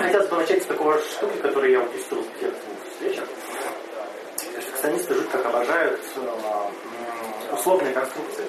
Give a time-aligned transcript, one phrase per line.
[0.00, 2.52] Хотелось бы начать с такого штуки, которую я испытывал в тех
[2.90, 3.28] встречах.
[4.54, 6.00] Перфекционисты жутко обожают
[7.52, 8.44] условные конструкции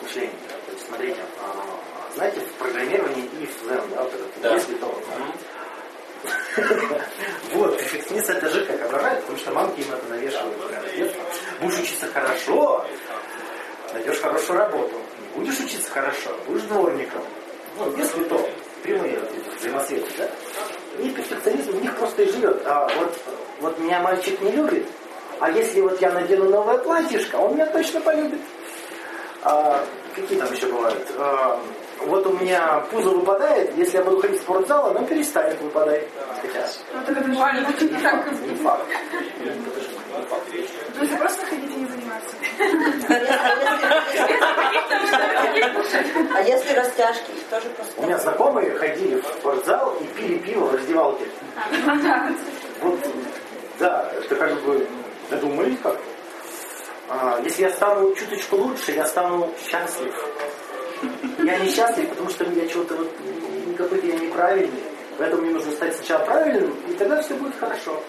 [0.00, 0.30] мышления.
[0.66, 4.54] То есть, смотрите, а, знаете, в программировании if then, да, вот этот, Да.
[4.54, 5.02] если то.
[7.52, 10.56] Вот, перфекционист это же как обожает, потому что мамки им это навешивают.
[11.60, 12.84] Будешь учиться хорошо,
[13.92, 14.94] найдешь хорошую работу.
[15.20, 17.22] Не будешь учиться хорошо, будешь дворником.
[17.76, 18.48] Ну, если то,
[18.82, 19.18] прямые
[19.58, 20.28] взаимосвязи, да?
[20.98, 22.62] И перфекционизм в них просто и живет.
[22.66, 23.18] А вот,
[23.60, 24.86] вот меня мальчик не любит,
[25.40, 28.40] а если вот я надену новое платьишко, он меня точно полюбит.
[29.42, 31.04] А, какие там еще бывают?
[31.18, 31.58] А,
[32.06, 36.06] вот у меня пузо выпадает, если я буду ходить в спортзал, оно перестанет выпадать.
[36.42, 38.32] Хотя, Ну, так это буквально не так.
[38.42, 38.86] не факт.
[40.12, 40.68] Же.
[40.94, 42.36] То есть просто ходить и не заниматься.
[46.34, 47.66] А если растяжки, их тоже
[47.96, 48.30] У меня просто...
[48.30, 51.24] знакомые ходили в спортзал и пили пиво в раздевалке.
[52.80, 52.98] Вот,
[53.78, 54.86] да, это как бы
[55.30, 55.98] додумались как
[57.08, 60.14] а, Если я стану чуточку лучше, я стану счастлив.
[61.44, 63.10] Я не счастлив, потому что я чего-то вот,
[63.76, 64.82] какой-то я неправильный.
[65.18, 68.00] Поэтому мне нужно стать сначала правильным, и тогда все будет хорошо.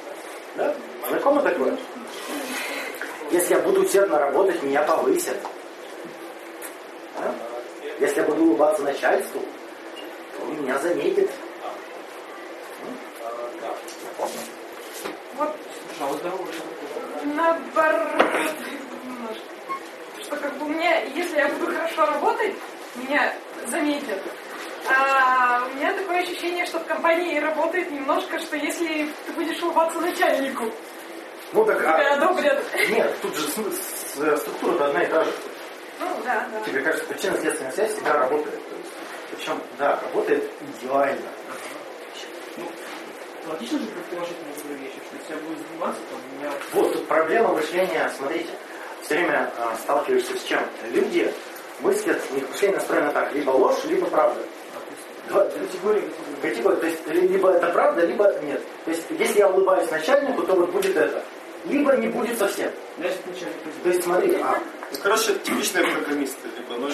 [0.55, 0.73] Да?
[1.07, 1.77] Знакомо такое?
[3.31, 5.37] Если я буду усердно работать, меня повысят.
[7.17, 7.33] Да?
[7.99, 9.41] Если я буду улыбаться начальству,
[10.37, 11.29] то меня заметит.
[15.35, 15.55] Вот
[15.99, 16.49] наоборот.
[19.05, 19.43] немножко.
[20.21, 22.53] Что как бы мне, если я буду хорошо работать,
[22.95, 23.33] меня
[23.67, 24.19] заметят.
[24.89, 29.99] А у меня такое ощущение, что в компании работает немножко, что если ты будешь улыбаться
[30.01, 30.65] начальнику,
[31.53, 32.63] Ну так, тебя а, одобрят.
[32.89, 33.47] нет, тут же
[34.21, 35.31] э, структура одна и та же.
[35.99, 36.59] Ну да, да.
[36.65, 38.59] Тебе кажется, причинно-следственная связь всегда работает.
[39.35, 40.49] Причем, да, работает
[40.81, 41.21] идеально.
[42.57, 42.65] Ну,
[43.47, 46.51] логично же предположить некоторые вещи, что если я буду заниматься, то у меня...
[46.73, 48.49] Вот тут проблема мышления, смотрите,
[49.03, 50.61] все время а, сталкиваешься с чем?
[50.89, 51.31] Люди
[51.81, 54.41] мыслят, у них мышление настроено так, либо ложь, либо правда.
[55.29, 56.09] Два- Категория, категория.
[56.41, 58.61] Категория, то есть либо это правда, либо нет.
[58.85, 61.23] То есть если я улыбаюсь начальнику, то вот будет это.
[61.65, 62.69] Либо не будет совсем.
[63.83, 64.59] То есть смотри, а,
[65.01, 66.91] короче, типичные программисты, либо ноль.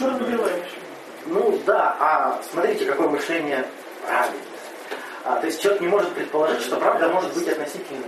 [1.25, 3.65] Ну да, а смотрите, какое мышление
[4.05, 4.41] правильное.
[5.25, 8.07] А, то есть человек не может предположить, что правда может быть относительной.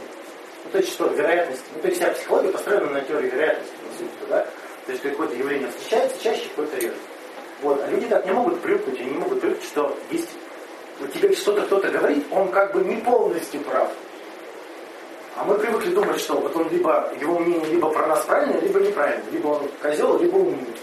[0.63, 1.63] Ну, то есть что, вероятность.
[1.75, 4.47] Ну, то есть вся психология построена на теории вероятности, по сути, да?
[4.85, 6.95] То есть какое-то явление встречается чаще, какое-то реже.
[7.61, 10.29] Вот, а люди так не могут привыкнуть, они не могут привыкнуть, что есть
[10.99, 13.89] вот тебе что-то кто-то говорит, он как бы не полностью прав.
[15.35, 18.79] А мы привыкли думать, что вот он либо, его мнение либо про нас правильное, либо
[18.79, 19.23] неправильно.
[19.31, 20.75] Либо он козел, либо умный.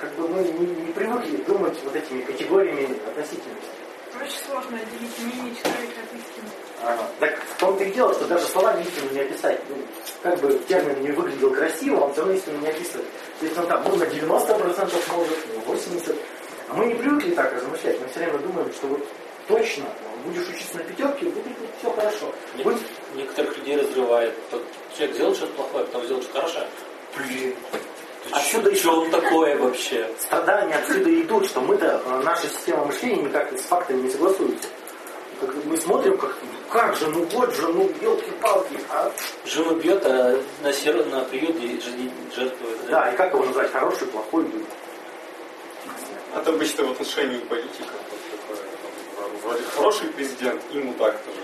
[0.00, 3.70] Как бы мы не, не привыкли думать вот этими категориями относительности.
[4.20, 6.48] Очень сложно отделить мнение человека от истины.
[6.82, 7.02] Ага.
[7.18, 9.60] Так в том-то и дело, что даже словами истину не описать.
[9.68, 9.76] Ну,
[10.22, 13.06] как бы термин не выглядел красиво, он все равно истину не описывает.
[13.40, 16.16] То есть он там на 90% может, на 80%.
[16.68, 18.00] А мы не привыкли так размышлять.
[18.00, 19.06] Мы все время думаем, что вот
[19.48, 19.84] точно
[20.24, 21.46] будешь учиться на пятерке, будет
[21.78, 22.32] все хорошо.
[22.62, 22.80] Будет
[23.14, 24.34] Некоторых людей разрывает.
[24.50, 24.62] Тот
[24.96, 26.66] Человек сделал что-то плохое, потом сделал что-то хорошее.
[27.16, 27.54] Блин,
[28.30, 30.08] Отсюда что, что он такое вообще?
[30.18, 34.68] страдания отсюда идут, что мы-то, э, наша система мышления никак с фактами не согласуется.
[35.40, 36.34] Как мы смотрим, как,
[36.70, 39.12] как же, ну вот же, ну елки-палки, а
[39.44, 41.04] Жену бьет, а на, сер...
[41.06, 41.80] на приют и
[42.34, 42.86] жертвует.
[42.88, 44.62] Да, и как его назвать, хороший, плохой, ну,
[46.36, 47.90] Это обычно в отношении политиков.
[48.10, 48.64] вот такое,
[49.16, 51.38] там, Вроде хороший президент, и мудак тоже.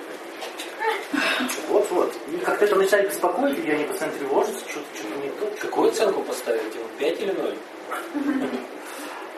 [1.68, 2.14] Вот-вот.
[2.32, 5.46] И как-то это начинает беспокоить, и они постоянно тревожатся, что-то что не то.
[5.46, 6.84] что-то Какую оценку поставить ему?
[6.98, 7.56] 5 или 0?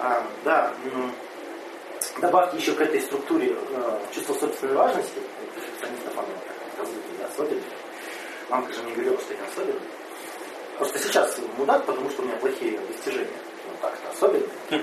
[0.01, 1.13] А, да, м,
[2.21, 5.21] добавьте еще к этой структуре э, чувство собственной важности.
[5.55, 7.63] Перфекционистов оно так развито, да, особенно.
[8.49, 9.81] Мамка же мне говорила, что я особенный.
[10.79, 13.29] Просто сейчас мудак, потому что у меня плохие достижения.
[13.67, 14.83] Ну так-то особенно.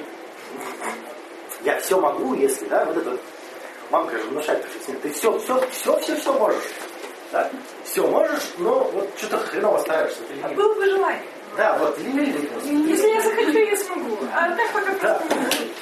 [1.63, 3.17] Я все могу, если, да, вот это
[3.89, 5.01] мамка же внушает перфекционизм.
[5.01, 6.63] Ты все, все, все, все, все можешь.
[7.31, 7.49] Да?
[7.83, 10.19] Все можешь, но вот что-то хреново стараешься.
[10.27, 11.23] Ты А было бы желание.
[11.57, 12.69] Да, вот ленивый просто.
[12.69, 14.17] Если я захочу, я смогу.
[14.33, 15.21] А так пока Да.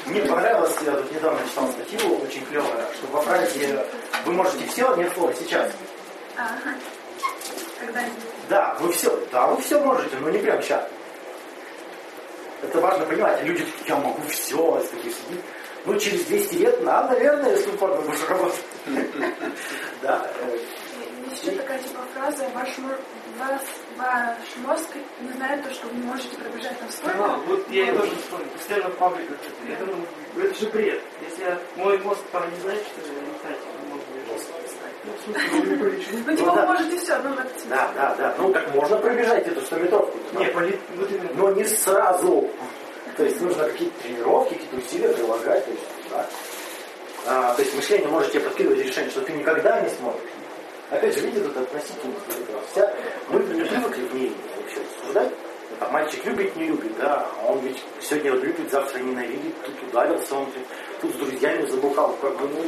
[0.05, 3.85] Мне понравилось, я тут недавно читал статью, очень клевая, что во фразе
[4.25, 5.71] «Вы можете все, нет слова сейчас».
[6.37, 6.75] Ага.
[7.79, 8.23] Когда-нибудь.
[8.49, 10.83] Да, вы все, да, вы все можете, но не прям сейчас.
[12.63, 13.43] Это важно понимать.
[13.43, 15.41] Люди такие, я могу все, такие сидит.
[15.87, 18.63] Ну, через 200 лет, да, наверное, если упорно будешь работать.
[20.03, 20.29] Да.
[21.31, 22.69] еще такая типа фраза, ваш,
[23.97, 24.89] ваш мозг
[25.21, 27.39] не знает то, что вы не можете пробежать Да, настолько.
[27.47, 28.47] вот я и тоже вспомнил.
[28.53, 29.37] Постоянно в пабликах.
[29.67, 30.05] Я думаю,
[30.37, 31.01] это же бред.
[31.27, 33.01] Если я- мой мозг там не знает, что.
[35.03, 35.13] Ну,
[35.57, 36.09] он не полечу.
[36.25, 36.61] Ну, типа, Ну, да.
[36.61, 38.35] вы можете все на это Да, да, да.
[38.37, 40.17] Ну так можно пробежать эту 100 метровку.
[40.37, 41.29] Не, полет, вот именно.
[41.35, 42.49] но не сразу.
[43.17, 45.65] То есть нужно какие-то тренировки, какие-то усилия прилагать.
[45.65, 46.29] То есть, да.
[47.25, 50.21] А, то есть мышление может тебе подкидывать решение, что ты никогда не сможешь.
[50.91, 52.13] Опять же, видите, тут относительно.
[52.71, 52.93] Вся,
[53.29, 55.33] мы не привыкли в ней вообще рассуждать.
[55.79, 59.89] Там, мальчик любит, не любит, да, а он ведь сегодня вот любит, завтра ненавидит, тут
[59.89, 60.47] ударился, он
[61.01, 62.63] тут, с друзьями забухал, как бы, ну,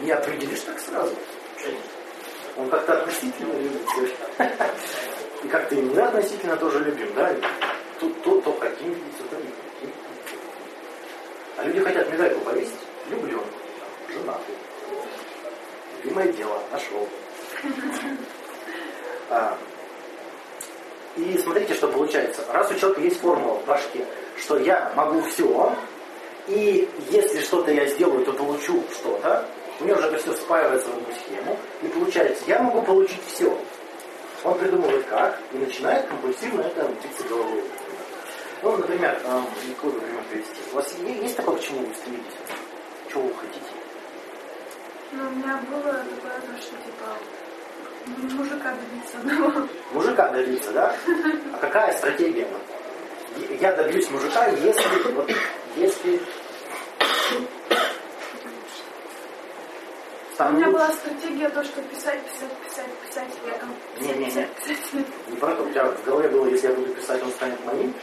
[0.00, 1.14] не определишь так сразу.
[2.56, 4.14] Он как-то относительно любит.
[5.42, 7.34] И как-то мы относительно тоже любим, да?
[8.00, 8.94] Тут то, то не хотим.
[11.56, 12.74] А люди хотят медальку повесить.
[13.10, 13.40] Люблю.
[14.12, 14.54] Женатый.
[16.02, 16.60] Любимое дело.
[16.72, 17.08] Нашел.
[19.28, 19.58] А,
[21.16, 22.44] И смотрите, что получается.
[22.52, 24.06] Раз у человека есть формула в башке,
[24.38, 25.76] что я могу все,
[26.46, 29.44] и если что-то я сделаю, то получу что-то,
[29.80, 33.56] у него уже это все спаивается в одну схему, и получается, я могу получить все.
[34.44, 37.64] Он придумывает как, и начинает компульсивно это биться головой.
[38.66, 39.42] Ну, например, э,
[39.76, 40.56] какой бы пример привести?
[40.72, 42.34] У вас есть такое, к чему вы стремитесь?
[43.08, 43.66] Чего вы хотите?
[45.12, 49.68] Ну, у меня было такое, то, что, типа, мужика добиться одного.
[49.92, 50.96] Мужика добиться, да?
[51.52, 52.48] А какая стратегия?
[53.60, 55.30] Я добьюсь мужика, если, вот,
[55.76, 56.20] если
[60.28, 64.26] У стану меня была стратегия то, что писать, писать, писать, писать, я там писать, Не-не-не.
[64.26, 65.06] писать, писать.
[65.28, 67.94] Не про то, у тебя в голове было, если я буду писать, он станет моим.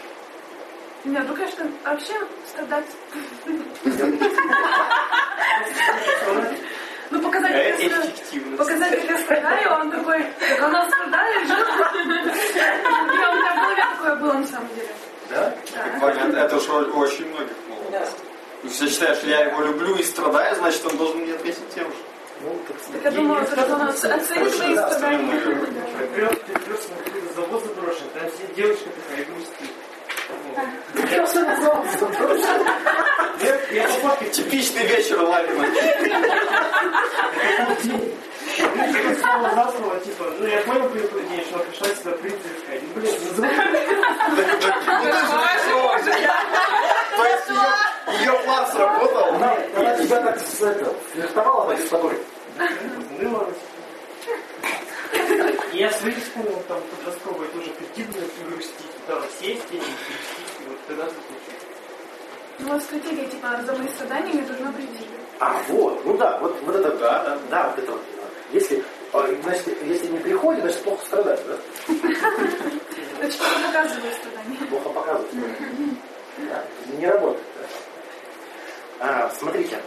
[1.03, 2.13] Нет, ну, конечно, вообще
[2.47, 2.85] страдать.
[7.09, 8.57] Ну, показать, А как это я, эффективность.
[8.57, 10.25] показать, как я страдаю, он такой,
[10.61, 11.53] она страдает, же.
[11.53, 14.89] И у меня в голове такое было на самом деле.
[15.29, 15.53] Да?
[15.75, 15.99] Да.
[15.99, 18.09] Ваня, это же роль у очень многих молодых.
[18.63, 21.85] Ну, Все считают, что я его люблю и страдаю, значит, он должен мне ответить тем
[21.85, 21.97] же.
[22.41, 25.39] Ну, так Так я думала, что он оценит свои да, страдания.
[25.39, 29.72] Какой-то завод заброшен, там сидит девочка такая и грустит.
[31.11, 31.45] Я все
[32.07, 32.49] просто.
[33.41, 33.87] Я, я
[34.31, 35.65] Типичный вечер Ларина.
[39.77, 42.81] Слово, типа, ну я понял день, что пришла сюда принца искать.
[42.83, 43.53] Ну, блин, называй.
[47.15, 47.49] То есть
[48.21, 49.35] ее, план сработал.
[49.35, 49.55] Она,
[49.97, 52.17] тебя так с это, флиртовала так с тобой.
[55.73, 59.05] И я свои вспомнил, там, подростковые тоже прикидывать и грустить.
[59.07, 59.71] Там, сесть
[60.87, 61.63] тогда ты случится.
[62.59, 65.05] Ну, вот стратегия, типа, за мои страдания мне должна прийти.
[65.39, 67.37] А, вот, ну да, вот, вот это, Да, да.
[67.49, 68.01] да, вот это вот.
[68.51, 71.57] Если, а, значит, если не приходит, значит плохо страдать, да?
[73.19, 74.67] Значит, я показываю страдания.
[74.69, 75.31] Плохо показывать.
[76.37, 76.63] Да?
[76.97, 77.43] Не работает.
[78.99, 79.25] Да?
[79.25, 79.79] А, смотрите,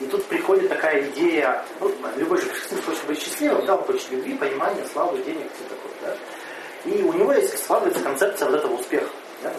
[0.00, 4.10] и тут приходит такая идея, ну, любой же сын хочет быть счастливым, да, он хочет
[4.10, 6.90] любви, понимания, славы, денег, все такое, да?
[6.90, 9.10] И у него есть складывается концепция вот этого успеха.
[9.42, 9.52] Да?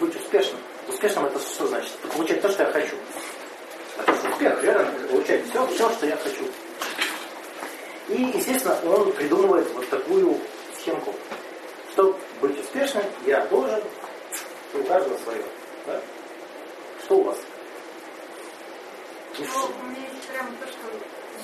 [0.00, 0.60] Быть успешным.
[0.88, 1.92] Успешным это что значит?
[2.14, 2.96] Получать то, что я хочу.
[3.98, 4.90] Это успех, верно?
[5.08, 6.44] Получать все, все, что я хочу.
[8.08, 10.38] И, естественно, он придумывает вот такую
[10.78, 11.14] схемку.
[11.92, 13.82] Чтобы быть успешным, я должен,
[14.74, 15.42] у каждого свое.
[15.86, 16.00] Да?
[17.04, 17.38] Что у вас?
[19.38, 20.80] Ну, у меня есть прям то, что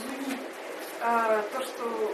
[0.02, 0.40] звучит,
[1.00, 2.12] а, то, что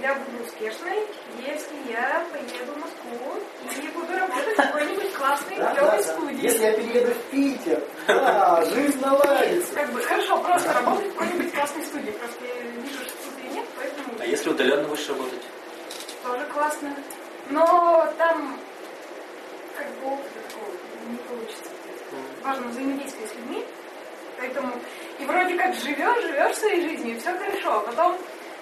[0.00, 1.06] я буду успешной,
[1.46, 6.42] если я поеду в Москву и буду работать в какой-нибудь классной, Да, клевой да, студии.
[6.42, 9.74] Если я перееду в Питер, да, жизнь наладится.
[9.74, 12.10] Как бы хорошо, просто работать в какой-нибудь классной студии.
[12.12, 15.42] Просто я вижу, что тут ее нет, поэтому А если удаленно будешь работать?
[16.24, 16.94] тоже классно.
[17.50, 18.58] Но там
[19.76, 20.70] как бы опыта такого
[21.10, 21.64] не получится.
[22.42, 23.64] Важно взаимодействие с людьми.
[24.38, 24.72] Поэтому
[25.18, 27.72] и вроде как живешь, живешь своей жизнью, и все хорошо.
[27.78, 28.16] А потом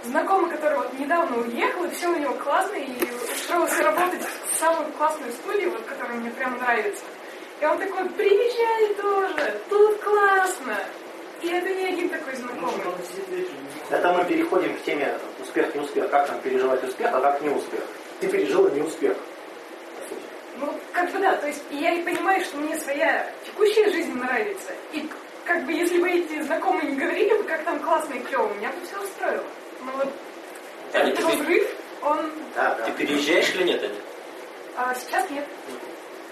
[0.06, 2.92] знакомый, который вот недавно уехал, и все у него классно, и
[3.32, 7.04] устроился работать в самую классную студию, вот, которая мне прям нравится.
[7.60, 10.76] И он такой, приезжай тоже, тут классно.
[11.42, 12.80] И это не один такой знакомый.
[13.28, 13.56] вечером.
[13.90, 16.10] Это мы переходим к теме успех, не успех.
[16.10, 17.80] Как нам переживать успех, а как не успех.
[18.20, 19.16] Ты пережила не успех.
[20.58, 24.72] Ну, как бы да, то есть я и понимаю, что мне своя текущая жизнь нравится.
[24.92, 25.06] И
[25.44, 28.70] как бы если бы эти знакомые не говорили бы, как там классно и клево, меня
[28.70, 29.44] бы все устроило.
[29.84, 30.08] Но вот
[30.92, 32.98] этот ты разрыв, он Да, Ты да.
[32.98, 33.94] переезжаешь или нет, Аня?
[34.76, 35.44] а, сейчас нет.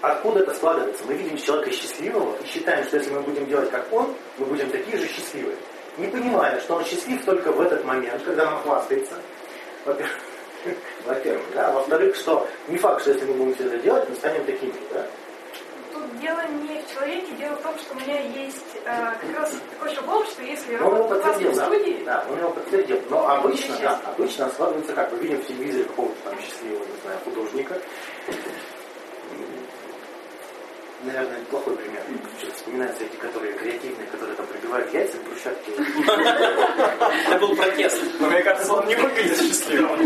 [0.01, 1.03] Откуда это складывается?
[1.05, 4.69] Мы видим человека счастливого и считаем, что если мы будем делать как он, мы будем
[4.69, 5.57] такие же счастливые.
[5.97, 9.15] Не понимая, что он счастлив только в этот момент, когда он хвастается.
[9.85, 10.15] Во-первых,
[11.05, 11.71] во-первых, да.
[11.71, 15.07] Во-вторых, что не факт, что если мы будем все это делать, мы станем такими да.
[16.05, 19.53] Тут дело не в человеке, дело в том, что у меня есть э, как раз
[19.71, 21.65] такой шаблон, что если Ну, он его работать в подтвердил, да.
[21.65, 23.01] студии, Да, он его подтвердил.
[23.09, 25.11] Но обычно, да, обычно складывается как?
[25.11, 27.81] Мы видим в телевизоре какого-то там счастливого, не знаю, художника.
[31.03, 32.03] Наверное, плохой пример.
[32.37, 35.71] Что-то вспоминаются эти, которые креативные, которые там пробивают яйца в брусчатке.
[37.29, 38.01] Это был протест.
[38.19, 39.99] Но мне кажется, он не выглядит счастливым.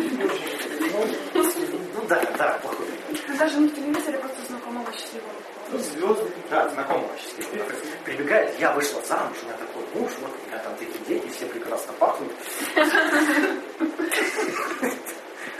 [0.94, 3.22] Ну да, да, плохой пример.
[3.28, 5.32] Ну, Даже в телевизоре, а просто знакомого счастливого.
[5.72, 6.32] Ну, звезды.
[6.50, 7.70] Да, знакомого счастливого.
[8.06, 11.46] Прибегает, я вышла замуж, у меня такой муж, вот у меня там такие дети, все
[11.46, 12.32] прекрасно пахнут.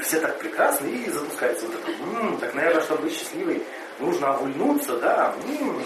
[0.02, 1.92] Все так прекрасны и запускается вот это.
[1.92, 3.62] «М, так, наверное, чтобы быть счастливой,
[4.00, 5.36] нужно овульнуться, да?
[5.60, 5.84] М».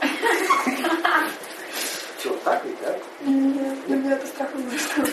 [2.22, 2.98] Че, так ведь, да?
[3.24, 4.48] Нет, для меня это страх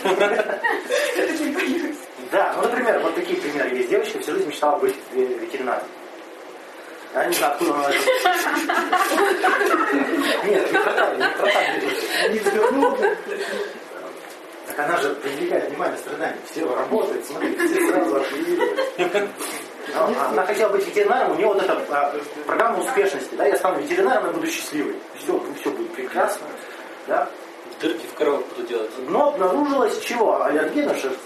[0.04, 1.96] Я так не боюсь.
[2.32, 3.90] Да, ну, например, вот такие примеры есть.
[3.90, 5.86] Девочка всю жизнь мечтала быть ве- ветеринаром.
[7.14, 7.98] Я не знаю, откуда она это...
[10.46, 12.30] Нет, не про так, не про так.
[12.30, 12.98] Не взглянул.
[14.66, 16.38] Так она же привлекает внимание страданий.
[16.50, 18.24] Все работают, смотри, все сразу.
[19.92, 22.14] Но Она хотела быть ветеринаром, у нее вот эта а,
[22.46, 23.34] программа успешности.
[23.34, 24.94] Да, я стану ветеринаром и буду счастливой.
[25.16, 26.46] Все, все будет прекрасно.
[27.08, 27.28] Да?
[27.80, 28.90] Дырки в коровах буду делать.
[29.08, 30.42] Но обнаружилось чего?
[30.44, 31.18] Аллергия на шерсть.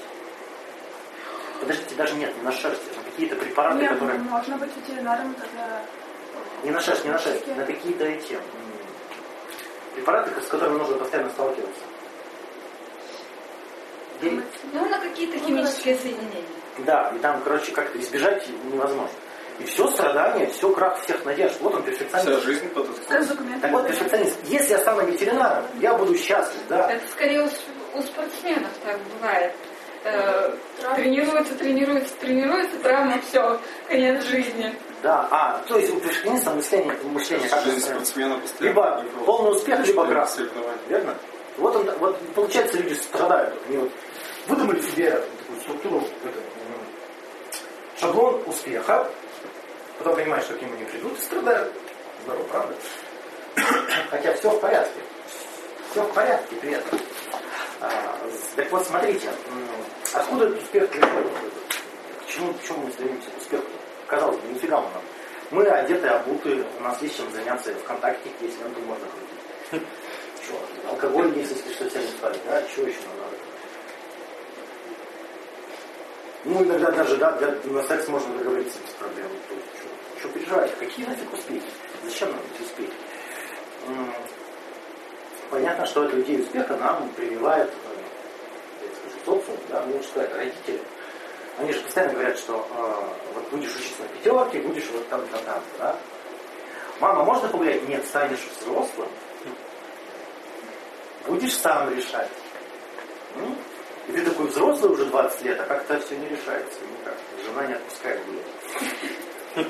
[1.61, 4.18] Подождите, даже нет, не на шерсть, а какие-то препараты, Нет, которые...
[4.18, 5.80] ну, можно быть ветеринаром, тогда...
[6.64, 8.38] Не на шерсть, не на шерсть, на какие-то эти
[9.94, 11.80] препараты, с которыми нужно постоянно сталкиваться.
[14.23, 14.40] И-
[14.73, 16.44] Ну, на какие-то химические соединения.
[16.78, 19.11] да, и там, короче, как-то избежать невозможно.
[19.61, 21.54] И все страдания, все крах всех надежд.
[21.61, 22.42] Вот он Вся перфекционист.
[22.42, 22.88] жизнь под.
[23.06, 24.37] Так вот, перфекционист.
[24.47, 26.90] Если я стану ветеринаром, я буду счастлив, да.
[26.90, 27.49] Это скорее
[27.94, 29.54] у спортсменов так бывает.
[30.04, 30.50] Э,
[30.96, 33.58] тренируется, тренируется, тренируется, травма, все,
[33.88, 34.75] конец жизни.
[35.02, 38.68] Да, а, то есть у перфекциониста мышление, мышление как Жизнь спортсмена постоянно.
[38.68, 40.30] Либо полный успех, либо крах.
[40.88, 41.16] Верно?
[41.56, 43.54] Вот, он, вот получается, люди страдают.
[43.66, 43.90] Они вот
[44.46, 49.11] выдумали себе такую структуру, это, м, шаблон успеха,
[49.99, 51.73] потом понимаешь, что к нему не придут, и страдают.
[52.25, 52.75] Здорово, правда?
[54.11, 55.00] Хотя все в порядке.
[55.90, 56.99] Все в порядке при этом.
[57.81, 58.19] А,
[58.57, 59.31] так вот, смотрите,
[60.12, 61.33] откуда этот успех приходит?
[62.23, 62.54] К чему,
[62.85, 63.31] мы стремимся?
[63.31, 63.64] К успеху.
[64.07, 65.02] Казалось бы, нифига мы нам.
[65.50, 69.88] Мы одеты, обуты, у нас есть чем заняться, ВКонтакте есть, ленту можно крутить.
[70.43, 72.62] Что, алкоголь есть, если что, себя не да?
[72.75, 73.37] Чего еще нам надо?
[76.45, 79.28] Ну, иногда даже, да, для, на секс можно договориться без проблем.
[79.49, 80.78] То есть, что, что переживать?
[80.78, 81.66] Какие нафиг успехи?
[82.04, 82.93] Зачем нам эти успехи?
[85.50, 88.88] Понятно, что эту идею успеха нам прививает, э,
[89.24, 90.80] социум, да, ну, сказать, родители.
[91.58, 95.40] Они же постоянно говорят, что э, вот будешь учиться на пятерке, будешь вот там, там,
[95.44, 95.96] там, да?
[97.00, 97.88] Мама, можно погулять?
[97.88, 99.08] Нет, станешь взрослым,
[101.26, 102.30] будешь сам решать.
[103.36, 103.56] М?
[104.08, 107.16] И ты такой взрослый уже 20 лет, а как-то все не решается никак.
[107.44, 109.66] Жена не отпускает гулять.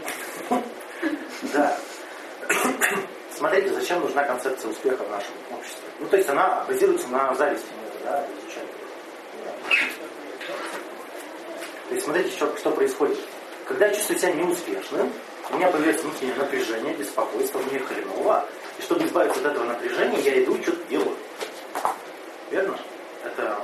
[1.52, 1.76] Да.
[3.44, 5.84] Смотрите, зачем нужна концепция успеха в нашем обществе.
[6.00, 8.68] Ну, то есть она базируется на зависти, это, да, изучаем.
[9.44, 9.52] Да.
[11.88, 13.18] То есть смотрите, что, что происходит.
[13.66, 15.12] Когда я чувствую себя неуспешным,
[15.50, 18.46] у меня появляется внутреннее напряжение, беспокойство, мне хреново.
[18.78, 21.16] И чтобы избавиться от этого напряжения, я иду и что-то делаю.
[22.50, 22.78] Верно?
[23.26, 23.60] Это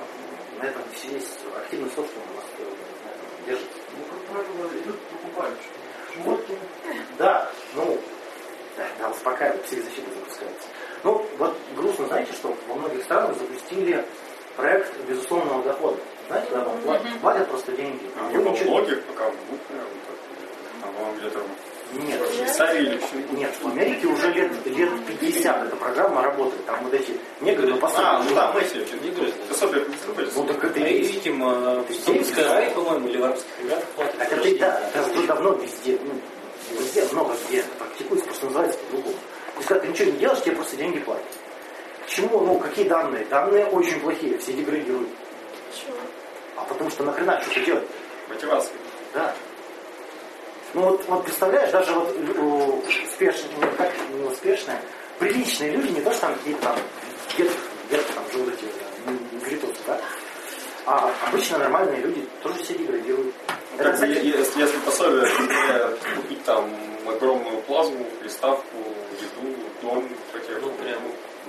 [0.59, 1.25] на этом весь
[1.57, 3.79] активный социум у нас э, держится.
[3.97, 5.59] Ну, как правило, идут покупают.
[6.13, 6.59] Шмотки.
[7.17, 7.99] Да, ну,
[8.81, 10.69] да, да, успокаивает, психозащита запускается.
[11.05, 14.05] Ну, вот грустно, знаете, что во многих странах запустили
[14.57, 15.97] проект безусловного дохода.
[16.29, 18.11] Знаете, да, вам платят, платят просто деньги.
[18.19, 20.17] А Вы во ничего- многих пока будет, наверное, так.
[20.83, 21.41] А вам где-то
[21.93, 22.21] Нет,
[23.33, 26.65] нет, в Америке уже лет, лет 50 эта программа работает.
[26.65, 29.33] Там вот эти негры на А, ну да, мы себе Негры.
[29.51, 30.37] Особенно приступать.
[30.37, 34.19] Ну так это И, видимо, в Аравии, по-моему, или в Арабских Эмиратах платят.
[34.19, 36.13] Так это и да, это уже давно везде, ну,
[36.79, 39.15] везде, много где практикуется, просто называется по-другому.
[39.15, 41.25] То есть, когда ты ничего не делаешь, тебе просто деньги платят.
[42.07, 43.25] К чему, ну, какие данные?
[43.27, 45.09] Данные очень плохие, все деградируют.
[46.57, 47.85] А потому что нахрена что-то делать?
[48.29, 48.75] Мотивация.
[49.15, 49.35] Да.
[50.75, 54.81] Ну вот, вот представляешь, даже вот у успешные, ну, как не успешные,
[55.19, 56.77] приличные люди, не то что там какие-то там
[57.35, 57.53] где-то,
[57.89, 60.01] где-то там живут эти э, гритосы, да?
[60.87, 63.35] А обычно нормальные люди тоже все деградируют.
[63.75, 65.27] Это, Как кстати, если, если пособие
[66.17, 66.71] купить там
[67.07, 68.77] огромную плазму, приставку,
[69.21, 70.61] еду, дом, ипотеку.
[70.67, 70.99] Ну, прям.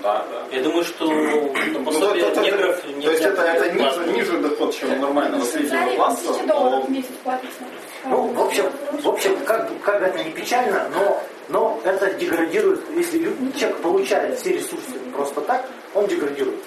[0.01, 0.55] Да, да.
[0.55, 2.81] Я думаю, что Ну, после то- то- негров...
[2.81, 6.89] То есть это, это ниже, ниже доход, чем у нормального среднего Швейцарии класса, но в
[6.91, 7.63] месяц платится.
[8.05, 8.65] Ну, в общем,
[9.01, 13.19] в общем как, как это не печально, но, но это деградирует, если
[13.55, 16.59] человек получает все ресурсы просто так, он деградирует.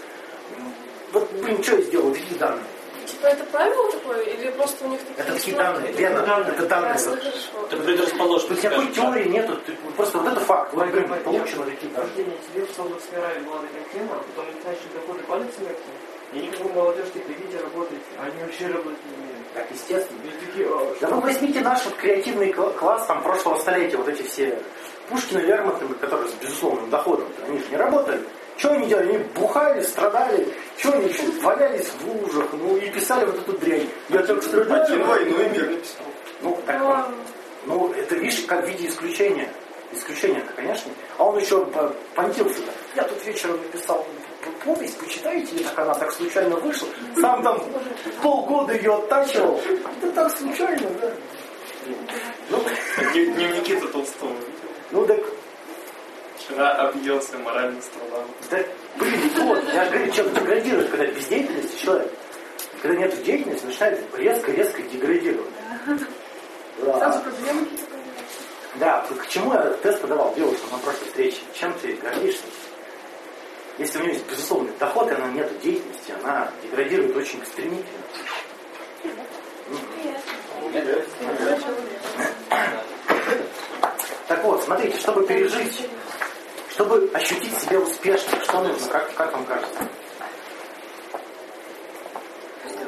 [1.15, 2.65] Вот, блин, что я сделал, такие данные.
[3.07, 4.21] Типа это правило такое?
[4.23, 5.19] Или просто у них такие...
[5.25, 6.93] Это такие данные, Лена, это данные.
[6.93, 7.67] Ясно, хорошо.
[7.71, 8.49] Ты предрасположен.
[8.49, 10.73] Тут никакой теории нету, ты- просто вот это факт.
[10.75, 12.11] Вот, блин, Я- получено такие данные.
[12.53, 15.81] Тебе в словно сфера была таким темам, потом начали доходы падать смерти.
[16.33, 19.53] И они как бы молодежь типа, видите, работаете, а они вообще работать не умеют.
[19.55, 20.21] Так, естественно.
[20.47, 24.23] Такие, «А, Да вы возьмите наш вот креативный кла- класс там прошлого столетия, вот эти
[24.23, 24.59] все
[25.11, 28.21] Пушкины, Лермонтовы, которые с безусловным доходом, они же не работали.
[28.57, 29.09] Что они делали?
[29.15, 33.89] Они бухали, страдали, что они еще валялись в лужах, ну и писали вот эту дрянь.
[34.09, 35.05] Я так Один страдаю.
[35.07, 36.07] войну и мир написал.
[36.43, 37.07] Ну, так вот.
[37.67, 39.49] Ну, это, видишь, как в виде исключения.
[39.93, 40.91] Исключение, конечно.
[41.19, 42.61] А он еще по- понтился.
[42.97, 44.07] Я тут вечером написал
[44.65, 46.89] повесть, почитайте, как она так случайно вышла.
[47.21, 47.63] Сам там
[48.23, 49.61] полгода ее оттачивал.
[50.03, 51.11] Да так случайно, да.
[52.51, 52.59] Ну,
[53.13, 54.33] Днев- Дневники-то Толстого
[54.91, 55.19] ну так,
[56.39, 58.25] Вчера объелся, морально страдал.
[58.51, 58.67] так,
[58.99, 62.13] блин, вот, я же говорю, человек деградирует, когда без деятельности человек.
[62.83, 65.51] Когда нет деятельности, начинает резко-резко деградировать.
[66.83, 66.99] Да.
[66.99, 67.67] Сразу проблемы.
[68.77, 71.39] Да, к чему я тест подавал девушкам на прошлой встрече?
[71.55, 72.43] Чем ты гордишься?
[73.79, 78.05] Если у нее есть безусловный доход, и она нет деятельности, она деградирует очень стремительно.
[84.27, 85.89] Так вот, смотрите, чтобы пережить,
[86.75, 89.89] чтобы ощутить себя успешным, что нужно, как, как вам кажется?
[92.65, 92.79] О,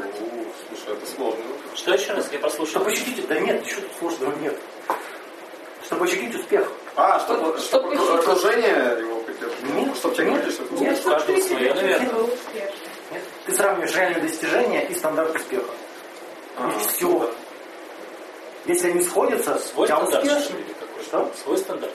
[0.69, 1.45] Слушай, это сложно.
[1.76, 2.66] Что еще раз я прослушал?
[2.66, 4.59] Чтобы ощутить, да нет, ничего тут сложного нет.
[5.85, 6.69] Чтобы ощутить успех.
[6.97, 9.73] А, чтобы, Чтобы чтобы окружение его поддерживало.
[9.73, 11.05] Нет, чтобы тебе нет, что ты нет.
[11.05, 12.11] Каждого свое, наверное.
[12.55, 13.23] Нет?
[13.47, 15.71] Ты сравниваешь реальные достижения и стандарт успеха.
[16.59, 17.31] И все.
[18.64, 20.64] Если они сходятся, Свой я успешный.
[21.05, 21.31] Что?
[21.45, 21.93] Свой стандарт.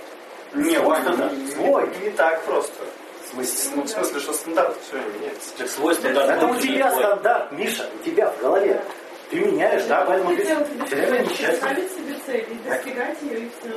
[0.54, 1.34] Не, Свой Ваня, стандарт.
[1.34, 1.90] не, Свой.
[2.04, 2.84] не так просто.
[3.26, 3.72] В смысле?
[3.76, 5.50] Ну, в смысле, что стандарт все меняется.
[5.58, 6.30] Так свой стандарт.
[6.30, 8.82] Это у тебя стандарт, Миша, у тебя в голове.
[9.30, 10.56] Ты меняешь, да, поэтому ты все
[10.96, 11.56] время несчастный.
[11.56, 13.74] Ставить себе цель и достигать ее, и все.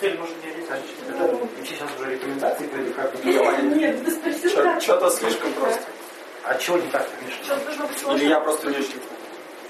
[0.00, 1.24] Цель может не обязательно.
[1.24, 3.30] Это сейчас уже рекомендации пойдут, как бы.
[3.76, 4.80] Нет, ты спросил?
[4.80, 5.82] Что-то слишком просто.
[6.44, 8.14] А чего не так, Миша?
[8.16, 9.00] Или я просто не очень помню.
[9.00, 9.63] Вань, знаешь, Ст-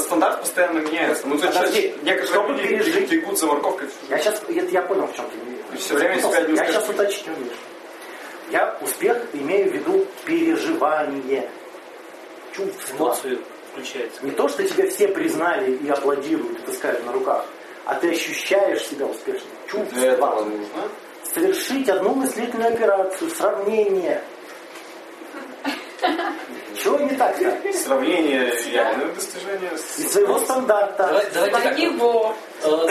[0.00, 1.26] Стандарт постоянно меняется.
[1.26, 5.06] Ну, Подожди, сейчас некоторые чтобы люди пережить- бегут за морковкой Я сейчас, это я понял,
[5.06, 7.54] в чем ты всё время себя не Я сейчас уточню, Миша.
[8.50, 11.48] Я успех имею в виду переживание,
[12.52, 12.96] чувства.
[12.96, 13.38] Эмоции
[13.72, 14.24] включается.
[14.24, 17.44] Не то, что тебя все признали и аплодируют, и таскают на руках,
[17.86, 19.50] а ты ощущаешь себя успешным.
[19.66, 19.98] Чувства.
[19.98, 20.66] Для этого нужно.
[21.32, 24.22] Совершить одну мыслительную операцию, сравнение.
[26.82, 27.72] Чего не так-то?
[27.74, 29.98] Сравнение реального достижения с...
[29.98, 31.06] И своего стандарта.
[31.06, 31.78] Давай- Давайте так.
[31.78, 32.34] Его.
[32.64, 32.86] Э,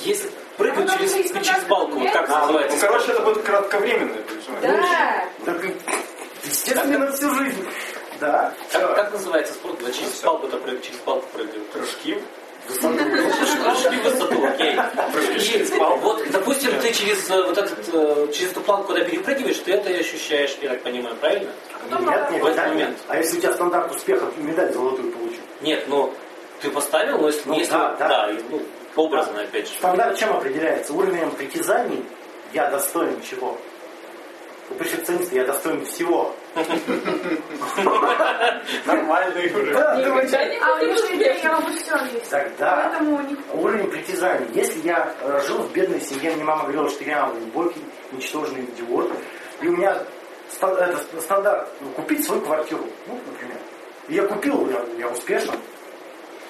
[0.00, 1.12] Если прыгать Ну, через,
[1.46, 2.86] через балку, вот как Ну, называется?
[2.86, 4.22] короче, это будет кратковременное.
[4.62, 5.24] Да.
[5.44, 5.56] Так,
[6.44, 7.66] естественно, на всю жизнь.
[8.20, 8.52] Да.
[8.72, 11.66] Как, как называется спорт, через балку это прыг, через балку прыгают?
[11.70, 12.22] Прыжки.
[12.68, 14.76] Прыжки в высоту, окей.
[15.12, 15.64] Прыжки.
[15.78, 19.90] Вот, допустим, ты через э, вот этот, э, через эту планку, когда перепрыгиваешь, ты это
[19.90, 21.50] ощущаешь, я так понимаю, правильно?
[21.90, 22.98] Нет, нет, В этот да, момент.
[23.08, 25.40] А если у тебя стандарт успеха, медаль золотую получил?
[25.60, 26.12] Нет, ну,
[26.60, 28.30] ты поставил, но если, Ну, если да, да.
[28.30, 28.62] и, ну,
[28.96, 29.74] образно, опять же.
[29.74, 30.92] Стандарт чем определяется?
[30.92, 32.04] Уровнем притязаний
[32.52, 33.58] я достоин чего?
[34.72, 36.34] У перфекциониста я достоин всего.
[38.86, 39.74] Нормальный уровень.
[39.74, 41.54] Да, А у них успешным.
[41.54, 42.30] обо всем есть.
[42.30, 42.98] Тогда
[43.52, 44.46] уровень притязаний.
[44.54, 49.12] Если я э, жил в бедной семье, мне мама говорила, что я глубокий, ничтожный идиот,
[49.60, 50.02] и у меня
[50.48, 53.58] стандарт ну, купить свою квартиру, ну, например.
[54.08, 55.54] И я купил, я, я успешен.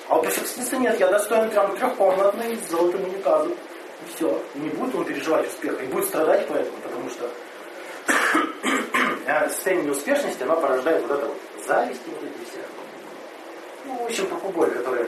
[0.09, 3.53] А у перфекциониста нет, я достоин прям трехкомнатной с золотым унитазом.
[3.53, 4.41] И все.
[4.55, 7.29] И не будет он переживать успеха, и будет страдать поэтому, потому что
[9.27, 11.37] а состояние неуспешности, оно порождает вот это вот
[11.67, 12.61] зависть и вот эти все.
[13.85, 15.07] Ну, в общем, покуболь, которая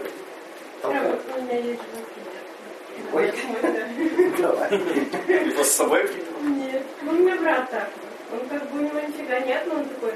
[0.82, 1.20] толкает.
[1.36, 1.80] У меня есть
[3.12, 3.32] Ой,
[4.38, 4.70] давай.
[4.72, 6.08] Его с собой.
[6.42, 7.88] Нет, ну у меня брат так.
[8.32, 10.14] Он как бы у него нифига нет, но он такой,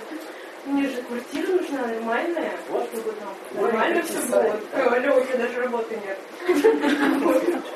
[0.67, 2.89] мне же квартира нужна нормальная, Вот.
[2.93, 4.31] чтобы там Ой, нормально все было.
[4.31, 4.85] сайты, да.
[4.85, 6.19] Алло, у тебя даже работы нет.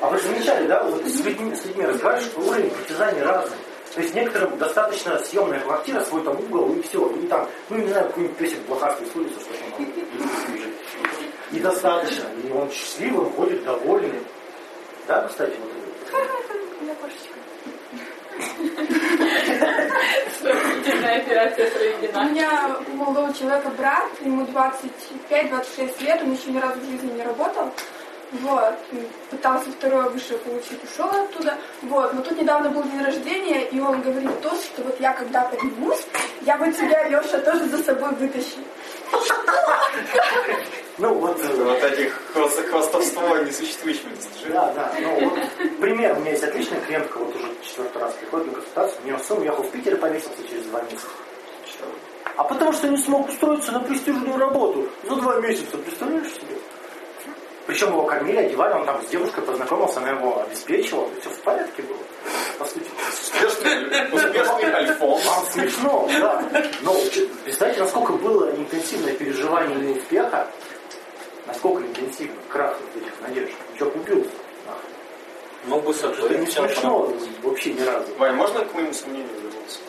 [0.01, 3.57] А вы замечали, да, вот с людьми, с людьми разговариваешь, что уровень притязаний разный.
[3.93, 7.07] То есть некоторым достаточно съемная квартира, свой там угол и все.
[7.11, 10.73] И там, ну не знаю, какой-нибудь песик блохастый с улицы, что там жить.
[11.51, 12.25] И достаточно.
[12.43, 14.19] И он счастливый, ходит довольный.
[15.07, 16.53] Да, кстати, вот это.
[16.79, 17.33] у меня кошечка.
[22.15, 27.11] У меня у молодого человека брат, ему 25-26 лет, он еще ни разу в жизни
[27.11, 27.71] не работал.
[28.41, 28.73] Вот,
[29.29, 31.55] пытался второе высшее получить, ушел оттуда.
[31.83, 35.41] Вот, но тут недавно был день рождения, и он говорит то, что вот я когда
[35.43, 36.03] поднимусь,
[36.41, 38.57] я вот тебя, Леша, тоже за собой вытащу.
[40.97, 44.53] Ну, вот, э, Вот этих хвост- хвастовство несуществующими достижениями.
[44.53, 44.93] да, да.
[44.99, 46.15] Ну, вот, пример.
[46.17, 49.01] У меня есть отличная клиентка, вот уже четвертый раз приходит на консультацию.
[49.03, 51.07] У нее сын уехал в Питер и повесился через два месяца.
[52.35, 56.55] А потому что не смог устроиться на престижную работу за два месяца, представляешь себе?
[57.65, 61.81] Причем его кормили, одевали, он там с девушкой познакомился, она его обеспечивала, все в порядке
[61.83, 61.97] было,
[62.59, 62.85] по сути.
[63.09, 65.21] Успешный, успешный альфон.
[65.21, 66.43] Вам смешно, да.
[66.81, 66.95] Но
[67.45, 70.47] представьте, насколько было интенсивное переживание неуспеха,
[71.47, 73.53] насколько интенсивно, крах вот этих надежд.
[73.75, 74.29] Что купился?
[74.65, 74.89] нахуй.
[75.65, 78.13] Мог бы Это не смешно вообще ни разу.
[78.17, 79.79] Вань, можно к моему сомнению вернуться?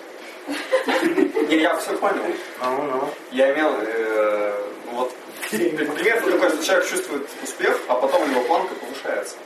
[1.48, 2.22] Не, я все понял.
[2.62, 3.08] Ну, ну.
[3.32, 4.52] Я имел, э,
[4.92, 5.12] вот,
[5.50, 9.36] пример такой, что человек чувствует успех, а потом его планка повышается.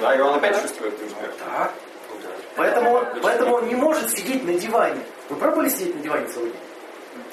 [0.00, 1.30] Да, и он опять чувствует успех.
[1.44, 1.72] Да.
[2.56, 5.00] Поэтому он, поэтому он не может сидеть на диване.
[5.28, 6.60] Вы пробовали сидеть на диване целый день?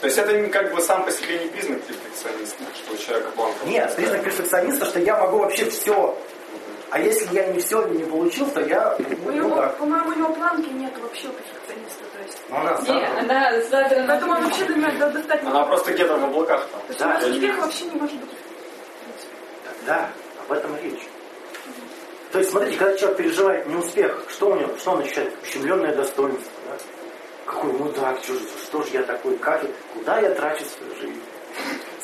[0.02, 3.66] То есть это как бы сам по себе не признак перфекциониста, что у человека планка
[3.66, 6.18] Нет, признак перфекциониста, что я могу вообще все.
[6.89, 9.78] А если я не все не получил, то я, У ну, него, так.
[9.78, 12.04] по-моему, у него планки нет вообще у перфекциониста.
[12.26, 12.38] Есть.
[12.50, 14.08] Ну, Не, да, она задрана.
[14.08, 16.82] Поэтому он вообще до меня до- достать Она просто где-то в облаках там.
[16.82, 18.30] То есть Да, у нас я успеха вообще не может быть.
[19.86, 20.10] Да,
[20.46, 21.08] об этом речь.
[22.32, 25.34] То есть, смотрите, когда человек переживает неуспех, что у него, что он ощущает?
[25.44, 26.52] Ущемленное достоинство.
[26.68, 26.78] Да?
[27.46, 31.22] Какой мудак, что, же, что же я такой, как, я- куда я трачу свою жизнь?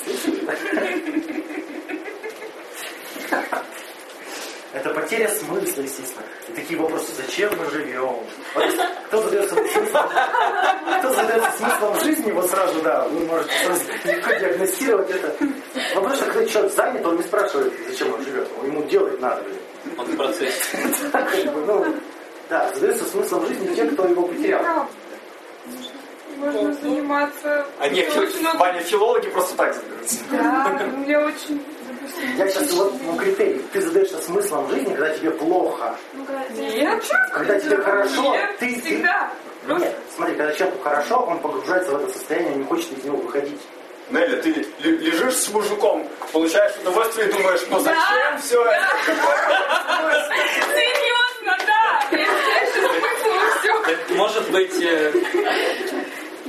[0.03, 0.45] Слышали,
[3.31, 3.31] да?
[4.71, 6.23] Это потеря смысла, естественно.
[6.47, 8.15] И такие вопросы, зачем мы живем?
[8.53, 8.65] Вот
[9.07, 10.09] кто задается смыслом,
[10.99, 15.35] кто задается смыслом жизни, вот сразу, да, вы можете сразу легко диагностировать это.
[15.95, 18.47] Вопрос, что когда человек занят, он не спрашивает, зачем он живет.
[18.63, 19.43] Ему делать надо.
[19.97, 20.77] Он в процессе.
[21.65, 21.95] Ну,
[22.49, 24.61] Да, задается смыслом жизни те, кто его потерял.
[24.61, 24.91] Правда.
[26.37, 28.57] Можно заниматься очень много.
[28.57, 30.17] Ваня филологи просто так задаются.
[30.31, 31.63] Да, мне очень,
[32.37, 35.95] Я сейчас вот, ну, критерий, ты задаешься смыслом жизни, когда тебе плохо.
[36.13, 38.81] Ну, когда Нет, Когда тебе хорошо, Нет, ты...
[38.81, 39.31] всегда.
[39.67, 43.17] Нет, смотри, когда человеку хорошо, он погружается в это состояние, он не хочет из него
[43.17, 43.59] выходить.
[44.09, 48.87] Нелли, ты лежишь с мужиком, получаешь удовольствие и думаешь, ну зачем все это?
[50.73, 52.01] Серьезно, да.
[54.15, 55.11] Может быть, э,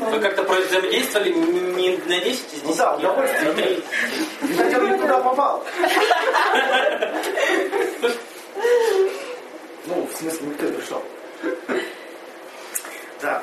[0.01, 2.65] вы как-то взаимодействовали не не на 10 из 10?
[2.65, 3.85] Ну да, удовольствие на три.
[4.43, 5.65] Видать, он не туда попал.
[9.87, 11.03] Ну, в смысле, не ты пришел.
[13.21, 13.43] Да.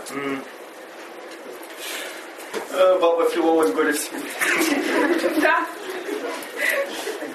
[2.72, 4.20] Э, Баба филолог горе в себе.
[5.42, 5.66] Да.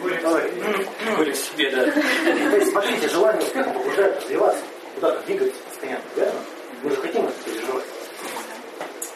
[0.03, 1.85] Были в себе, да.
[1.85, 4.63] То есть, смотрите, желание успеха побуждает развиваться,
[4.95, 6.41] куда-то двигаться постоянно, верно?
[6.83, 7.85] Мы же хотим это переживать.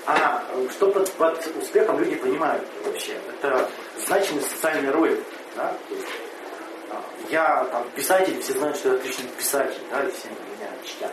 [0.06, 0.40] А
[0.70, 3.18] что под, под успехом люди понимают вообще?
[3.40, 3.68] Это
[4.06, 5.20] значимость социальной роли.
[5.56, 5.74] Да?
[6.90, 11.12] А, я там писатель, все знают, что я отличный писатель, да, и все меня чтят.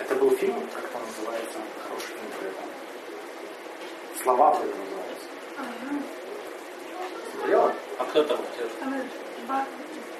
[0.00, 4.22] Это был фильм, как там называется, хороший фильм про это.
[4.22, 5.26] Слова про это называется.
[7.32, 7.74] Смотрела?
[7.98, 8.70] А кто там актер?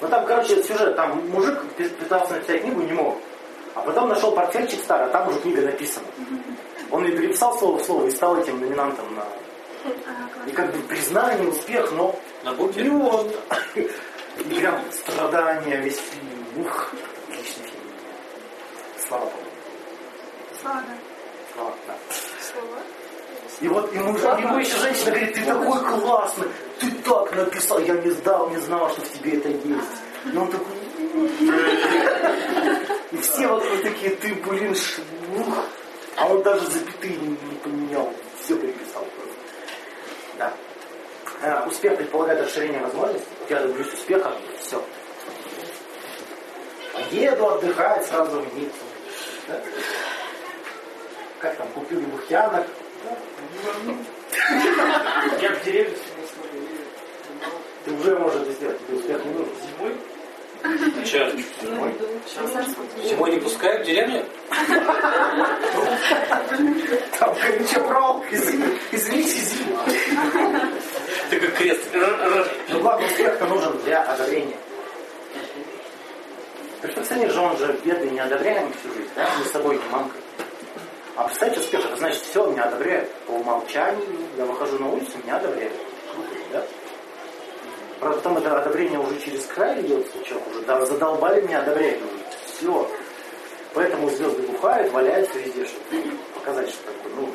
[0.00, 1.60] Ну там, короче, сюжет, там мужик
[1.98, 3.18] пытался написать книгу, не мог.
[3.74, 6.06] А потом нашел портфельчик старый, а там уже книга написана.
[6.90, 9.22] Он ее переписал слово в слово и стал этим номинантом на...
[9.22, 10.48] Класс.
[10.48, 12.82] И как бы признание, успех, но На буке?
[12.82, 13.30] не он.
[13.74, 16.64] И прям страдания, весь фильм.
[16.64, 16.92] Ух,
[17.28, 17.82] отличный фильм.
[19.06, 19.34] Слава Богу.
[20.60, 20.94] Слава, да.
[21.54, 21.94] Слава, да.
[23.60, 26.48] И вот ему, ему еще женщина говорит, ты такой классный,
[26.78, 30.32] ты так написал, я не знал, не знала, что в тебе это есть.
[30.32, 30.76] И он такой...
[33.10, 35.64] И все вокруг такие, ты, блин, шлюх.
[36.18, 39.34] А он даже запятые не, поменял, все переписал просто.
[40.36, 40.52] Да.
[41.42, 43.28] Э, успех предполагает расширение возможностей.
[43.38, 44.82] Вот я добьюсь успеха, все.
[47.12, 48.84] Еду отдыхать сразу в Ниццу.
[49.46, 49.60] Да?
[51.38, 52.66] Как там, купил бухтянок.
[55.40, 55.86] Я в смотрел.
[57.84, 59.54] Ты уже можешь это сделать, тебе успех не нужен.
[59.78, 59.96] Зимой?
[61.04, 61.32] Че,
[63.04, 63.30] Зимой.
[63.32, 64.24] не пускают в деревню?
[67.18, 69.84] Там колючая проволока, извини- извините, зима.
[71.30, 71.82] Ты как крест.
[72.68, 74.56] Ну ладно, успех-то нужен для одобрения.
[76.82, 79.28] Перфекционист же, он же бедный, неодобряемый всю жизнь, да?
[79.38, 80.20] Ни с собой, ни мамкой.
[81.16, 83.10] А представьте успех, это значит, все, меня одобряют.
[83.26, 84.04] По умолчанию
[84.36, 85.72] я выхожу на улицу, меня одобряют.
[87.98, 88.06] Да?
[88.06, 91.98] Правда, потом это одобрение уже через край идет, что уже да, задолбали меня одобрять.
[92.46, 92.90] Все.
[93.74, 97.28] Поэтому звезды бухают, валяются везде, чтобы показать, что бы, ну,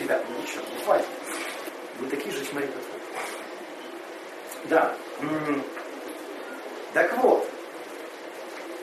[0.00, 1.06] ребят, ну ничего, не хватит.
[2.00, 2.82] Вы такие же чмари, как.
[4.64, 4.94] Да.
[6.92, 7.48] Так вот,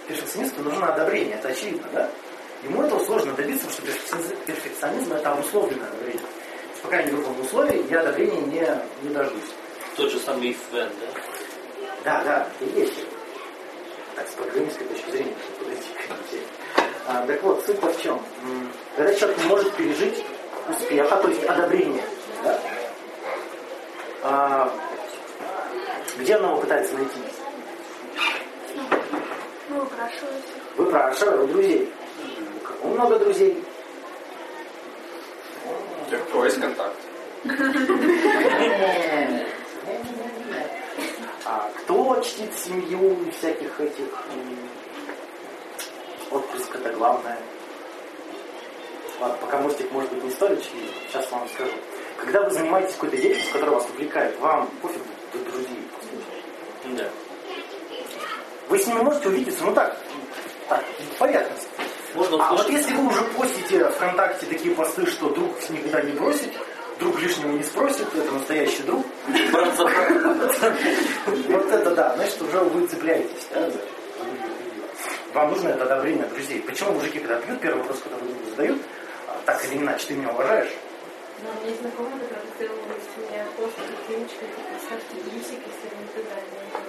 [0.08, 2.10] перфекционисту нужно одобрение, это очевидно, да?
[2.64, 6.26] Ему этого сложно добиться, потому что перфекционизм, это обусловленное одобрение.
[6.82, 9.54] Пока я не выполню условия, я одобрения не, не дождусь.
[9.96, 11.08] Тот же самый Ивен, да?
[12.04, 13.06] Да, да, и есть.
[14.16, 16.42] Так, с программистской точки зрения, подойти.
[17.08, 18.22] А, так вот, суть в чем?
[18.96, 20.26] Когда человек не может пережить
[20.70, 22.04] успеха, то есть одобрение,
[22.44, 22.60] да?
[24.24, 24.74] а,
[26.18, 27.20] где он его пытается найти?
[29.70, 29.88] Ну.
[30.76, 31.94] Выпрашиваю у друзей.
[32.56, 33.64] У кого много друзей?
[36.32, 36.96] Кого есть контакт.
[41.46, 44.58] А кто чтит семью и всяких этих м,
[46.32, 47.38] отпрыск это главное.
[49.20, 50.62] Ладно, пока мостик может быть не столь
[51.08, 51.72] сейчас вам скажу.
[52.18, 55.02] Когда вы занимаетесь какой-то деятельностью, которая вас увлекает, вам пофиг
[55.34, 55.88] до друзей.
[56.86, 57.10] Да.
[58.70, 59.98] Вы с ними можете увидеться, ну так,
[60.68, 61.68] так, в поверхности.
[62.16, 66.50] Можно А вот если вы уже постите ВКонтакте такие посты, что друг никогда не бросит,
[67.00, 69.06] друг лишнего не спросит, это настоящий друг,
[71.48, 73.48] вот это да, значит уже вы цепляетесь.
[75.34, 76.62] Вам нужно это одобрение друзей.
[76.62, 78.82] Почему мужики, когда пьют, первый вопрос, который другу задают,
[79.28, 80.72] а, так или иначе, ты меня уважаешь?
[81.44, 82.88] Но у меня знакомая, которая сделала у
[83.20, 83.44] меня
[84.08, 86.85] девочкой, типа, ставьте плюсик, если не.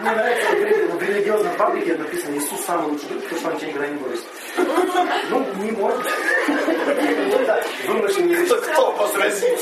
[0.00, 3.58] Мне нравится, в рели- в религиозном паблике написано «Иисус самый лучший друг, потому что он
[3.58, 4.24] тебя никогда не бросит».
[5.30, 6.06] Ну, не может.
[7.86, 8.60] Ну Вымышленный язык.
[8.72, 9.58] Кто возразит?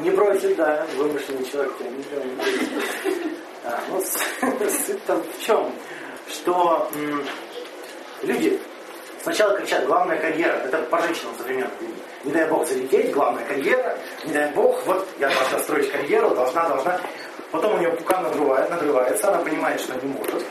[0.00, 2.68] Не бросит, да, вымышленный человек тебя никогда не бросит.
[3.64, 5.72] А, ну, с- суть там в чем?
[6.28, 6.90] Что
[8.22, 8.58] люди
[9.22, 11.94] сначала кричат «главная карьера», это по женщинам современных людей.
[12.24, 16.68] Не дай бог залететь, главная карьера, не дай бог, вот я должна строить карьеру, должна,
[16.68, 17.00] должна.
[17.50, 20.44] Потом у нее пукан надрывает, надрывается, она понимает, что не может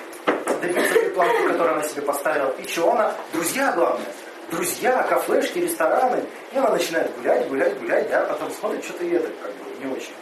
[0.61, 2.49] добиться той планки, которую она себе поставила.
[2.57, 3.13] И что она?
[3.33, 4.07] Друзья, главное.
[4.51, 6.23] Друзья, кафешки, рестораны.
[6.51, 9.91] И она начинает гулять, гулять, гулять, да, потом смотрит, что-то и это как бы не
[9.93, 10.13] очень.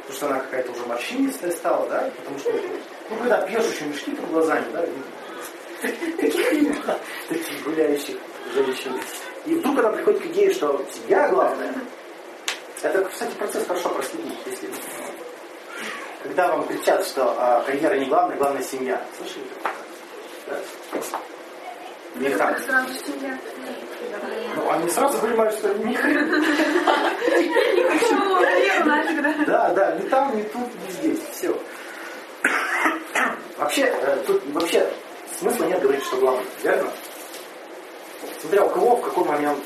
[0.00, 2.52] Потому что она какая-то уже морщинистая стала, да, потому что,
[3.08, 4.84] ну, когда пьешь еще мешки под глазами, да,
[7.28, 8.16] таких гуляющих
[8.54, 8.92] женщин.
[9.46, 11.74] И вдруг она приходит к идее, что семья главное.
[12.82, 14.38] Это, кстати, процесс хорошо проследить.
[14.46, 14.68] Если...
[16.22, 19.00] Когда вам кричат, что а, карьера не главная, главная семья.
[19.16, 19.44] Слышали?
[20.46, 20.58] Да?
[22.16, 22.58] Не так.
[22.58, 23.38] Сразу семья.
[24.56, 26.44] Ну, они сразу понимают, что ни хрена.
[29.46, 29.70] Да?
[29.70, 31.20] Да, ни там, ни тут, ни здесь.
[31.32, 31.56] Все.
[33.56, 34.90] Вообще, э, тут вообще
[35.38, 36.90] смысла нет говорить, что главное, верно?
[38.40, 39.58] Смотря у кого, в какой момент.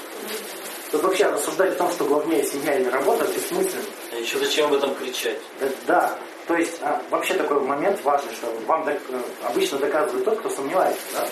[0.91, 3.85] Тут вообще рассуждать о том, что главнее семья или работа, бессмысленно.
[4.13, 5.39] А еще зачем об этом кричать?
[5.61, 6.19] Да, да.
[6.47, 10.51] то есть а, вообще такой момент важный, что вам док- э, обычно доказывает тот, кто
[10.51, 11.03] сомневается.
[11.15, 11.29] Да?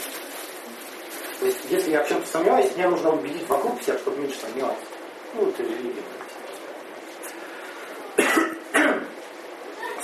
[1.41, 4.85] То есть если я в чем-то сомневаюсь, мне нужно убедить вокруг всех, чтобы меньше сомневаться.
[5.35, 6.03] Ну, это религия.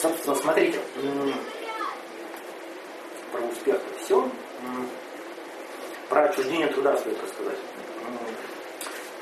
[0.00, 0.80] Собственно, смотрите,
[3.32, 4.28] про успех все.
[6.08, 7.58] Про отчуждение труда стоит рассказать.
[8.06, 8.18] М,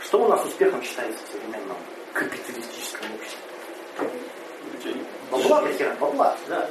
[0.02, 1.76] Что у нас успехом считается в современном
[2.12, 3.40] капиталистическом обществе?
[5.30, 6.68] Бабла, до хера, бабла, да.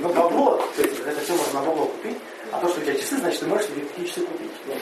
[0.00, 2.16] Ну, бабло, то есть это все можно бабло купить,
[2.50, 4.50] а то, что у тебя часы, значит, ты можешь себе такие часы купить.
[4.66, 4.74] Ну.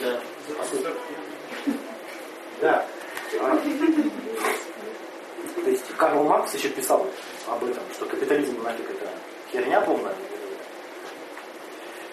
[2.61, 2.87] Да.
[3.40, 3.59] А,
[5.64, 7.07] То есть Карл Маркс еще писал
[7.48, 9.09] об этом, что капитализм нафиг это
[9.52, 10.14] херня полная.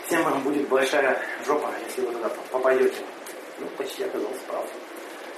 [0.05, 2.97] Всем вам будет большая жопа, если вы туда попадете.
[3.59, 4.65] Ну, почти оказался прав.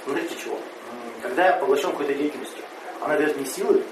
[0.04, 0.58] Смотрите чего.
[1.22, 2.64] Когда я поглощен какой-то деятельностью,
[3.00, 3.82] она дает мне силы.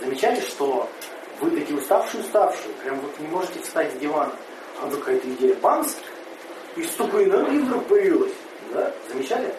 [0.00, 0.88] Замечаете, что
[1.40, 4.32] вы такие уставшие-уставшие, прям вот не можете встать с дивана.
[4.80, 5.96] А вдруг какая-то идея бамс,
[6.76, 8.32] и столько энергии вдруг появилось.
[8.72, 8.92] Да?
[9.08, 9.52] Замечали?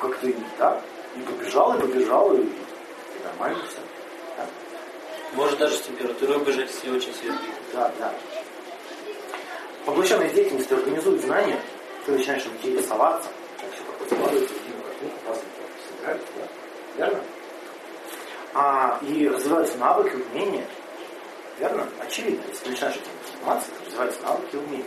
[0.00, 0.26] Как-то
[0.58, 0.80] да,
[1.16, 3.78] и побежал, и побежал, и, и нормально все.
[5.32, 7.38] Может даже с температурой убежать, если очень сильно.
[7.72, 8.12] Да, да.
[9.84, 11.60] Поглощенность деятельности организует знания,
[12.04, 13.28] ты начинаешь интересоваться,
[13.60, 15.40] как все такое складывается, единую картинку, пазл
[15.88, 17.04] собирается, да?
[17.04, 17.20] Верно?
[18.54, 20.66] А, и развиваются навыки, умения.
[21.58, 21.86] Верно?
[22.00, 22.42] Очевидно.
[22.48, 24.86] Если ты начинаешь этим заниматься, то развиваются навыки и умения.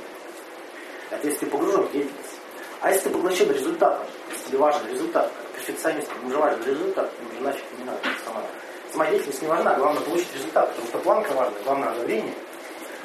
[1.12, 2.40] Это если ты погружен в деятельность.
[2.82, 7.12] А если ты поглощен результатом, если тебе важен результат, как перфекционист, ему же важен результат,
[7.20, 8.00] ему же нафиг не надо.
[8.26, 8.44] Сама,
[8.92, 12.34] сама деятельность не важна, главное получить результат, потому что планка важна, главное одобрение.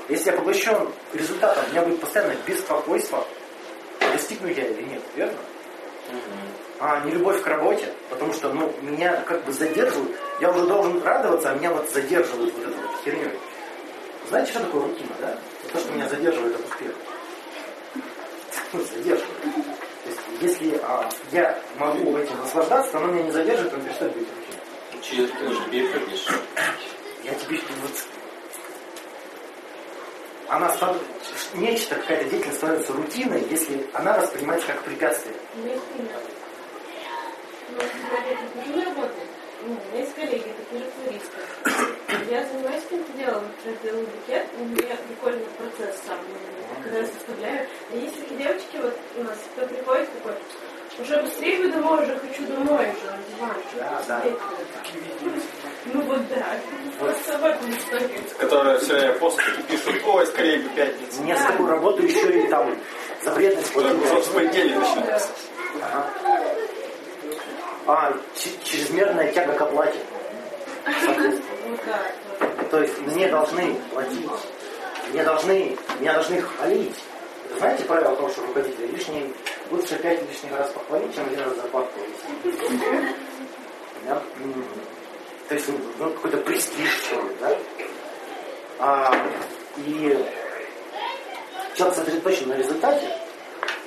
[0.09, 3.25] Если я поглощен результатом, у меня будет постоянно беспокойство,
[4.13, 5.39] достигну я или нет, верно?
[6.79, 10.13] А не любовь к работе, потому что ну, меня как бы задерживают.
[10.41, 13.31] Я уже должен радоваться, а меня вот задерживают вот этой вот херней.
[14.29, 15.39] Знаете, что такое рутина, да?
[15.73, 16.95] То, что меня задерживает от успеха.
[18.73, 19.43] Ну, задерживает.
[19.43, 24.13] То есть, если а, я могу этим наслаждаться, то оно меня не задерживает, он перестает
[24.15, 24.29] быть.
[25.09, 26.27] Через ты уже переходишь.
[27.23, 27.93] Я тебе вот
[30.49, 30.97] она став-
[31.55, 35.35] нечто, какая-то деятельность становится рутиной, если она воспринимается как препятствие.
[35.55, 36.21] У меня есть пример.
[37.69, 39.15] Ну, когда на работу,
[39.63, 42.31] ну, у меня есть коллеги, такие же флористы.
[42.31, 47.07] Я занимаюсь каким-то делом, я делаю букет, у меня прикольный процесс сам, ну, когда я
[47.07, 47.69] составляю.
[47.93, 50.35] И есть такие девочки, вот у нас, кто приходит такой,
[50.99, 52.87] уже быстрее бы домой, уже хочу домой,
[53.79, 54.23] Да, да.
[55.93, 56.45] Ну вот да,
[56.99, 58.21] просто об этом история.
[58.39, 61.23] Которые все время после пишут, ой, скорее бы пятница.
[61.23, 62.77] Мне с такой работу еще и там
[63.23, 64.25] запретность Уже платить.
[64.25, 65.29] с понедельника начинается.
[65.83, 66.07] Ага.
[67.87, 68.13] А,
[68.65, 69.99] чрезмерная тяга к оплате.
[71.07, 72.71] Вот вот.
[72.71, 74.29] То есть мне должны платить,
[75.13, 76.95] мне должны, меня должны хвалить.
[77.59, 79.33] Знаете правило того, что руководитель лишний,
[79.71, 81.89] лучше пять лишних раз похвалить, чем один раз зарплату.
[84.05, 84.23] Да?
[85.49, 87.59] То есть ну, ну, какой-то престиж, что ли, да?
[88.79, 89.15] А,
[89.79, 90.25] и
[91.75, 93.09] человек сосредоточен на результате,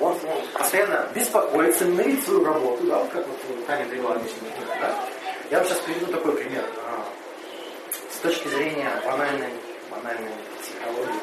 [0.00, 4.48] он ну, постоянно беспокоится, ненавидит свою работу, да, как вот Таня привела обычный
[4.80, 4.94] да?
[5.50, 6.64] Я вам сейчас приведу такой пример.
[6.86, 7.04] А,
[8.10, 9.50] с точки зрения банальной,
[9.90, 11.20] банальной психологии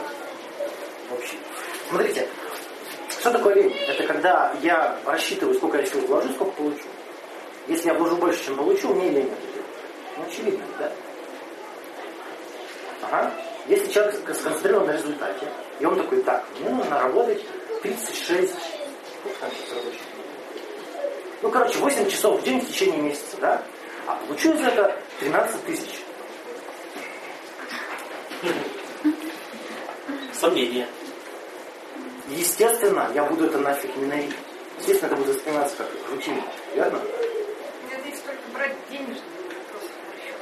[1.11, 1.39] общей.
[1.89, 2.27] Смотрите,
[3.09, 3.73] что такое лень?
[3.87, 6.83] Это когда я рассчитываю, сколько я сил вложу, сколько получу.
[7.67, 9.63] Если я вложу больше, чем получу, мне лень это.
[10.17, 10.91] Ну, очевидно, да?
[13.03, 13.33] Ага.
[13.67, 15.47] Если человек ск- сконцентрирован на результате,
[15.79, 17.43] и он такой, так, мне нужно работать
[17.83, 18.51] 36,
[19.19, 20.25] сколько там сейчас рабочих дней?
[21.41, 23.61] Ну, короче, 8 часов в день в течение месяца, да?
[24.07, 26.01] А получу из этого 13 тысяч.
[30.33, 30.87] Сомнения.
[32.29, 34.35] Естественно, я буду это нафиг ненавидеть.
[34.79, 36.41] Естественно, это будет восприниматься как рутина.
[36.75, 36.99] Верно?
[37.89, 40.35] Нет, здесь только брать денежные счет.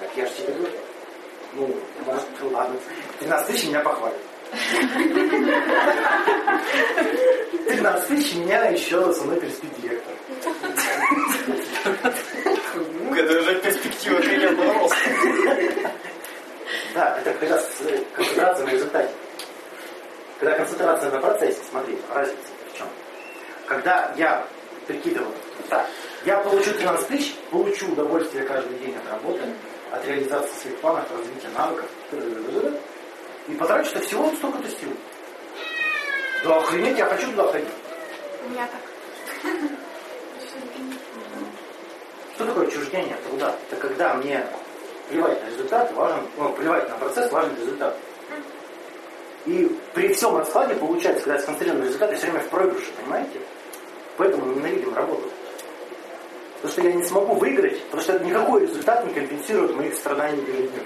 [0.00, 0.72] Так я же тебе говорю.
[1.52, 2.76] Ну, может, ладно.
[3.20, 4.18] 13 тысяч меня похвалят.
[7.68, 10.14] 13 тысяч меня еще со мной переспит директор.
[13.14, 14.96] Это уже перспектива карьерного роста.
[16.94, 19.10] Да, это как раз э, концентрация на результате.
[20.40, 22.38] Когда концентрация на процессе, смотри, разница
[22.72, 22.86] в чем.
[23.66, 24.46] Когда я
[24.86, 25.34] прикидываю,
[25.68, 25.86] так,
[26.24, 29.42] я получу 13 тысяч, получу удовольствие каждый день от работы,
[29.92, 31.84] от реализации своих планов, развития навыков,
[33.48, 34.88] и потрачу это всего столько-то сил.
[36.42, 37.68] Да охренеть, я хочу туда ходить.
[38.46, 39.52] У меня так.
[42.34, 43.54] Что такое отчуждение от труда?
[43.68, 44.46] Это когда мне
[45.10, 47.94] плевать на результат, важен, ну, плевать на процесс, важен результат.
[49.46, 52.92] И при всем раскладе получается, когда я сконцентрирован на результате, я все время в проигрыше,
[53.00, 53.40] понимаете?
[54.16, 55.28] Поэтому мы ненавидим работу.
[56.56, 60.70] Потому что я не смогу выиграть, потому что никакой результат не компенсирует моих страданий перед
[60.72, 60.84] ним.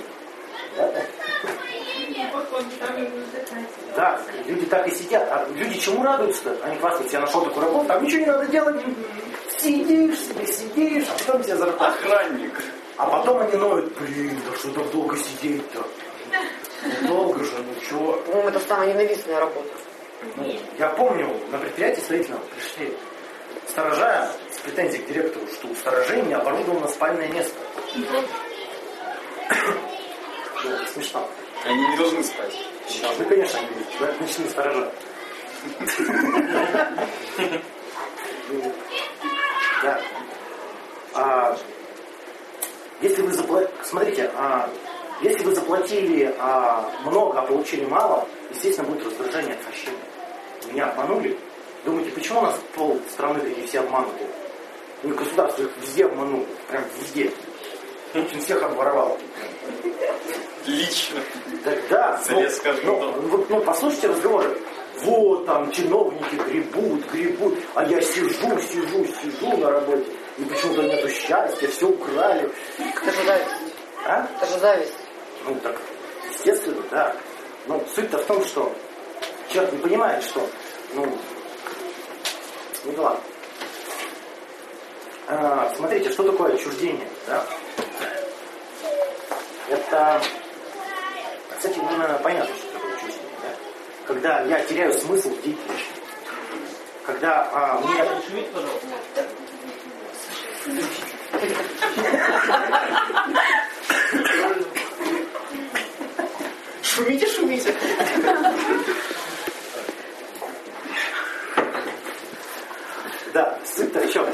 [0.76, 0.92] Да?
[3.96, 4.22] Результат.
[4.46, 5.28] Люди так и сидят.
[5.30, 6.56] А люди чему радуются?
[6.62, 8.84] Они хвастаются, я нашел такую работу, там ничего не надо делать.
[9.58, 11.94] Сидишь себе, сидишь, а потом тебе зарплата.
[11.94, 12.62] Охранник.
[12.96, 15.84] А потом они ноют, блин, да что так долго сидеть-то?
[16.84, 18.12] Ну, долго же, ну чего?
[18.12, 19.68] По-моему, это самая ненавистная работа.
[20.36, 22.96] Ну, я помню, на предприятии строительном пришли
[23.68, 27.56] сторожа с претензией к директору, что у сторожей не оборудовано спальное место.
[30.64, 31.28] Ну, смешно.
[31.64, 32.54] Они не должны спать.
[33.18, 33.68] Ну, конечно, они
[34.00, 34.92] да, ночные сторожа.
[39.82, 40.00] Да.
[41.14, 41.56] А,
[43.00, 44.68] если вы заплатили, смотрите, а,
[45.24, 50.00] если вы заплатили а, много, а получили мало, естественно, будет раздражение, отвращение.
[50.70, 51.38] Меня обманули.
[51.86, 54.28] Думаете, почему у нас пол страны такие все обманутые?
[55.02, 57.30] Ну, государство их везде обмануло, прям везде.
[58.12, 59.18] Путин всех обворовал.
[60.66, 61.20] Лично.
[61.64, 62.42] Тогда, ну,
[62.84, 64.58] ну, вот, ну, послушайте разговоры.
[65.04, 70.04] Вот там чиновники гребут, гребут, а я сижу, сижу, сижу на работе.
[70.38, 72.50] и почему-то нету счастья, все украли.
[72.78, 73.50] Это же зависть.
[74.06, 74.28] А?
[74.36, 75.03] Это же зависть.
[75.46, 75.78] Ну так,
[76.30, 77.14] естественно, да.
[77.66, 78.74] Но суть-то в том, что
[79.50, 80.48] человек не понимает, что,
[80.94, 81.18] ну,
[82.84, 83.20] да ладно.
[85.26, 87.44] А, смотрите, что такое отчуждение, да?
[89.68, 90.22] Это,
[91.56, 93.48] кстати, ну, наверное, понятно, что такое отчуждение, да?
[94.06, 95.84] Когда я теряю смысл в деятельности.
[97.04, 98.04] Когда а, мне...
[98.26, 98.88] Шумите, пожалуйста.
[106.94, 107.74] Шумите, шумите.
[113.32, 114.26] Да, суть-то в чем?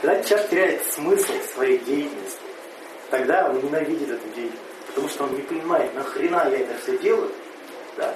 [0.00, 2.40] Когда человек теряет смысл своей деятельности,
[3.08, 4.58] тогда он ненавидит эту деятельность.
[4.88, 7.30] Потому что он не понимает, нахрена я это все делаю.
[7.96, 8.12] Да?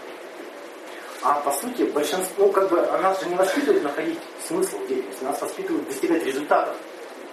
[1.23, 4.89] А по сути, большинство, ну как бы, а нас же не воспитывают находить смысл в
[4.89, 6.75] деятельности, нас воспитывают достигать результатов.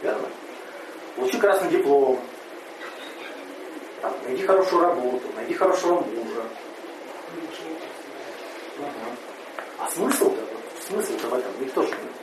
[0.04, 0.28] Верно?
[1.16, 2.22] Получи красный диплом,
[4.02, 6.44] там, найди хорошую работу, найди хорошего мужа.
[9.78, 10.42] А смысл-то,
[10.88, 12.22] смысл-то в этом никто же не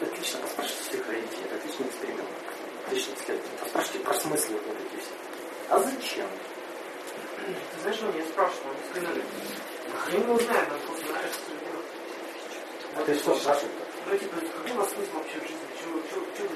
[0.00, 2.28] Отлично, поспрашивайте всех родителей, это отличный эксперимент,
[2.86, 3.58] отличный исследование.
[3.60, 5.12] Поспрашивайте про смыслы вот эти все.
[5.70, 6.26] А зачем?
[7.46, 9.22] Ты знаешь, он меня спрашивал, они сказали,
[9.94, 11.40] а хрен его знает, нам просто нравится.
[12.96, 13.74] А ты что спрашиваешь?
[14.06, 15.56] Ну, типа, какой у вас смысл вообще в жизни?
[15.80, 16.48] Чего, чего, чего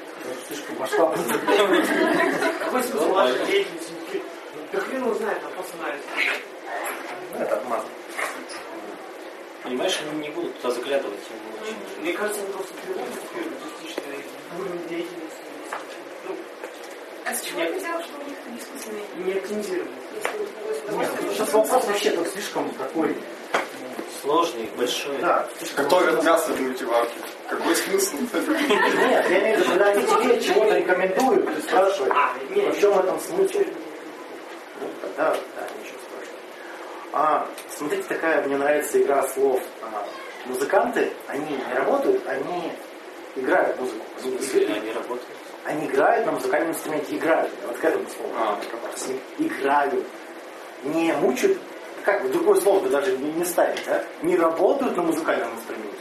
[0.49, 2.49] Слишком масштабно.
[2.73, 3.93] Какой смысл вашей деятельности?
[4.73, 6.09] Да хрен его знает, нам просто нравится.
[7.35, 7.83] Ну, это обман.
[9.63, 11.19] Понимаешь, они не будут туда заглядывать.
[11.61, 12.01] очень.
[12.01, 13.13] Мне кажется, они просто тревожат
[13.83, 14.03] частично
[14.59, 15.37] уровень деятельности.
[16.27, 16.35] Ну,
[17.27, 19.05] А с чего ты взял, что у них бессмысленные?
[19.19, 19.91] не оптимизированы.
[20.93, 23.15] Нет, ну, сейчас вопрос вообще тут слишком такой,
[24.23, 25.19] Сложный, большой.
[25.19, 25.47] да.
[25.77, 27.15] Готовят мясо для мультиварки.
[27.49, 28.17] Какой смысл?
[28.21, 32.75] Нет, я имею в виду, когда они тебе чего-то рекомендуют, ты спрашиваешь, А, нет.
[32.77, 33.59] в чем этом смысл?
[34.81, 36.39] Ну, тогда, да, ничего страшного.
[37.13, 39.61] А, смотрите, такая мне нравится игра слов.
[39.83, 40.07] А,
[40.47, 42.73] музыканты, они не работают, они
[43.35, 44.05] играют музыку.
[44.21, 45.23] В Они, работают.
[45.65, 47.51] они играют на музыкальном инструменте, играют.
[47.67, 48.33] Вот к этому слову.
[48.37, 48.61] А.
[49.39, 50.07] Играют.
[50.85, 51.59] Не мучают,
[52.05, 54.03] как бы другое слово даже не, не ставить, да?
[54.23, 55.99] Не работают на музыкальном инструменте.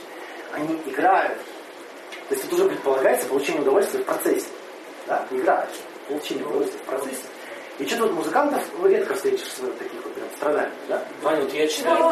[0.54, 1.38] Они играют.
[2.30, 4.48] То есть это уже предполагается получение удовольствия в процессе.
[5.08, 5.26] Да?
[5.32, 5.70] Играешь.
[6.08, 7.24] Получение удовольствия в процессе.
[7.80, 11.04] И что тут музыкантов редко встретишь в таких вот прям страданиях, да?
[11.22, 12.12] Ваня, вот я читаю.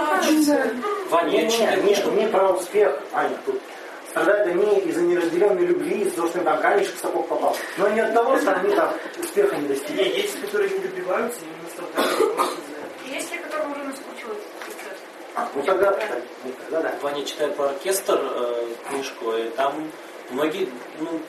[1.09, 2.11] Ваня, я читаю не, книжку.
[2.11, 3.61] не про успех, Аня, тут
[4.09, 7.55] страдают они из-за неразделенной любви, из-за того, что им там камешек в сапог попал.
[7.77, 10.03] Но не от того, что они там успеха не достигли.
[10.03, 12.35] Не, есть, которые не добиваются, и не страдают.
[12.35, 14.43] просто из-за Есть те, которым уже наскучилось.
[15.28, 15.99] А, ну тогда, да,
[16.43, 16.95] ну тогда да.
[17.01, 19.91] Ваня читает про оркестр э, книжку, и там
[20.31, 20.69] многие,
[20.99, 21.19] ну,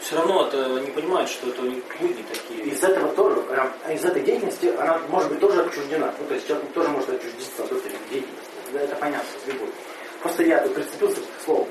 [0.00, 2.64] все равно это не понимают, что это у них будни такие.
[2.64, 6.12] Из этого тоже, прям, из этой деятельности она может быть тоже отчуждена.
[6.18, 8.50] Ну, то есть человек тоже может отчуждиться от этой деятельности.
[8.72, 9.68] Да, это понятно, с любой.
[10.20, 11.68] Просто я тут прицепился к слову,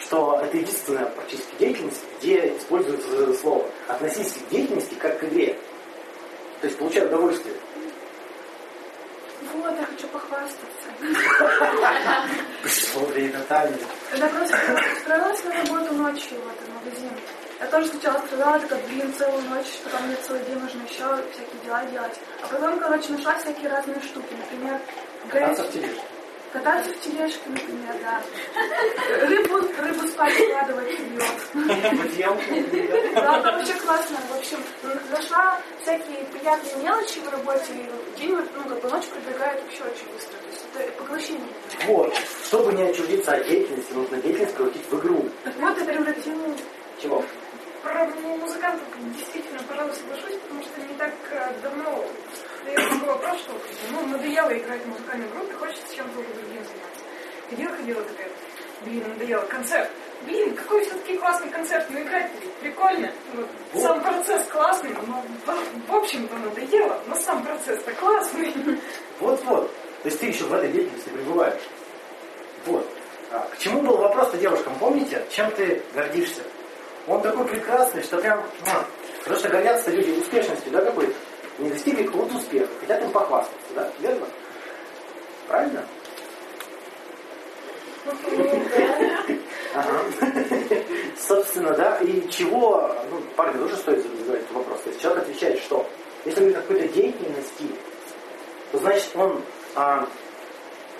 [0.00, 3.66] что это единственная практически деятельность, где используется это слово.
[3.88, 5.58] Относись к деятельности как к игре.
[6.60, 7.54] То есть получай удовольствие.
[9.54, 10.88] Вот, я хочу похвастаться.
[12.66, 13.76] Смотри, Наталья.
[14.10, 14.56] Когда просто
[14.96, 17.10] устроилась на работу ночью в этот магазин,
[17.60, 21.04] я тоже сначала страдала, такая, блин, целую ночь, что там мне целый день нужно еще
[21.32, 22.18] всякие дела делать.
[22.42, 24.34] А потом, короче, нашла всякие разные штуки.
[24.38, 24.80] Например,
[25.30, 25.90] тележке.
[26.52, 28.22] Кататься в тележке, например, да.
[29.26, 31.98] Рыбу, рыбу спать укладывать бьет.
[31.98, 33.14] Подъемку.
[33.14, 34.16] Да, это вообще классно.
[34.30, 34.58] В общем,
[35.10, 40.12] нашла всякие приятные мелочи в работе, и день, ну, как бы ночь пробегает вообще очень
[40.12, 40.38] быстро.
[40.38, 41.48] То есть это поглощение.
[41.86, 42.14] Вот.
[42.46, 45.28] Чтобы не отчуждиться от деятельности, нужно деятельность превратить в игру.
[45.44, 46.56] Так вот, это превратил
[47.00, 47.24] Чего?
[47.82, 48.86] Про музыкантов
[49.16, 52.04] действительно, пожалуй, соглашусь, потому что не так э, давно
[52.64, 53.52] такой вопрос, что
[53.90, 57.04] ну, надоело играть в музыкальной группе, хочется чем-то другим заняться.
[57.50, 58.28] Ходила, ходила такая,
[58.84, 59.90] блин, надоело, концерт.
[60.24, 63.10] Блин, какой все-таки классный концерт, ну играть прикольно.
[63.34, 68.54] Вот, Сам процесс классный, но в, в общем-то надоело, но сам процесс-то классный.
[69.18, 69.68] Вот-вот.
[70.02, 71.60] То есть ты еще в этой деятельности пребываешь.
[72.66, 72.88] Вот.
[73.32, 74.74] А, к чему был вопрос-то девушкам?
[74.78, 76.42] Помните, чем ты гордишься?
[77.08, 78.44] Он такой прекрасный, что прям...
[79.18, 81.14] потому что гордятся люди успешностью, да, какой-то?
[81.58, 83.90] Не достигли какого-то успеха, хотят им похвастаться, да?
[84.00, 84.26] Верно?
[85.48, 85.84] Правильно?
[91.18, 94.80] Собственно, да, и чего, ну, парни, тоже стоит задавать этот вопрос.
[94.80, 95.86] То есть человек отвечает, что
[96.24, 97.66] если он какой-то деятельности,
[98.72, 99.42] то значит он
[99.74, 100.08] а,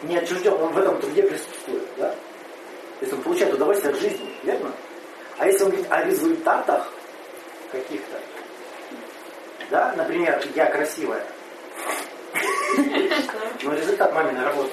[0.03, 2.15] не отчужден, он в этом труде присутствует, да?
[3.03, 4.73] есть он получает удовольствие от жизни, верно?
[5.39, 6.93] А если он говорит о результатах
[7.71, 8.21] каких-то,
[9.73, 11.25] да, например, я красивая,
[13.63, 14.71] но результат маминой работы.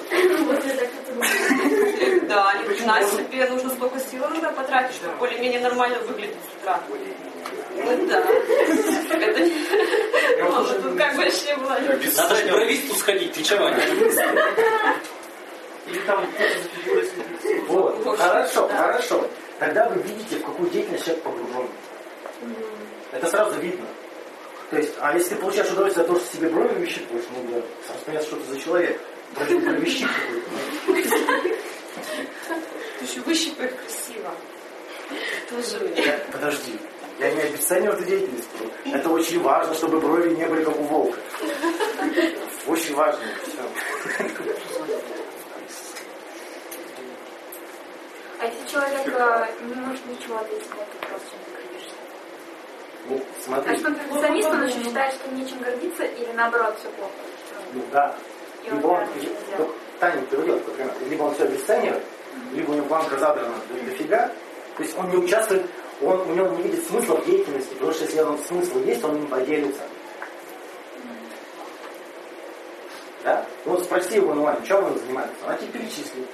[2.28, 6.80] Да, начинай себе, нужно столько сил иногда потратить, чтобы более-менее нормально выглядеть с утра.
[7.76, 8.20] Ну да.
[9.16, 10.42] Это.
[10.42, 11.78] Мама тут как вообще была.
[11.78, 13.68] Надо же к бровисту сходить, ты чего?
[15.86, 16.26] Или там
[17.68, 19.26] Вот, хорошо, хорошо.
[19.58, 21.68] Тогда вы видите, в какую деятельность человек погружен.
[23.12, 23.86] Это сразу видно.
[24.70, 27.62] То есть, а если ты получаешь удовольствие от того, что себе брови выщипываешь, ну, да,
[27.86, 29.00] сразу понятно, что это за человек.
[29.34, 30.08] Брови бровищик
[30.86, 31.08] какой-то.
[32.98, 34.32] Ты еще выщипаешь красиво.
[35.48, 36.18] Тоже мне.
[36.30, 36.78] Подожди,
[37.18, 38.48] я не обесцениваю эту деятельность.
[38.84, 41.18] Это очень важно, чтобы брови не были как у волка.
[42.68, 43.24] Очень важно.
[43.42, 43.58] Все.
[48.38, 51.22] А если человек э, не может ничего ответить на этот вопрос,
[53.08, 53.76] Ну, А смотри.
[53.78, 57.12] что перфекционист, он еще считает, что нечем гордиться, или наоборот все плохо?
[57.72, 58.14] Ну да.
[58.64, 59.70] И он Либо он, сделал.
[59.98, 60.92] Таня приводила такой пример.
[61.08, 62.02] Либо он все обесценивает,
[62.52, 64.28] либо у него планка задрана до- дофига.
[64.76, 65.66] То есть он не участвует,
[66.02, 69.16] он, у него не видит смысла в деятельности, потому что если он смысл есть, он
[69.16, 69.82] им поделится.
[73.24, 73.44] Да?
[73.64, 75.34] Ну Вот спроси его, ладно, чем он занимается?
[75.46, 76.26] Она тебе перечислит.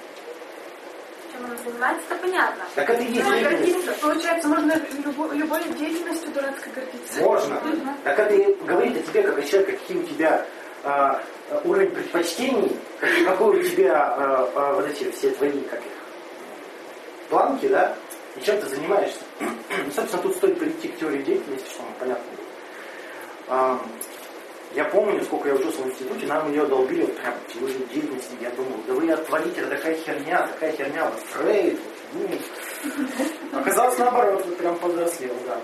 [1.37, 2.65] Чем он занимается, это понятно.
[2.75, 3.93] Так это и есть Да, гордиться.
[4.01, 4.73] Получается, можно
[5.05, 7.21] любой, любой деятельностью дурацкой гордиться.
[7.21, 7.61] Можно.
[8.05, 10.47] Так это и говорит о тебе, как о человеке, какие у тебя
[10.85, 11.21] а,
[11.65, 15.93] уровень предпочтений, как- какой у тебя а, а, вот эти все твои как их,
[17.29, 17.95] планки, да,
[18.37, 19.21] и чем ты занимаешься.
[19.85, 22.25] Ну, собственно, тут стоит прийти к теории деятельности, чтобы понятно
[24.75, 28.37] я помню, сколько я учился в институте, нам ее долбили вот прям теорию деятельности.
[28.41, 31.79] Я думал, да вы отвалите, это такая херня, такая херня, вот Фрейд,
[32.13, 32.31] вот,
[33.53, 35.61] ну, Оказалось наоборот, вот прям повзрослел, да.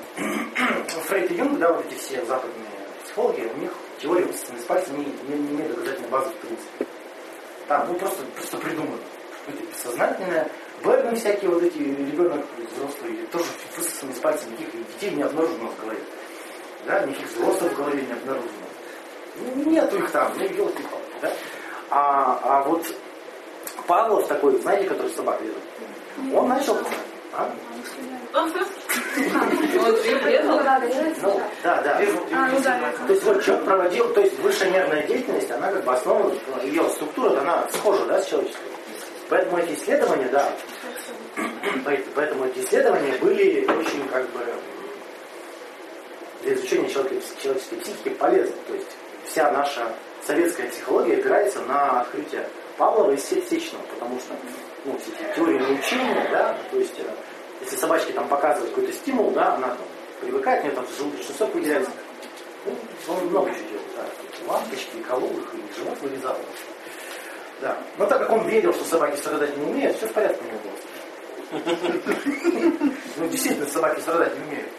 [0.87, 2.67] Фрейд и Юнг, да, вот эти все западные
[3.05, 6.87] психологи, у них теория высосанной с пальца не, не, не имеет доказательной базы в принципе.
[7.69, 8.99] Там, ну просто, просто придумано.
[9.47, 10.49] Это бессознательное.
[10.83, 12.45] Бэтмен всякие вот эти, ребенок
[12.75, 13.45] взрослый, тоже
[13.77, 16.01] высосанный с пальца, никаких детей не обнаружено в голове.
[16.87, 18.72] Да, никаких взрослых в голове не обнаружено.
[19.57, 21.33] Ну, нету их там, ну елки палки да.
[21.91, 22.85] А, а вот
[23.87, 25.57] Павлов такой, знаете, который собак ведет,
[26.35, 26.79] он начал...
[27.35, 27.51] А?
[31.23, 31.99] Ну, да, да.
[32.51, 36.33] Ну То есть вот человек проводил, то есть высшая нервная деятельность, она как бы основана,
[36.63, 38.61] ее структура, она схожа, да, с человеческой.
[39.29, 40.51] Поэтому эти исследования, да,
[41.85, 44.41] поэт- поэтому эти исследования были очень как бы
[46.43, 48.57] для изучения человека- человеческой психики полезны.
[48.69, 48.89] То есть
[49.27, 49.93] вся наша
[50.27, 54.35] советская психология опирается на открытие Павлова и Се- Сеченова, потому что
[54.85, 54.99] ну,
[55.37, 57.05] теории научения, да, то есть э,
[57.61, 59.87] если собачке там показывают какой-то стимул, да, она там
[60.21, 61.91] привыкает, у нее там желудочный сок выделяется.
[62.65, 62.77] Ну,
[63.09, 64.53] он много чего делает, да.
[64.53, 66.37] Лампочки, колол и живот вырезал.
[67.61, 67.77] Да.
[67.99, 70.61] Но так как он верил, что собаки страдать не умеют, все в порядке у него
[70.65, 70.73] было.
[73.17, 74.71] Ну, действительно, собаки страдать не умеют.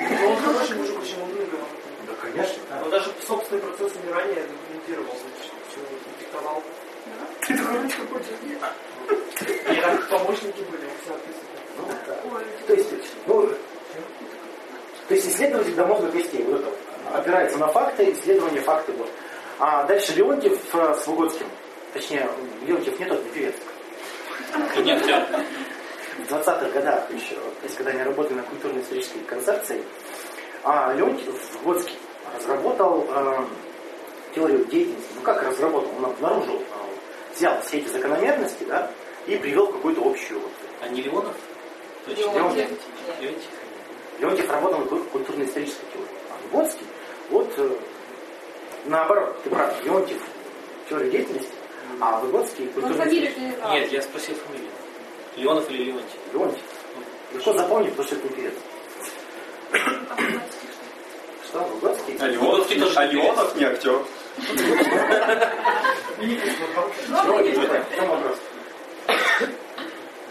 [0.00, 1.46] Ну, он хороший мужик, очень умный.
[2.06, 2.62] Да, конечно.
[2.70, 2.82] да.
[2.82, 5.14] Он даже собственный процесс умирания документировал,
[5.68, 5.80] все
[6.20, 6.62] диктовал.
[7.46, 8.02] Ты такой ручку
[9.40, 11.56] И там помощники были, он все описывал.
[11.78, 12.44] Ну, да.
[12.66, 12.90] То есть,
[13.26, 13.48] ну,
[15.08, 16.72] то есть исследователь до мозга костей, вот это
[17.12, 18.92] опирается на факты, исследование факты.
[18.92, 19.08] Вот.
[19.58, 21.46] А дальше Леонтьев э, с Выгодским,
[21.92, 22.28] точнее,
[22.66, 23.54] Леонтьев не тот, не певец.
[24.76, 25.24] И не актер.
[26.18, 29.82] В 20-х годах еще, то есть когда они работали на культурно-исторической концепции,
[30.66, 31.96] а Леонтьев Выгодский
[32.36, 33.44] разработал э,
[34.34, 35.08] теорию деятельности.
[35.14, 35.88] Ну как разработал?
[35.96, 38.90] Он обнаружил, э, взял все эти закономерности, да,
[39.28, 40.50] и привел в какую-то общую вот,
[40.80, 41.34] А не Леонов?
[42.04, 42.20] Точно.
[42.32, 42.68] Леонтьев.
[43.20, 43.50] Леонтьев.
[44.18, 46.08] Леонтьев работал на куль- культурно-исторической теории.
[46.30, 46.86] А Выгодский,
[47.30, 47.70] вот э,
[48.86, 50.20] наоборот, ты прав, Леонтьев
[50.88, 51.52] теория деятельности,
[52.00, 53.72] а Выгодский фамилию не знал.
[53.72, 54.70] Нет, я спросил фамилию.
[55.36, 56.18] Леонов или Леонтьев?
[56.32, 56.62] Леонтьев.
[57.34, 58.54] Легко запомнить, потому что это певец.
[61.48, 62.16] Что, Выгодский?
[62.20, 64.02] А Выгодский тоже а не Леонов не актер.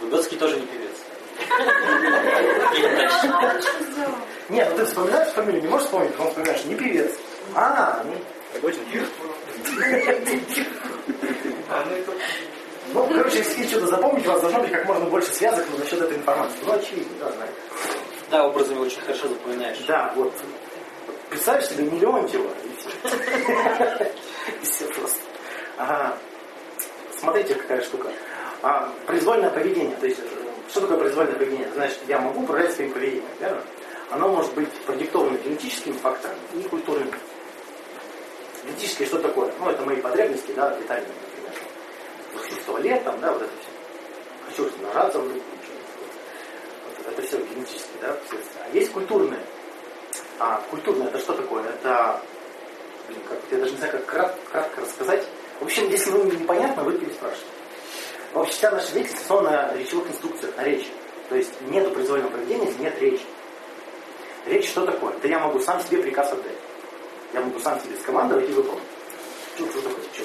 [0.02, 0.92] Выгодский тоже не певец.
[4.50, 7.12] Нет, ну ты вспоминаешь фамилию, не можешь вспомнить, потому что вспоминаешь, не певец.
[7.56, 8.04] А,
[12.94, 16.00] ну, короче, если что-то запомнить, у вас должно быть как можно больше связок ну, насчет
[16.02, 16.58] этой информации.
[16.66, 17.52] Ну, очевидно, да, знаю.
[18.30, 19.78] Да, образами очень хорошо запоминаешь.
[19.88, 20.34] Да, вот.
[21.30, 24.86] Представь себе не Леонтьева, и все.
[24.96, 25.20] Просто.
[25.78, 26.18] Ага.
[27.20, 28.12] Смотрите, какая штука.
[28.62, 30.24] А, произвольное поведение, то есть э,
[30.70, 31.70] что такое произвольное поведение?
[31.74, 33.62] Значит, я могу управлять своим поведением, верно?
[34.10, 37.14] Оно может быть продиктовано генетическими факторами и культурными.
[38.66, 39.52] Генетические что такое?
[39.60, 41.62] Ну, это мои потребности, да, питание, например.
[42.36, 43.70] Хочу в туалет, там, да, вот это все.
[44.48, 44.64] Хочу.
[44.64, 44.72] Вот
[47.08, 48.62] это все генетические, да, последствия.
[48.66, 49.39] А есть культурные.
[50.39, 51.64] А культурное это что такое?
[51.64, 52.22] Это,
[53.08, 55.24] блин, как, я даже не знаю, как крат, кратко рассказать.
[55.60, 57.45] В общем, если вам непонятно, вы переспрашиваете.
[58.34, 60.88] Вообще вся наша деятельность основана на речевых инструкциях, на речи.
[61.30, 63.24] То есть нету произвольного поведения, если нет речи.
[64.45, 65.14] Речь что такое?
[65.14, 66.58] Это я могу сам себе приказ отдать.
[67.34, 68.84] Я могу сам себе скомандовать и выполнить.
[69.56, 70.03] Что, что такое?
[70.14, 70.24] Что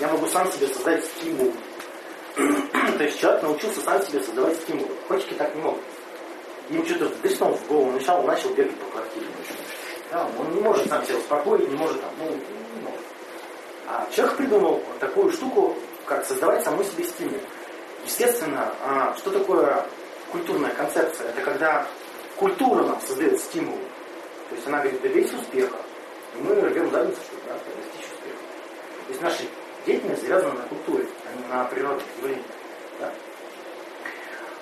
[0.00, 1.52] я могу сам себе создать стимул.
[2.36, 4.94] То есть человек научился сам себе создавать стимулы.
[5.08, 5.82] Кочки так не могут.
[6.70, 9.26] Им что-то вдохнул в голову, начал, начал бегать по квартире.
[10.10, 13.00] Да, он не может сам себя успокоить, не может там, ну, не может.
[13.86, 17.40] А человек придумал такую штуку, как создавать саму себе стимул.
[18.04, 18.72] Естественно,
[19.16, 19.86] что такое
[20.30, 21.28] культурная концепция?
[21.28, 21.86] Это когда
[22.36, 23.78] культура нам создает стимул.
[24.48, 25.76] То есть она говорит, добейся успеха.
[26.34, 28.38] И мы рвем задницу, чтобы да, достичь успеха.
[29.06, 29.42] То есть наша
[29.84, 32.46] деятельность завязана на культуре, а не на природных явлениях.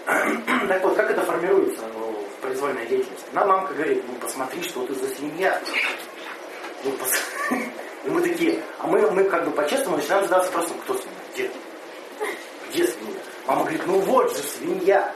[0.68, 3.26] Так вот, как это формируется ну, в произвольной деятельности?
[3.32, 5.60] Нам мамка говорит, ну посмотри, что ты за свинья.
[6.84, 7.10] Ну, пос...
[8.04, 11.18] И мы такие, а мы, мы как бы по-честному начинаем задаться вопросом, кто свинья?
[11.34, 11.50] Где?
[12.70, 13.20] Где свинья?
[13.46, 15.12] Мама говорит, ну вот же свинья.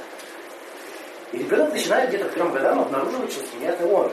[1.33, 4.13] И ребенок начинает где-то к трем годам обнаруживать, что свинья это он.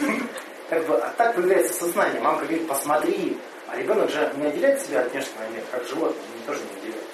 [0.68, 2.20] Как бы, а так появляется сознание.
[2.20, 3.38] Мамка говорит, посмотри.
[3.68, 7.05] А ребенок же не отделяет себя от внешнего мира, как животное, он тоже не отделяет.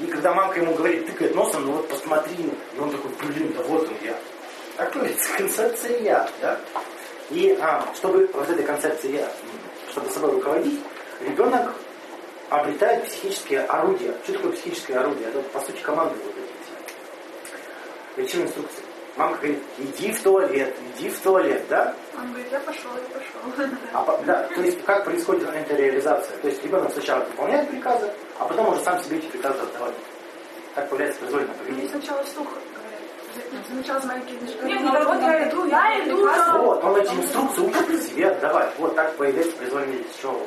[0.00, 3.62] И когда мамка ему говорит, тыкает носом, ну вот посмотри, и он такой, блин, да
[3.64, 4.16] вот он я.
[4.76, 6.58] Так появляется концепция я, да?
[7.30, 9.28] И а, чтобы вот этой концепции я,
[9.90, 10.80] чтобы собой руководить,
[11.20, 11.74] ребенок
[12.48, 14.14] обретает психические орудия.
[14.24, 15.28] Что такое психическое орудие?
[15.28, 18.22] Это, по сути, команды вот эти.
[18.22, 18.84] Речевые инструкции.
[19.16, 21.94] Мамка говорит, иди в туалет, иди в туалет, да?
[22.16, 23.76] Он говорит, я пошел, я пошел.
[23.92, 26.36] А, да, то есть как происходит эта реализация?
[26.38, 28.10] То есть ребенок сначала выполняет приказы,
[28.40, 29.94] а потом уже сам себе эти приказы отдавать.
[30.74, 31.90] Так появляется произвольное поведение.
[31.90, 33.66] сначала слух говорят.
[33.70, 36.26] Сначала с маленьких Не, не, вот я иду, я иду.
[36.64, 38.72] Вот, он эти инструкции учит себе отдавать.
[38.78, 40.46] Вот так появляется произвольное это?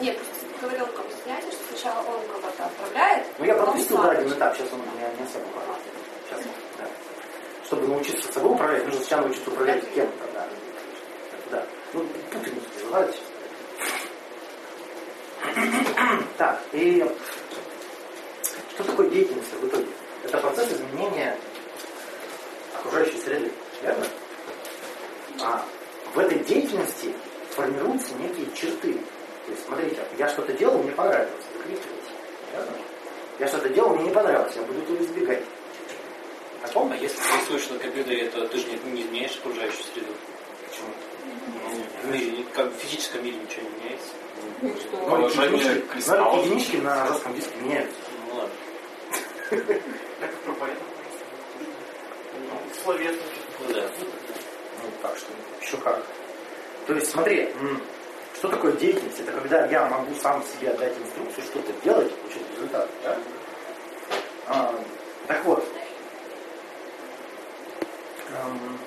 [0.00, 4.10] Нет, просто говорил как бы снятие, что сначала он кого-то отправляет, Ну я пропустил да,
[4.10, 5.82] один этап, сейчас он не, не особо важен.
[6.28, 6.44] Сейчас,
[6.78, 6.84] да.
[7.64, 10.46] Чтобы научиться собой управлять, нужно сначала научиться управлять кем-то, да.
[11.50, 11.66] Да.
[11.94, 13.30] Ну, путаницу называют сейчас.
[16.36, 17.04] Так, и
[18.74, 19.88] что такое деятельность в итоге?
[20.24, 21.36] Это процесс изменения
[22.74, 24.06] окружающей среды, верно?
[25.40, 25.64] А
[26.14, 27.12] в этой деятельности
[27.50, 28.94] формируются некие черты.
[29.46, 31.84] То есть, смотрите, я что-то делал, мне понравилось, закрепилось.
[32.52, 32.72] Верно?
[33.38, 35.42] Я что-то делал, мне не понравилось, я буду этого избегать.
[36.62, 36.92] Так он?
[36.92, 40.12] А если ты рисуешь на компьютере, то ты же не, не изменяешь окружающую среду.
[40.68, 40.88] Почему?
[41.64, 44.12] Ну, в мире, как в физическом мире ничего не меняется.
[44.62, 44.68] Ну,
[46.38, 47.96] единички, на жестком диске меняются.
[48.28, 48.54] Ну ладно.
[50.20, 50.82] Как про поэтов.
[52.82, 53.22] Словесно.
[53.60, 53.82] Ну да.
[54.82, 56.04] Ну, так что еще как.
[56.86, 57.48] То есть, смотри,
[58.34, 59.20] что такое деятельность?
[59.20, 62.88] Это когда я могу сам себе отдать инструкцию, что-то делать получить результат.
[63.04, 63.18] Да?
[64.46, 64.74] А,
[65.26, 65.64] так вот,
[68.30, 68.78] эм,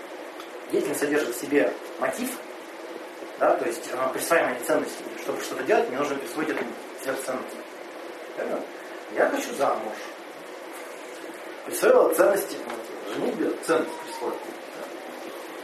[0.71, 2.30] деятельность содержит в себе мотив,
[3.39, 5.03] да, то есть э, присваивание ценностей.
[5.21, 6.63] Чтобы что-то делать, мне нужно присвоить эту
[7.01, 7.55] сверхценность.
[8.38, 8.59] Верно?
[9.15, 9.93] Я хочу замуж.
[11.65, 12.57] Присвоила ценности,
[13.13, 14.38] женитьбе ценность присвоила.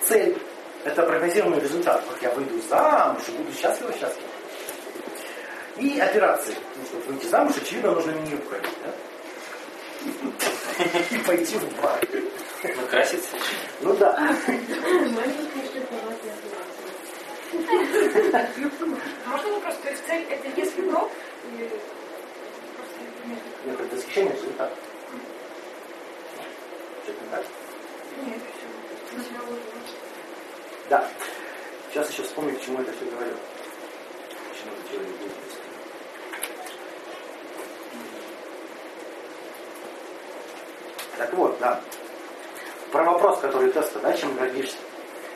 [0.01, 0.38] Цель–
[0.84, 2.03] это прогнозируемый результат.
[2.09, 4.30] Вот я выйду замуж и буду счастлива, счастлива.
[5.78, 6.55] И операции.
[6.76, 8.74] Ну, чтобы выйти замуж, очевидно, нужно меню уходить.
[8.84, 8.91] Да?
[11.15, 11.99] И пойти в бар.
[12.63, 13.38] Накраситься.
[13.82, 14.36] Ну да.
[19.28, 19.76] Можно вопрос?
[19.84, 21.10] То есть цель это если но?
[21.52, 21.70] Или
[22.76, 22.95] просто
[23.26, 23.39] нет?
[23.66, 24.76] Это восхищение результата.
[27.04, 27.45] Что-то не так?
[28.26, 28.68] Нет, все.
[30.89, 31.08] Да.
[31.89, 33.36] Сейчас еще вспомню, к чему это все говорил.
[33.36, 35.58] К чему это деятельности.
[41.18, 41.82] Так вот, да.
[42.91, 44.78] Про вопрос, который теста, да, чем гордишься.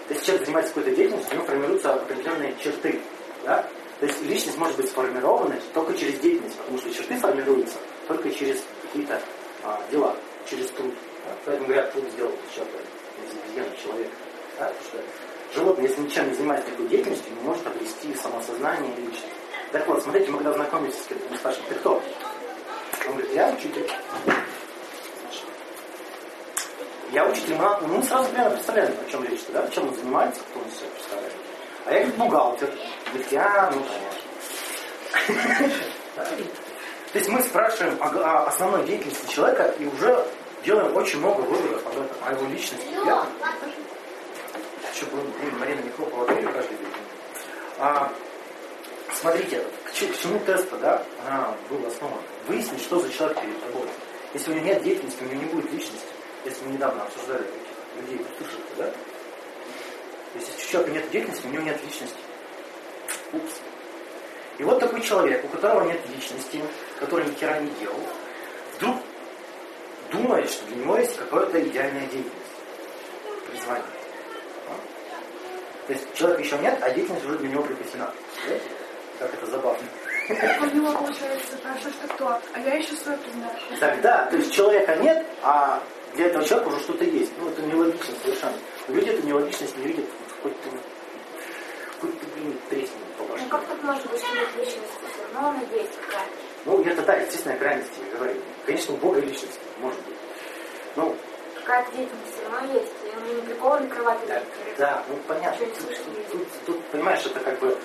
[0.10, 3.01] Если человек занимается какой-то деятельностью, у него формируются определенные черты.
[3.45, 3.68] Да?
[3.99, 7.78] То есть личность может быть сформирована только через деятельность, потому что черты формируются
[8.08, 9.22] только через какие-то
[9.64, 10.16] а, дела,
[10.49, 10.93] через труд.
[11.26, 11.36] Да?
[11.45, 12.76] Поэтому говорят, труд сделал человек,
[13.24, 14.16] из обезьяны человека.
[14.60, 14.66] Да?
[14.68, 19.34] Потому что животное, если ничем не занимается такой деятельностью, не может обрести самосознание и личность.
[19.72, 22.04] Так вот, смотрите, мы когда знакомились с кем-то, мы спрашиваем, ты кто?
[23.08, 23.89] Он говорит, я учитель.
[27.14, 30.59] Я учитель, мы, мы сразу примерно представляем, о чем речь, да, чем он занимается, кто
[30.61, 31.34] он себя представляет.
[31.86, 32.74] А я говорит, бухгалтер.
[33.05, 33.84] Говорит, я, ну,
[35.28, 35.78] конечно.
[37.14, 40.26] То есть мы спрашиваем о, основной деятельности человека и уже
[40.66, 42.88] делаем очень много выводов об этом, о его личности.
[42.89, 43.28] Верно?
[44.91, 46.88] Еще бы, блин, Марина не хлопала дверью каждый день.
[47.78, 48.11] А,
[49.14, 52.24] смотрите, к, к чему теста, да, она была основана.
[52.47, 53.88] Выяснить, что за человек перед тобой.
[54.34, 56.07] Если у него нет деятельности, у него не будет личности.
[56.46, 57.46] Если мы недавно обсуждали
[57.96, 58.91] людей, слышали, да?
[60.36, 62.18] Если у человека нет деятельности, у него нет личности.
[63.34, 63.62] Упс.
[64.58, 66.62] И вот такой человек, у которого нет личности,
[67.00, 68.00] который ни хера не делал,
[68.76, 68.98] вдруг
[70.12, 72.32] думает, что для него есть какая-то идеальная деятельность.
[73.50, 73.86] Призвание.
[74.68, 75.88] А?
[75.88, 78.12] То есть человека еще нет, а деятельность уже для него припасена.
[78.36, 78.70] Представляете?
[79.20, 79.88] Как это забавно.
[80.30, 82.28] У него получается, спрашиваешь, ты кто?
[82.28, 83.52] А я еще свой признаю.
[83.80, 85.82] Тогда, то есть человека нет, а
[86.16, 87.32] для этого человека уже что-то есть.
[87.39, 88.57] Ну, это нелогично совершенно.
[88.88, 90.05] Люди эту нелогичность не видят
[90.41, 90.70] хоть ты,
[92.01, 93.43] хоть ты, блин, тресни по башке.
[93.43, 94.82] Ну как тут может быть нет личности?
[95.14, 96.32] Все равно она есть какая-то.
[96.66, 98.39] Ну, это да, естественная крайность, я говорю.
[98.66, 100.16] Конечно, у Бога личность может быть.
[100.95, 101.16] Ну,
[101.55, 102.91] Какая-то деятельность все равно есть.
[103.16, 104.22] Он не прикован к кровати.
[104.28, 104.41] да,
[104.78, 105.66] да, ну понятно.
[105.66, 107.78] Тут, не тут, тут, понимаешь, это как бы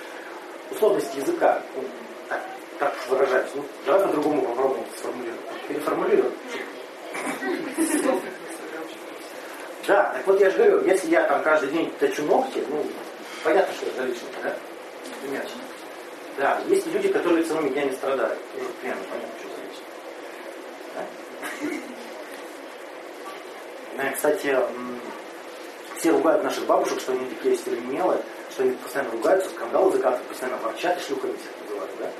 [0.71, 1.61] условность языка.
[1.75, 1.83] Ну,
[2.27, 2.41] так,
[2.77, 3.49] так уж выражаюсь.
[3.55, 5.39] Ну, давай по-другому попробуем сформулировать.
[5.69, 6.33] Переформулируем.
[9.87, 12.85] Да, так вот я же говорю, если я там каждый день точу ногти, ну,
[13.43, 14.55] понятно, что это личность, да?
[15.27, 15.49] Иначе.
[16.37, 18.37] Да, есть люди, которые целыми днями страдают.
[18.53, 19.83] Тоже примерно понятно, что личность.
[23.97, 24.11] Да?
[24.11, 24.57] Кстати,
[25.97, 30.57] все ругают наших бабушек, что они такие стервенелые, что они постоянно ругаются, скандалы закатывают, постоянно
[30.57, 32.11] ворчат и шлюхами всех называют, да?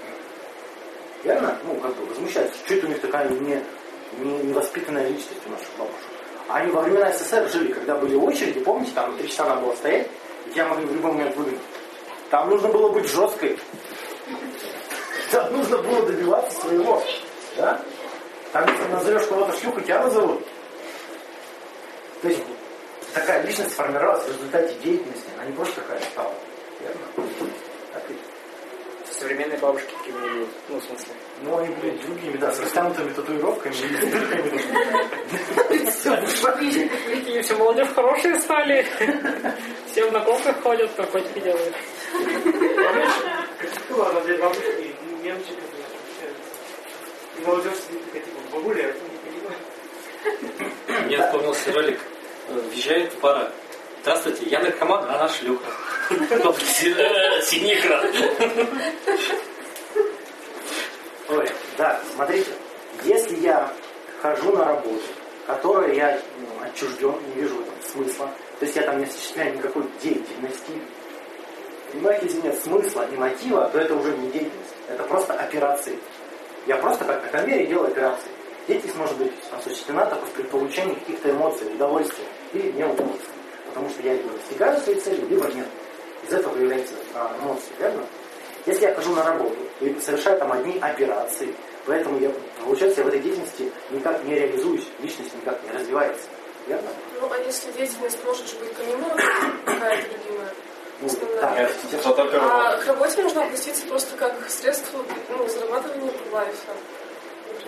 [1.24, 1.58] Верно?
[1.64, 2.58] Ну, как бы возмущаются.
[2.68, 3.64] Это у них такая не,
[4.26, 6.00] невоспитанная личность у наших бабушек?
[6.48, 9.76] А они во времена СССР жили, когда были очереди, помните, там три часа надо было
[9.76, 10.10] стоять,
[10.54, 11.62] тебя могли в любой момент выгнать.
[12.30, 13.60] Там нужно было быть жесткой.
[15.32, 17.04] Там нужно было добиваться своего.
[17.58, 17.82] Да?
[18.52, 20.44] Там, если назовешь кого-то шлюхой, тебя назовут.
[22.22, 22.42] То есть
[23.14, 26.34] такая личность сформировалась в результате деятельности, она не просто такая стала.
[26.82, 27.30] Верно?
[27.94, 28.20] Так ведь?
[29.12, 30.48] Современные бабушки такими не.
[30.70, 31.14] Ну, в смысле.
[31.42, 33.82] Ну, они были другими, да, с растянутыми татуировками и с
[34.12, 34.62] дырками.
[37.42, 38.86] Все молодежь хорошие стали.
[39.88, 41.74] Все в наколках ходят, наркотики делают.
[43.90, 45.56] Ладно, для бабушки немчик
[46.22, 46.34] это
[47.38, 49.58] И молодежь сидит такая, типа, бабуля, я не понимаю.
[51.06, 52.00] Мне вспомнился ролик.
[52.50, 53.52] Въезжает пара.
[54.02, 55.72] Здравствуйте, я наркоман, а она шлюха.
[56.10, 58.06] Э, Синий экран.
[61.30, 62.50] Ой, да, смотрите,
[63.04, 63.72] если я
[64.20, 65.04] хожу на работу,
[65.46, 69.84] которой я ну, отчужден, не вижу этом смысла, то есть я там не осуществляю никакой
[70.02, 70.72] деятельности,
[71.92, 76.00] понимаете, если нет смысла и мотива, то это уже не деятельность, это просто операции.
[76.66, 78.30] Я просто как на конвейере делаю операции.
[78.68, 83.36] Деятельность может быть осуществлена только при получении каких-то эмоций, удовольствия или неудовольствия.
[83.68, 85.68] Потому что я либо достигаю своей цели, либо нет.
[86.28, 88.02] Из этого появляются а, эмоции, верно?
[88.66, 91.54] Если я хожу на работу и совершаю там одни операции,
[91.86, 92.32] поэтому я,
[92.64, 96.24] получается, я в этой деятельности никак не реализуюсь, личность никак не развивается.
[96.68, 96.90] Верно?
[97.20, 99.10] Ну, а если деятельность может же быть помимо
[99.66, 100.54] какая-то любимая?
[101.02, 101.70] Ну, Основная.
[101.82, 105.00] да, А к работе нужно относиться просто как средство
[105.30, 106.06] ну, зарабатывания.
[106.06, 106.48] Например.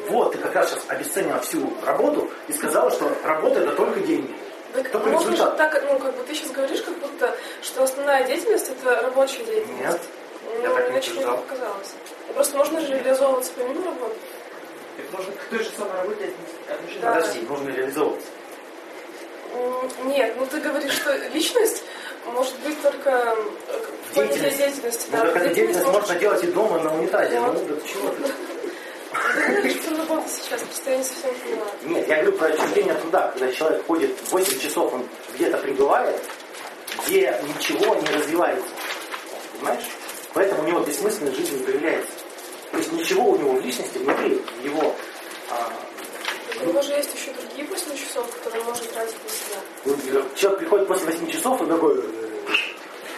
[0.10, 4.34] Вот, ты как раз сейчас обесценила всю работу и сказала, что работа это только деньги.
[4.74, 5.58] Так Только можно же результат.
[5.58, 9.80] так, ну, как бы ты сейчас говоришь, как будто, что основная деятельность это рабочая деятельность.
[9.82, 10.02] Нет.
[10.46, 11.94] Ну, Я так не не показалось.
[12.32, 14.16] Ну, Просто можно же реализовываться помимо работы.
[14.96, 16.30] Так можно к той же самой работе
[16.70, 17.02] отношения.
[17.02, 17.14] Да.
[17.16, 18.28] Подожди, нужно реализовываться.
[20.06, 21.84] Нет, ну ты говоришь, что личность
[22.26, 23.36] может быть только э,
[24.10, 24.58] в плане Деятельность.
[24.58, 25.10] деятельности.
[25.12, 27.36] Ну, так эту деятельность можно делать и дома на унитазе.
[27.36, 27.48] Да.
[27.52, 28.24] Ну, да чего ты?
[30.30, 31.66] Сейчас, просто я не совсем поняла.
[31.84, 35.06] Нет, я говорю про отчуждение от труда, когда человек ходит 8 часов, он
[35.36, 36.18] где-то пребывает,
[37.06, 38.68] где ничего не развивается.
[39.54, 39.84] Понимаешь?
[40.34, 42.12] Поэтому у него бессмысленность жизни появляется.
[42.72, 44.96] То есть ничего у него в личности внутри его
[45.50, 45.72] а,
[46.64, 50.22] У него же есть еще другие 8 часов, которые он может тратить на себя.
[50.22, 52.04] вот человек приходит после 8 часов и такой э,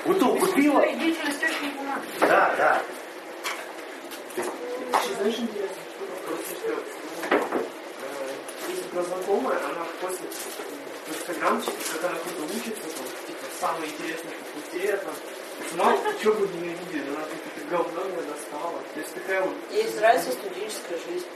[0.05, 0.97] бутылку помогает.
[2.19, 2.81] Да, да.
[5.17, 6.83] Знаешь, интересно, что просто, что
[8.69, 10.27] если была знакомая, она после
[11.05, 16.47] в инстаграмчике, когда она кто-то учится, там, типа, самые интересные факультеты, там, мало что бы
[16.47, 18.79] не видели, она какие-то говно мне достала.
[18.93, 19.55] То есть такая вот...
[19.71, 21.27] Есть разница студенческая жизнь.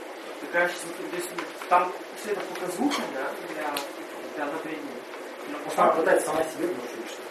[0.41, 1.29] такая, что то есть,
[1.69, 3.73] там все это показуха, да, для,
[4.35, 4.97] для одобрения.
[5.51, 7.21] Но по Она пытается сама себе внушить, что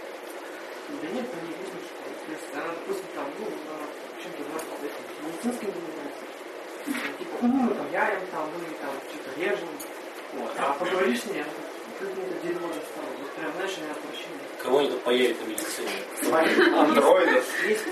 [1.02, 2.06] Да нет, там не видно, что.
[2.26, 6.24] То есть она, допустим, там, ну, на чем-то занимается этим, медицинским занимается.
[6.26, 9.68] Там, Типа, ну, мы там яем, там, мы там что-то режем.
[10.34, 10.52] Вот.
[10.58, 11.44] А поговоришь с ней,
[11.98, 13.10] как мне это дерьмо достало.
[13.20, 14.46] Вот прям, знаешь, у меня отвращение.
[14.62, 16.76] Кого они тут поедет на медицине?
[16.78, 17.64] Андроидов.
[17.66, 17.84] Есть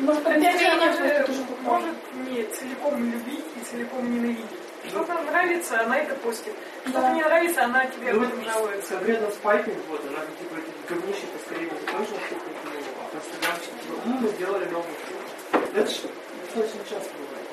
[0.00, 1.94] Может, тоже может
[2.28, 4.46] не целиком любить и целиком ненавидеть.
[4.88, 6.54] Что-то нравится, она это постит.
[6.84, 7.12] Что-то Да.
[7.12, 8.94] не нравится, она тебе об Ну, этом жалуется.
[8.94, 12.90] конкретно спайкинг, вот, она типа эти говнище поскорее бы закончила, чтобы не было.
[13.02, 15.62] А по инстаграмчику, типа, ну, мы сделали новую фильм.
[15.76, 16.00] Это же
[16.46, 17.46] достаточно часто бывает.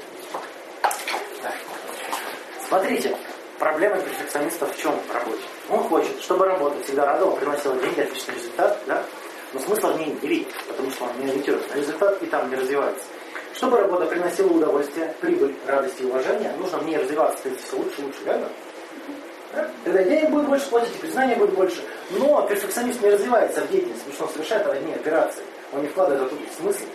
[2.67, 3.17] Смотрите,
[3.59, 5.41] проблема перфекциониста в чем в работе?
[5.69, 9.03] Он хочет, чтобы работа всегда радовала, приносила деньги, отличный результат, да?
[9.53, 12.49] Но смысла в ней не видит, потому что он не ориентируется на результат и там
[12.49, 13.03] не развивается.
[13.53, 18.01] Чтобы работа приносила удовольствие, прибыль, радость и уважение, нужно в ней развиваться, становиться все лучше
[18.01, 18.49] лучше, верно?
[19.53, 19.71] Да?
[19.83, 21.81] Тогда денег будет больше платить, и признания будет больше.
[22.11, 25.43] Но перфекционист не развивается в деятельности, потому что он совершает одни операции.
[25.73, 26.85] Он не вкладывает это смысл.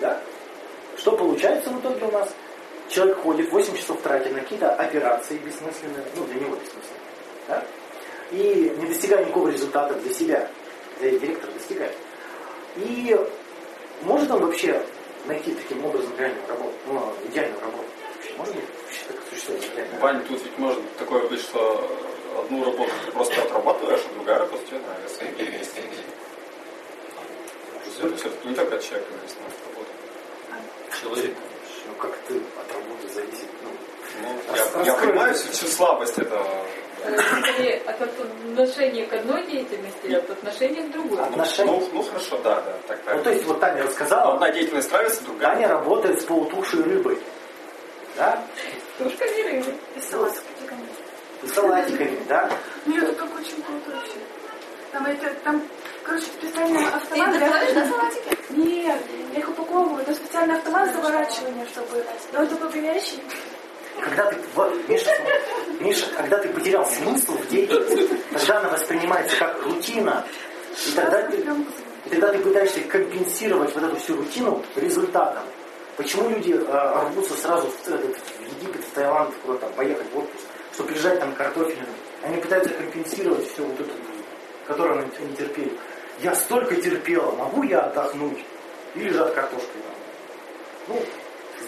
[0.00, 0.20] Да?
[0.96, 2.28] Что получается в итоге у нас?
[2.88, 7.00] Человек ходит, 8 часов тратит на какие-то операции бессмысленные, ну, для него бессмысленные.
[7.48, 7.64] Да?
[8.30, 10.48] И не достигая никакого результата для себя,
[11.00, 11.96] для директора достигает.
[12.76, 13.16] И
[14.02, 14.84] может он вообще
[15.26, 17.84] найти таким образом реальную работу, ну, идеальную работу?
[18.36, 21.90] Вообще быть вообще так существовать идеальная Вань, тут ведь может такое быть, что
[22.40, 25.24] одну работу ты просто отрабатываешь, а другая работа тебе нравится.
[25.24, 25.82] И вместе.
[28.02, 29.90] Это все-таки не только от человека зависит от работы.
[31.00, 31.36] Человек.
[31.86, 33.48] Ну, как ты от работы зависит?
[33.62, 33.70] Ну,
[34.22, 35.08] Ну, я, я Раскрой.
[35.08, 36.46] понимаю всю слабость этого.
[37.04, 41.20] Скорее от отношения к одной деятельности или от отношения к другой.
[41.20, 41.70] отношения.
[41.70, 45.22] Ну, ну хорошо, да, да, так Ну, то есть, вот Таня рассказала, Одна деятельность нравится,
[45.24, 45.54] другая.
[45.54, 47.18] Таня работает с полутухшей рыбой.
[48.16, 48.42] Да?
[48.98, 49.72] Тушка не рыба.
[49.96, 50.86] И салат с котиками.
[51.42, 52.50] И салатиками, да?
[52.86, 54.18] Ну, это так очень круто вообще.
[54.92, 55.62] Там, это, там,
[56.04, 57.32] короче, специальный автомат.
[57.32, 58.38] Ты готовишь, салатики?
[58.50, 59.00] Нет,
[59.32, 60.04] я их упаковываю.
[60.04, 62.04] Там специальный автомат заворачивания, чтобы...
[62.32, 63.20] Но он такой горячий.
[64.00, 65.10] Когда ты, вот, Миша,
[65.80, 70.24] Миша, когда ты потерял смысл в деятельности, тогда она воспринимается как рутина.
[70.86, 75.44] И тогда ты, и тогда ты пытаешься компенсировать вот эту всю рутину результатом.
[75.96, 80.92] Почему люди э, рвутся сразу в, в Египет, в Таиланд, куда-то поехать в отпуск, чтобы
[80.92, 81.86] лежать там картофелем?
[82.22, 83.92] Они пытаются компенсировать все вот это,
[84.66, 85.72] которое они они терпели.
[86.20, 88.44] Я столько терпела, могу я отдохнуть?
[88.94, 89.82] И лежат картошкой.
[90.88, 91.00] Ну,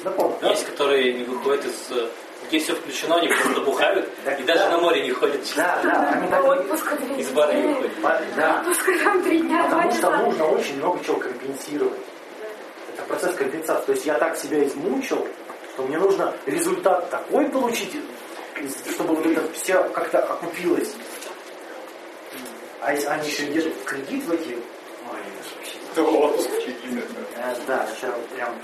[0.03, 0.37] знакомо.
[0.41, 0.51] да?
[0.51, 1.91] Есть, которые не выходят из...
[1.91, 2.09] э,
[2.49, 4.09] Где все включено, они просто бухают
[4.39, 4.71] и даже да.
[4.71, 5.41] на море не ходят.
[5.57, 7.93] Да, да, они так Отпуск Из бара не выходят.
[8.37, 11.99] Да, Отпуск там три дня, потому что нужно очень много чего компенсировать.
[12.95, 13.87] Это процесс компенсации.
[13.87, 15.27] То есть я так себя измучил,
[15.75, 17.97] что мне нужно результат такой получить,
[18.91, 20.95] чтобы вот это все как-то окупилось.
[22.81, 24.51] А если они еще держат в кредит в эти...
[24.51, 25.19] Ой,
[25.93, 26.73] это вообще...
[27.67, 28.55] Да, это прям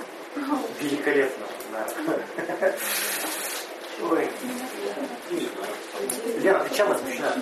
[0.81, 1.47] великолепно.
[1.73, 2.75] Да.
[4.11, 4.29] Ой.
[6.39, 7.33] Лена, ты чем возмущена?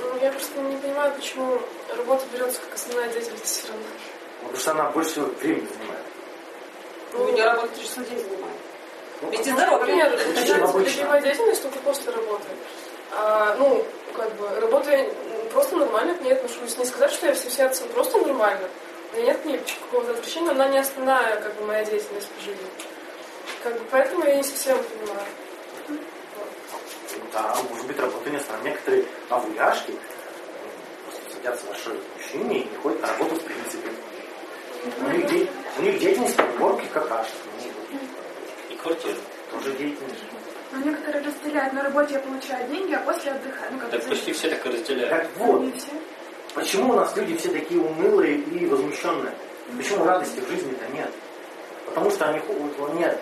[0.00, 1.60] Ну, я просто не понимаю, почему
[1.96, 3.84] работа берется как основная деятельность все равно.
[4.42, 6.04] Потому что она больше всего времени занимает.
[7.12, 8.56] Ну, не работать три часа в день занимает.
[9.20, 10.42] Ну, Ведь и Например, здоровье.
[10.42, 11.00] Очень обычно.
[11.00, 12.46] любимая деятельность только после работы.
[13.12, 13.84] А, ну,
[14.16, 15.10] как бы, работа я
[15.52, 16.76] просто нормально к ней отношусь.
[16.78, 18.68] Не сказать, что я все сердцем просто нормально.
[19.12, 22.66] У меня нет ней какого-то отвращения, она не основная, как бы, моя деятельность по жизни.
[23.62, 25.26] Как бы, поэтому я не совсем понимаю.
[27.32, 28.72] Да, может быть, работа не основная.
[28.72, 29.92] Некоторые авуяшки
[31.04, 33.90] просто садятся в машину мужчине и не ходят на работу в принципе.
[35.00, 35.48] У них, де-
[35.78, 37.34] у них деятельность уборки какашек.
[38.70, 39.14] И квартира.
[39.50, 40.20] Тоже деятельность.
[40.72, 41.72] Но некоторые разделяют.
[41.72, 43.72] На работе я получаю деньги, а после отдыхаю.
[43.72, 45.10] Ну, как Так почти все так и разделяют.
[45.10, 45.90] Так вот, не все.
[46.54, 49.32] Почему у нас люди все такие унылые и возмущенные?
[49.76, 51.10] Почему радости в жизни-то нет?
[51.86, 52.40] Потому что они
[52.78, 53.20] вот, нет,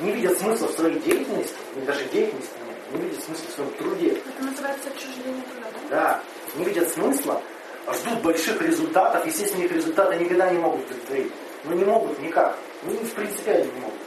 [0.00, 1.54] не видят смысла в своей деятельности,
[1.86, 4.08] даже деятельности нет, не видят смысла в своем труде.
[4.12, 5.80] Это называется отчуждение труда, да?
[5.90, 6.22] Да,
[6.56, 7.42] не видят смысла,
[7.86, 9.26] а ждут больших результатов.
[9.26, 11.32] Естественно, их результаты никогда не могут удовлетворить.
[11.64, 12.56] Ну не могут никак.
[12.82, 13.98] Ну, в принципе, они не могут.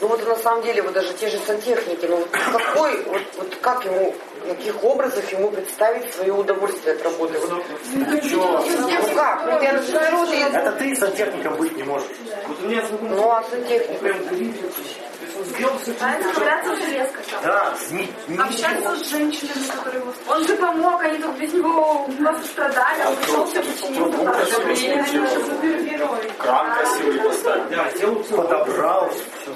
[0.00, 3.56] Ну вот на самом деле, вот даже те же сантехники, ну вот какой, вот, вот
[3.60, 7.38] как ему, в каких образах ему представить свое удовольствие от работы?
[7.38, 8.64] Вот, Чё?
[8.80, 9.44] ну как?
[9.46, 12.08] Ну я например, вот я- Это ты сантехником быть не можешь.
[12.46, 13.98] Вот у меня знакомый Ну а сантехник?
[14.00, 14.70] прям удивительный.
[14.70, 14.80] То
[15.24, 17.24] есть он сделал все, А это ковыряться в железках.
[17.42, 18.42] Да, ни, ничего.
[18.44, 20.12] Общаться с женщинами, которые его...
[20.28, 24.06] Он же помог, они тут без него просто страдали, он пришел, все починил.
[24.12, 26.30] Ну, красиво Супергерой.
[26.38, 27.68] Кран красивый поставить.
[27.70, 28.36] Да, сделал все.
[28.36, 29.52] Подобрал, все,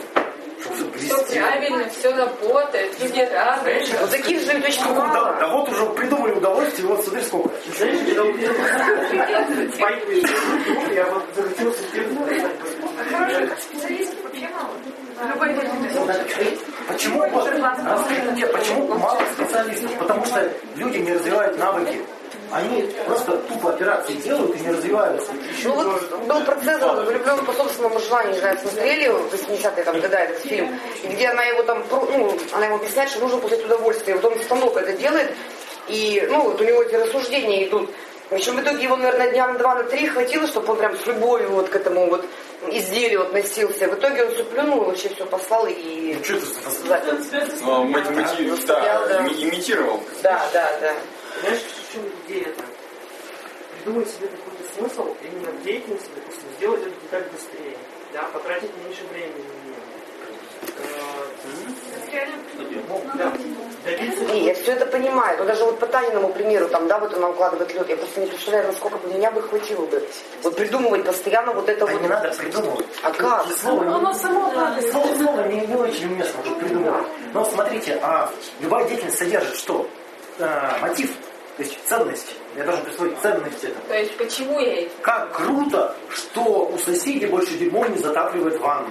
[0.62, 3.82] все все правильно, все работает, люди рады.
[4.00, 5.36] Вот таких же очень Да, мало.
[5.40, 7.50] да вот уже придумали удовольствие, вот смотри сколько.
[10.94, 14.70] Я вот захотелся в Хороших специалистов вообще мало.
[16.88, 17.26] Почему,
[18.32, 19.90] мне, почему мало специалистов?
[19.98, 22.00] Потому что люди не развивают навыки.
[22.52, 25.32] Они просто тупо операции делают и не развиваются.
[25.64, 30.16] Ну вот был процесс влюблен по собственному желанию, не знаю, смотрели в 80-е там, года
[30.18, 34.16] этот фильм, где она его там, ну, она ему объясняет, что нужно получать удовольствие.
[34.16, 35.30] Вот он станок это делает,
[35.88, 37.90] и, ну, вот у него эти рассуждения идут.
[38.30, 40.96] В общем, в итоге его, наверное, дня на два, на три хватило, чтобы он прям
[40.98, 42.24] с любовью вот к этому вот
[42.68, 43.88] изделию относился.
[43.88, 46.16] В итоге он все плюнул, вообще все послал и...
[46.18, 49.18] Ну, что это за Ну, мати- да, Да.
[49.26, 50.00] ими- имитировал.
[50.22, 50.94] Да, да, да.
[51.42, 52.62] Знаешь, в чем идея это?
[53.82, 57.76] Придумать себе какой-то смысл именно в деятельности, допустим, сделать эту деталь быстрее,
[58.12, 59.76] да, потратить меньше времени на нее.
[62.88, 63.32] Ну, да.
[63.84, 65.38] Добиться Не, я все это понимаю.
[65.38, 68.26] Но даже вот по Таниному примеру, там, да, вот она укладывает лед, я просто не
[68.26, 70.06] представляю, насколько бы меня бы хватило бы.
[70.42, 72.00] Вот придумывать постоянно вот это Да вот.
[72.02, 72.86] не надо придумывать.
[73.02, 73.46] А как?
[73.60, 74.92] Слово, Оно само падает.
[74.92, 77.06] слово, слово не, не очень уместно уже придумывать.
[77.34, 78.30] Но смотрите, а
[78.60, 79.88] любая деятельность содержит что?
[80.38, 81.10] А, мотив,
[81.56, 82.34] то есть ценность.
[82.56, 83.84] Я должен присвоить ценность этому.
[83.86, 84.92] То есть почему я этим?
[85.02, 88.90] Как круто, что у соседей больше дерьмо не затапливает ванну.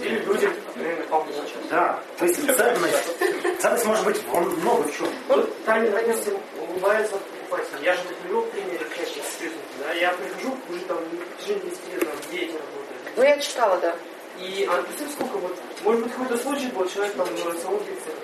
[0.00, 1.34] или людям реально помочь.
[1.70, 3.60] Да, то есть ценность.
[3.60, 5.08] Ценность может быть во много в чем.
[5.28, 6.34] Вот Таня, допустим,
[6.68, 7.82] улыбается покупателям.
[7.82, 11.92] Я же так привел пример части исследователей, да, я прихожу, уже там на протяжении 10
[11.92, 12.98] лет там, в диете работаю.
[13.16, 13.94] Ну, я читала, да.
[14.40, 17.68] И а представь, сколько вот, может быть, какой-то случай был, человек там на лекции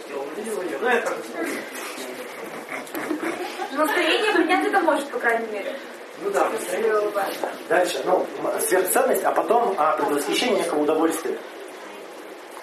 [0.03, 1.17] хотел, увидел ее, ну, я так
[3.73, 5.75] Настроение поднять это может, по крайней мере.
[6.23, 6.51] Ну да.
[7.69, 8.27] Дальше, ну,
[8.61, 11.39] сверхценность, а потом а, предвосхищение некого удовольствия.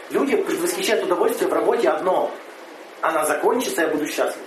[0.09, 2.31] Люди предвосхищают удовольствие в работе одно.
[3.01, 4.41] Она закончится, я буду счастлив.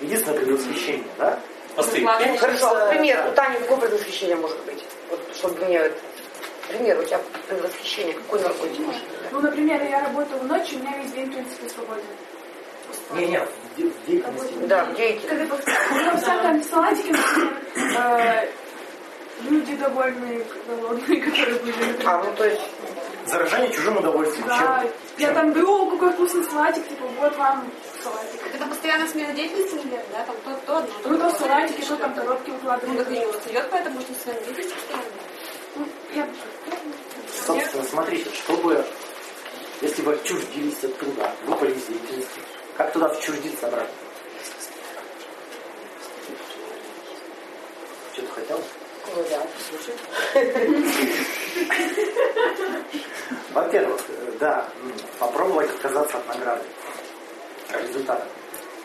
[0.00, 1.38] Единственное предвосхищение, да?
[1.74, 2.00] Посты.
[2.00, 3.26] Ну, Хорошо, пример.
[3.30, 4.82] У Тани какое предвосхищение может быть?
[5.10, 5.90] Вот, чтобы мне...
[6.68, 9.18] Пример, у тебя предвосхищение какой на работе может быть?
[9.30, 12.02] Ну, например, я работаю ночью, у меня весь день, в принципе, свободен.
[13.12, 13.40] Не, не,
[14.66, 15.72] Да, в деятельности.
[15.90, 17.62] Ну, салатики, например,
[17.98, 18.48] э,
[19.50, 22.04] люди довольные, голодные, которые были.
[22.06, 22.62] А, ну то есть...
[23.26, 24.46] Заражение чужим удовольствием.
[24.46, 24.90] Да, Чем?
[25.18, 27.68] я там говорю, о, какой вкусный салатик, типа, вот вам
[28.00, 28.40] салатик.
[28.54, 30.24] Это постоянно смена деятельности, наверное, да?
[30.24, 32.98] Там то, то, одно, Ну, то салатики, что там коробки Ну, укладывают.
[32.98, 35.04] так и не устает, поэтому что смена деятельности постоянно.
[35.74, 36.28] Ну, я-
[37.46, 38.84] Собственно, смотрите, чтобы,
[39.82, 42.40] если вы отчуждились от труда, выпали из деятельности,
[42.76, 43.94] как туда вчуждиться обратно?
[48.12, 48.60] Что-то хотел?
[49.14, 49.94] Ну да, слушай.
[53.52, 54.00] Во-первых,
[54.38, 54.68] да,
[55.18, 56.64] попробовать отказаться от награды.
[57.72, 58.26] Результата.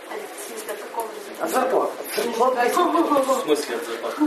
[0.10, 1.08] А в каком
[1.42, 1.92] От зарплаты.
[2.16, 4.22] В смысле от зарплаты?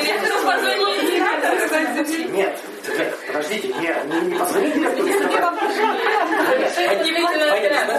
[0.00, 1.20] Директору позвонили.
[2.30, 2.58] Нет,
[2.96, 5.50] нет, подождите, не, не, позвоните директору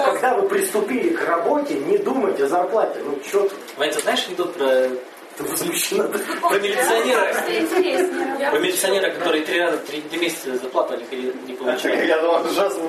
[0.06, 3.00] когда вы приступили к работе, не думайте о зарплате.
[3.04, 3.56] Ну, что ты?
[3.78, 4.90] Вань, ты знаешь анекдот про,
[5.38, 6.04] Ты возмущена.
[6.08, 8.52] про милиционера?
[8.52, 11.92] Про милиционера, который три раза, три месяца зарплату не, не получал.
[11.92, 12.84] Я думал, ужасно.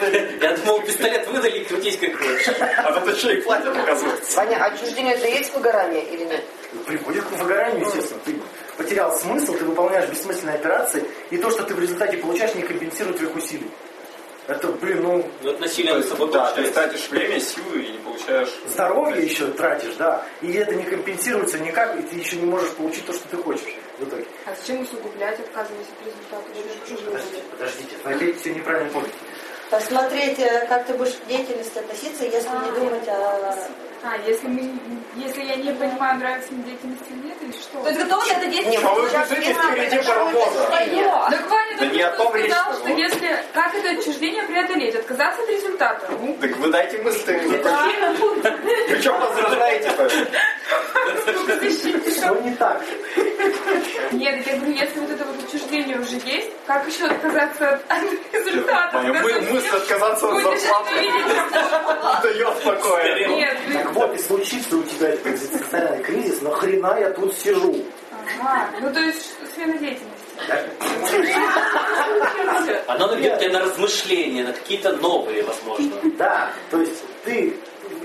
[0.40, 2.48] Я думал, пистолет выдали и крутись как хочешь.
[2.58, 4.36] А тут еще и платят, оказывается.
[4.36, 6.44] Ваня, а отчуждение это есть выгорание или нет?
[6.86, 8.20] Приводит к выгоранию, естественно.
[8.24, 8.36] Ты
[8.76, 13.16] потерял смысл, ты выполняешь бессмысленные операции, и то, что ты в результате получаешь, не компенсирует
[13.16, 13.70] твоих усилий.
[14.48, 17.98] Это, блин, ну, Ну, это насилие над собой да, ты тратишь время, силы и не
[17.98, 18.48] получаешь...
[18.68, 23.04] здоровье еще тратишь, да, и это не компенсируется никак, и ты еще не можешь получить
[23.06, 24.24] то, что ты хочешь в итоге.
[24.46, 26.44] А зачем усугублять, отказываясь от результата?
[27.06, 29.14] Подождите, подождите, вы все неправильно помните.
[29.70, 30.38] Посмотреть,
[30.68, 33.54] как ты будешь к деятельности относиться, если не думать о...
[34.08, 34.70] А, если, мы,
[35.16, 37.82] если я не понимаю, нравится мне деятельность или нет, или что?
[37.82, 38.84] То есть готова ли эта деятельность?
[38.84, 40.66] А вы бежите впереди паровоза.
[41.30, 44.44] Так Ваня Да только не о что том речь, сказал, что если как это отчуждение
[44.44, 46.08] преодолеть, отказаться от результата.
[46.20, 47.62] Ну, Так вы дайте закончить.
[48.88, 49.90] Причем возражаете
[52.12, 52.82] Что не так?
[54.12, 58.02] нет, я говорю, если вот это вот отчуждение уже есть, как еще отказаться от,
[58.32, 58.90] результата?
[58.92, 60.94] Когда мысль отказаться от зарплаты.
[61.00, 63.28] Не дает покоя.
[63.28, 63.58] Нет,
[63.96, 67.84] вот, и случится у тебя экзистенциальный кризис, нахрена я тут сижу?
[68.40, 70.26] ага, ну то есть смена деятельности.
[72.86, 75.92] Оно наведет тебя на размышления, на какие-то новые, возможно.
[76.18, 77.56] Да, то есть ты,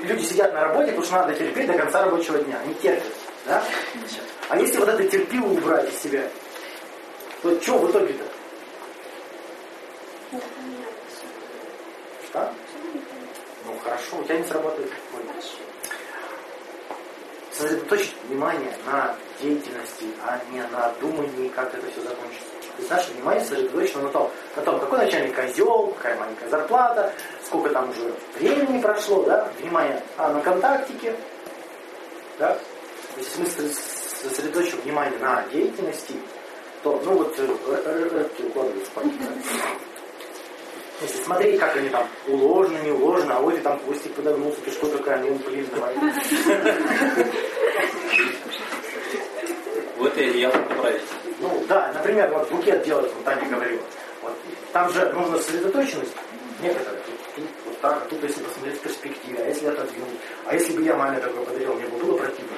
[0.02, 3.12] люди сидят на работе, потому что надо терпеть до конца рабочего дня, они терпят,
[3.46, 3.64] да?
[4.50, 6.24] А если вот это терпило убрать из себя,
[7.42, 8.24] то что в итоге-то?
[12.30, 12.54] Что?
[13.66, 14.92] Ну хорошо, у тебя не сработает.
[17.62, 22.45] Сосредоточить внимание на деятельности, а не на думании, как это все закончится.
[22.76, 27.14] То есть наше внимание сосредоточено на том, на том, какой начальник козел, какая маленькая зарплата,
[27.45, 31.16] сколько там уже времени прошло, да, внимание а, на контактике,
[32.39, 32.53] да.
[33.14, 33.70] То есть если мы
[34.30, 36.16] сосредоточим внимание на деятельности,
[36.82, 39.05] то, ну вот, рыбки укладывают спать.
[41.02, 44.72] Если смотреть, как они там уложены, не уложены, а вот и там хвостик подогнулся, ты
[44.72, 45.95] что такая, ну, блин, давай.
[49.97, 51.02] Вот и я поправить.
[51.39, 53.82] Ну, да, например, вот букет делать, вот Таня говорила.
[54.22, 54.34] Вот,
[54.74, 56.16] там же нужна сосредоточенность
[56.62, 57.02] некоторая.
[57.02, 60.74] Тут, тут, вот так, а тут если посмотреть в перспективе, а если отодвинуть, а если
[60.74, 62.58] бы я маме такое подарил, мне бы было противно.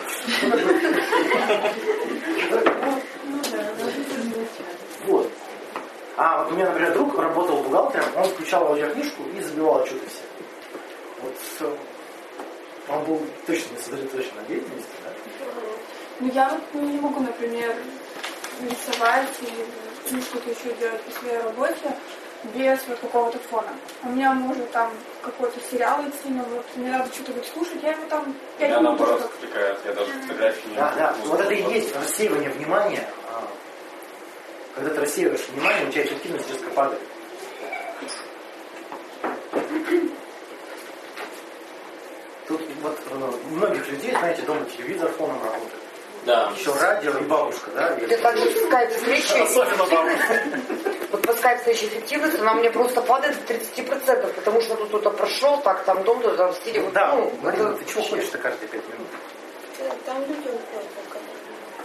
[5.06, 5.32] Вот.
[6.16, 10.22] А вот у меня, например, друг работал бухгалтером, он включал аудиокнижку и забивал что-то все.
[11.22, 11.78] Вот все.
[12.90, 15.12] Он был точно не сосредоточен на деятельности, да?
[16.20, 17.76] Ну я вот не могу, например,
[18.62, 19.66] рисовать или
[20.12, 21.90] ну, что-то еще делать после работы
[22.54, 23.70] без вот какого-то фона.
[24.04, 24.92] У меня может там
[25.24, 28.80] какой-то сериал идти, но вот мне надо что-то вот слушать, я его там пять Меня
[28.82, 31.16] минут наоборот только- отвлекает, я даже фотографии не Да, да.
[31.26, 33.08] Вот это и есть рассеивание внимания.
[34.76, 37.02] Когда ты рассеиваешь внимание, у тебя эффективность резко падает.
[42.48, 45.84] Тут вот у многих людей, знаете, дома телевизор фоном работает.
[46.26, 46.52] Да.
[46.58, 47.90] Еще радио и бабушка, да?
[47.98, 49.86] Это так же скайп встречи Особенно
[51.12, 55.10] Вот по скайп встрече эффективность, она мне просто падает в 30%, потому что тут кто-то
[55.12, 56.82] прошел, так там дом, то там в стиле.
[56.82, 59.08] вот, Да, ну, Марина, это ты чего ходишь-то каждые пять минут?
[60.06, 60.90] Там люди уходят.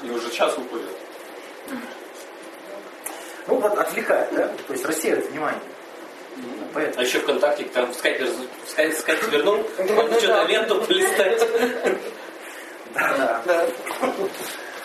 [0.02, 0.96] И уже час уходит.
[3.48, 4.48] Ну вот отвлекает, да?
[4.66, 5.60] То есть рассеивает внимание.
[6.74, 11.48] А еще ВКонтакте там в скайпе, в скайпе, в скайпе вернул, можно что-то ленту полистать.
[12.94, 13.66] Да, да.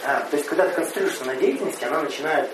[0.05, 2.51] А, то есть, когда ты концентрируешься на деятельности, она начинает э,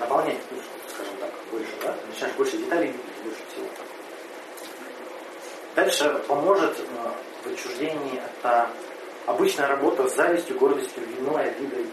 [0.00, 0.56] наполнять, ну,
[0.88, 1.94] скажем так, больше, да?
[2.08, 3.66] Начинаешь больше деталей видеть, больше всего.
[5.76, 6.82] Дальше поможет э,
[7.44, 8.70] в отчуждении это
[9.26, 11.86] обычная работа с завистью, гордостью, виной, обидой.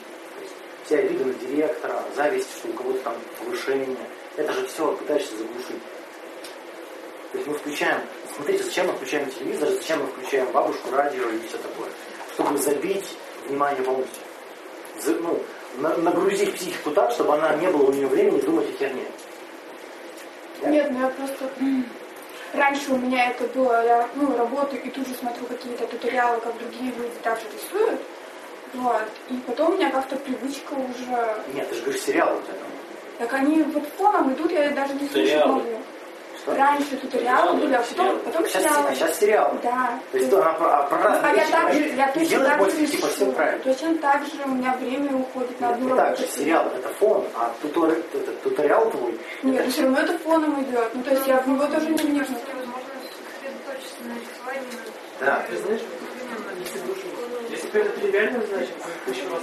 [0.90, 3.96] Все обиды на директора, зависть, что у кого-то там повышение.
[4.38, 5.84] Это же все пытаешься заглушить.
[7.32, 8.02] То есть мы включаем,
[8.36, 11.90] смотрите, зачем мы включаем телевизор, зачем мы включаем бабушку, радио и все такое.
[12.34, 13.06] Чтобы забить
[13.48, 14.24] внимание полностью.
[15.00, 15.40] За- ну,
[15.78, 19.06] на- нагрузить психику так, чтобы она не было у нее времени думать о херне.
[20.64, 21.52] Нет, ну я просто...
[22.54, 26.58] Раньше у меня это было, я ну, работаю и тут же смотрю какие-то туториалы, как
[26.58, 28.02] другие люди также рисуют.
[28.74, 29.02] Вот.
[29.30, 31.42] И потом у меня как-то привычка уже...
[31.54, 32.68] Нет, ты же говоришь, сериал у тебя там.
[33.18, 35.54] Так они вот фоном идут, я даже не Туториалы.
[35.54, 35.70] могу.
[36.42, 36.56] Что?
[36.56, 38.88] Раньше туториалы были, а потом, потом Сейчас, сериалы.
[38.90, 39.60] а сейчас сериалы.
[39.62, 40.00] Да.
[40.12, 42.58] То есть она про, про разные А я вещи также, говорит я точно так же
[42.60, 43.64] больше, типа, все правильно.
[43.64, 47.26] Точно так же у меня время уходит на одну Не так же, сериал это фон,
[47.36, 49.20] а тутор- это туториал твой.
[49.44, 50.90] Нет, но все равно это фоном идет.
[50.94, 52.38] Ну, то есть я в него тоже не вникну.
[52.38, 54.80] Возможность сосредоточиться на рисовании.
[55.20, 55.44] Да.
[55.50, 55.82] Ты знаешь,
[57.72, 59.42] бы это тривиальная задача, то ты еще раз.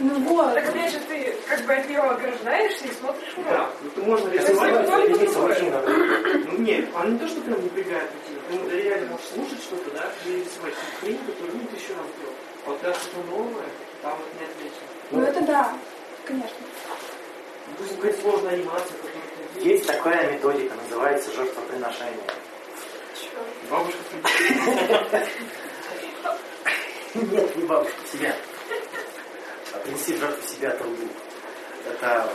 [0.00, 0.54] Ну вот.
[0.54, 3.50] Так опять же ты как бы от нее ограждаешься и смотришь урок.
[3.50, 4.86] Да, ну ты можно рисовать.
[4.86, 5.52] такое.
[5.52, 5.88] очень надо.
[5.90, 9.90] Ну нет, она не то, что прям напрягает рутину, ты ему реально можешь слушать что-то,
[9.90, 12.34] да, и рисовать хрень, которую ну, тысячу раз делал.
[12.66, 13.66] А вот когда что-то новое,
[14.02, 14.84] там вот не отлично.
[15.10, 15.72] Ну это да,
[16.24, 16.56] конечно.
[17.68, 19.22] Допустим, какая-то сложная анимация, которую
[19.54, 22.24] ты Есть такая методика, называется жертвоприношение.
[23.70, 23.98] Бабушка
[27.74, 28.36] Бабушка, себя.
[29.72, 31.08] А принести в жертву себя труду.
[31.90, 32.30] Это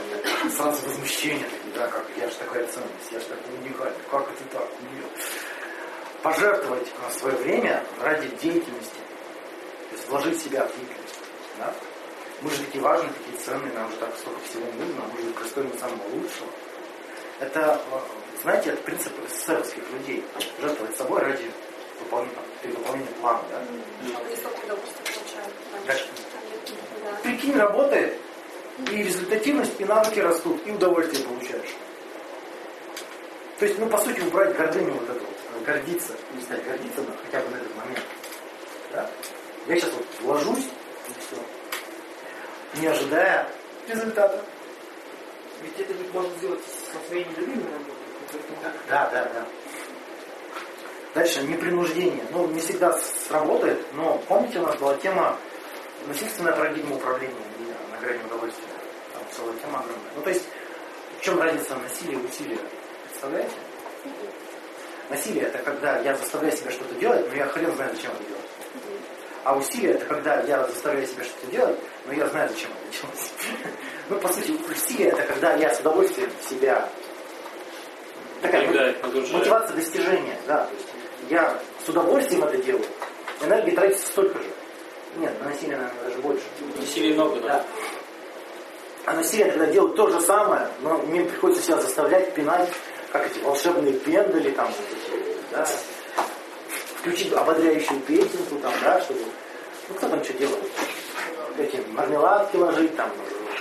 [0.53, 4.67] сразу возмущение, да, как я же такая ценность, я же такой уникальный, как это так?
[6.21, 8.99] Пожертвовать а, свое время ради деятельности.
[9.89, 11.19] То есть вложить себя в деятельность.
[11.57, 11.73] Да?
[12.41, 15.71] Мы же такие важные, такие ценные, нам же так столько всего нужно, мы же достоин
[15.79, 16.49] самого лучшего.
[17.39, 18.01] Это, а,
[18.41, 20.21] знаете, это принцип СССРских людей.
[20.59, 21.49] Жертвовать собой ради
[21.99, 23.41] выполнения, при выполнении плана.
[23.51, 23.61] Да?
[27.23, 28.17] Прикинь, работает,
[28.91, 31.76] и результативность, и навыки растут, и удовольствие получаешь.
[33.59, 37.13] То есть, ну, по сути, убрать гордыню вот эту, вот, гордиться, не знаю, гордиться но
[37.26, 38.05] хотя бы на этот момент.
[38.93, 39.09] Да?
[39.67, 40.65] Я сейчас вот вложусь,
[41.07, 41.35] и все.
[42.81, 43.47] Не ожидая
[43.88, 44.43] результата.
[45.61, 47.95] Ведь это ведь можно сделать со своей нелюбимой работой.
[48.88, 49.45] Да, да, да.
[51.15, 52.23] Дальше непринуждение.
[52.31, 52.94] Ну, не всегда
[53.27, 55.36] сработает, но помните, у нас была тема
[56.07, 57.34] насильственная парадигма управления
[57.91, 58.68] на грани удовольствия.
[59.14, 60.11] Там целая тема огромная.
[60.15, 60.45] Ну, то есть,
[61.19, 62.60] В чем разница насилия и усилия?
[63.03, 63.56] Представляете?
[65.10, 68.45] Насилие это когда я заставляю себя что-то делать, но я хрен знаю, зачем это делать.
[69.44, 73.31] А усилие это когда я заставляю себя что-то делать, но я знаю, зачем это делать.
[74.10, 76.90] Ну, по сути, усилие это когда я с удовольствием себя
[78.41, 80.65] такая мотивация достижения, да.
[80.65, 80.88] То есть
[81.30, 82.85] я с удовольствием это делаю,
[83.41, 84.49] энергии тратится столько же.
[85.18, 86.43] Нет, на насилие, наверное, даже больше.
[86.77, 87.65] Насилия много, да.
[89.06, 92.69] А насилие тогда делают то же самое, но мне приходится себя заставлять, пинать,
[93.11, 94.72] как эти волшебные пендали, там,
[95.51, 95.68] да,
[96.97, 99.22] включить ободряющую песенку, там, да, чтобы,
[99.88, 100.64] ну, кто там что делает?
[101.57, 103.10] Эти мармеладки ложить, там,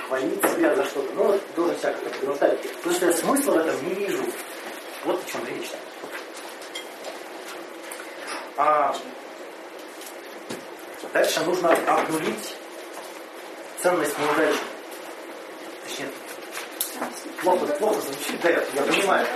[0.07, 2.61] хвалить себя за что-то, ну, должен себя как-то принуждать.
[2.61, 4.23] Потому что я смысла в этом не вижу.
[5.05, 5.71] Вот о чем речь.
[8.59, 8.93] А
[11.13, 12.57] дальше нужно обнулить
[13.81, 14.59] ценность неудачи.
[15.85, 16.09] Точнее,
[17.41, 19.27] плохо, плохо звучит, да, я, я понимаю.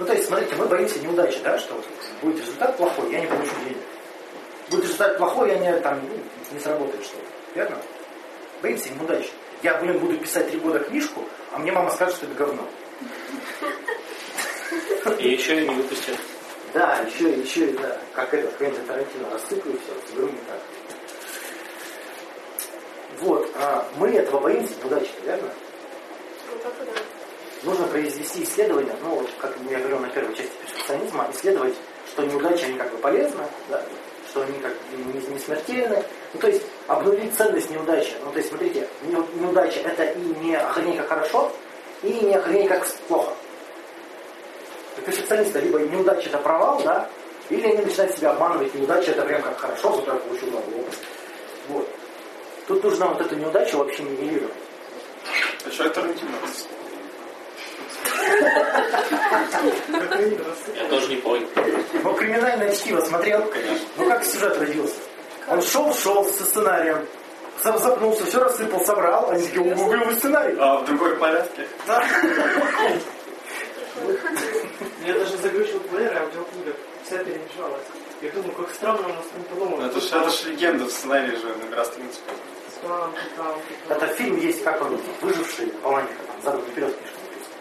[0.00, 1.80] Ну, то есть, смотрите, мы боимся неудачи, да, что
[2.22, 3.78] будет результат плохой, я не получу денег.
[4.68, 6.18] Будет результат плохой, я не, там, ну,
[6.50, 7.24] не сработает что-то.
[7.54, 7.76] Верно?
[8.62, 9.30] Боимся неудачи.
[9.62, 12.68] Я, блин, буду писать три года книжку, а мне мама скажет, что это говно.
[15.20, 16.18] И еще и не выпустят.
[16.72, 20.58] Да, еще, еще, да, как этот Квентин Тарантино рассыплю все, соберу не так.
[23.20, 25.48] Вот, а мы этого боимся, неудачи, верно?
[27.62, 31.74] Нужно произвести исследование, ну, вот, как я говорил на первой части перфекционизма, исследовать,
[32.10, 33.82] что неудачи, они как бы полезны, да,
[34.30, 36.02] что они как бы не, не смертельны.
[36.32, 38.14] Ну, то есть обнулить ценность неудачи.
[38.24, 41.52] Ну, то есть, смотрите, не- неудача это и не охренеть как хорошо,
[42.02, 43.32] и не охренеть как плохо.
[44.96, 47.08] Перфекциониста либо неудача это провал, да,
[47.50, 50.96] или они начинают себя обманывать, неудача это прям как хорошо, зато я получил много опыта.
[51.68, 51.88] Вот.
[52.68, 54.54] Тут нужно вот эту неудачу вообще нивелировать.
[55.66, 56.28] А что это Тарантино?
[60.74, 61.46] Я тоже не понял.
[62.02, 63.50] Ну, криминальное чтиво смотрел?
[63.96, 64.94] Ну, как сюжет родился?
[65.48, 67.06] Он шел-шел со сценарием,
[67.62, 70.56] зап- запнулся, все рассыпал, собрал, они такие, «О, клевый сценарий.
[70.58, 71.66] А в другой порядке?
[71.86, 72.02] Да.
[75.06, 76.74] Я даже заглючил плеер, а аудиокнига
[77.04, 77.82] вся перемешалась.
[78.20, 79.82] Я думаю, как странно у нас там по-новому.
[79.82, 81.52] Это ж, это ж легенда в сценарии же
[82.82, 83.60] там, там.
[83.88, 87.56] Это фильм есть, как он, выживший, Паланика, там, задом наперед книжка написана.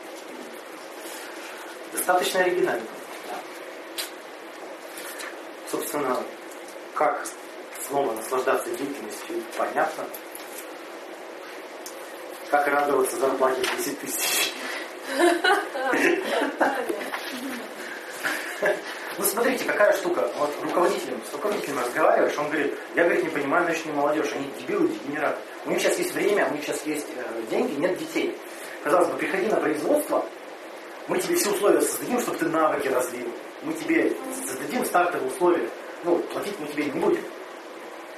[1.93, 2.87] Достаточно оригинально.
[3.27, 3.35] Да.
[5.69, 6.23] Собственно,
[6.95, 7.27] как
[7.87, 10.05] снова наслаждаться деятельностью, понятно.
[12.49, 14.53] Как радоваться зарплате в 10 тысяч.
[19.17, 20.29] Ну, смотрите, какая штука.
[20.37, 24.87] Вот руководителем, с руководителем разговариваешь, он говорит, я, говорит, не понимаю нынешнюю молодежь, они дебилы,
[24.87, 25.37] дегенераты.
[25.65, 28.35] У них сейчас есть время, у них сейчас есть э, деньги, нет детей.
[28.83, 30.25] Казалось бы, приходи на производство,
[31.07, 33.27] мы тебе все условия создадим, чтобы ты навыки развил.
[33.63, 34.13] Мы тебе
[34.47, 35.69] создадим стартовые условия.
[36.03, 37.23] Ну, платить мы тебе не будем.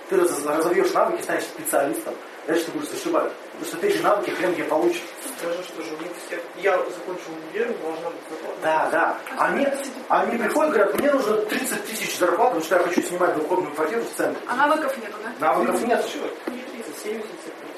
[0.10, 2.14] Ты раз- разовьешь навыки, станешь специалистом.
[2.48, 3.32] Дальше ты будешь зашибать.
[3.54, 5.04] Потому что ты эти навыки хрен где получишь.
[5.38, 6.40] Скажи, что же у них всех...
[6.58, 8.58] Я закончил универ, должна быть зарплата.
[8.62, 9.18] Да, да.
[9.38, 9.68] Они,
[10.10, 14.02] они приходят, говорят, мне нужно 30 тысяч зарплат, потому что я хочу снимать двухкомнатную квартиру
[14.02, 14.44] в центре.
[14.48, 15.48] А навыков нету, да?
[15.48, 16.06] Навыков нет.
[16.48, 17.26] Не 30, 70,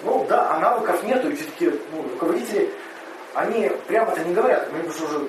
[0.03, 2.73] Ну да, а навыков нету, и все-таки ну, руководители,
[3.35, 5.27] они прямо-то не говорят, мы уже уже,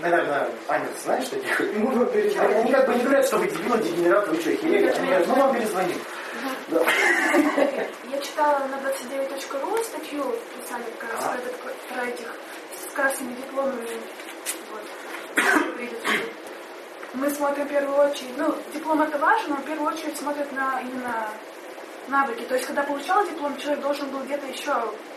[0.00, 1.56] наверное, Аня, знаешь таких?
[1.58, 2.40] Перезвоним.
[2.40, 4.88] Они, они как бы не говорят, что вы дебилы, дегенераты, вы что, херели?
[4.88, 5.98] Они говорят, ну вам перезвоним.
[8.10, 10.24] Я читала на 29.ru статью,
[10.58, 11.38] писали как раз
[11.88, 12.34] про, этих
[12.74, 13.88] с красными дипломами.
[17.14, 20.80] Мы смотрим в первую очередь, ну, диплом это важно, но в первую очередь смотрят на
[20.80, 21.28] именно
[22.08, 22.42] навыки.
[22.44, 24.72] То есть, когда получал диплом, человек должен был где-то еще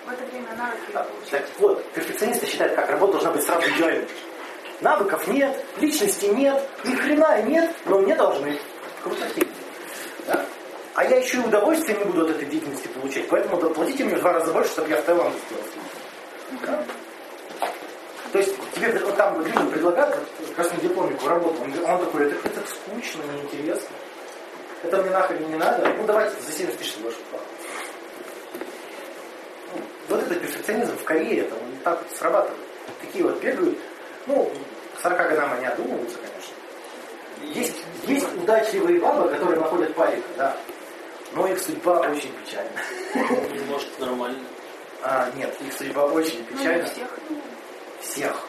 [0.05, 1.47] в это время навыки получать.
[1.47, 4.07] Так вот, перфекционисты считают, как работа должна быть сразу идеальной.
[4.81, 8.59] Навыков нет, личности нет, ни хрена нет, но мне должны.
[9.01, 9.25] Круто.
[10.27, 10.45] Да?
[10.95, 14.21] А я еще и удовольствие не буду от этой деятельности получать, поэтому доплатите мне в
[14.21, 15.63] два раза больше, чтобы я в Таиланд сделал.
[16.65, 16.85] Да?
[18.31, 22.47] То есть тебе вот там людям предлагают вот, красную дипломику работу, он, он такой, это,
[22.47, 23.95] это скучно, неинтересно.
[24.83, 25.85] Это мне нахрен не надо.
[25.97, 27.17] Ну давайте за 70 тысяч больше.
[29.73, 32.61] Ну, вот этот перфекционизм в Корее, это он так вот срабатывает.
[33.01, 33.77] Такие вот бегают,
[34.27, 34.49] ну,
[34.97, 37.59] к 40 годам они одумываются, конечно.
[37.59, 40.57] Есть, есть удачливые бабы, которые находят парика, да.
[41.35, 42.71] Но их судьба очень печальна.
[43.69, 44.39] Может, нормально.
[45.03, 46.85] А, нет, их судьба очень Ну, печальна.
[46.85, 47.09] всех.
[48.01, 48.47] Всех.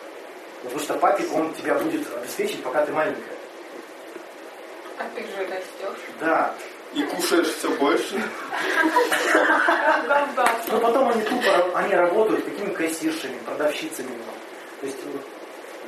[0.63, 3.35] Потому что папик, он тебя будет обеспечить, пока ты маленькая.
[4.99, 6.01] А ты же растешь.
[6.21, 6.55] Да.
[6.95, 8.23] И кушаешь все больше.
[10.69, 14.11] Но потом они тупо, они работают какими кассиршами, продавщицами.
[14.81, 14.99] То есть,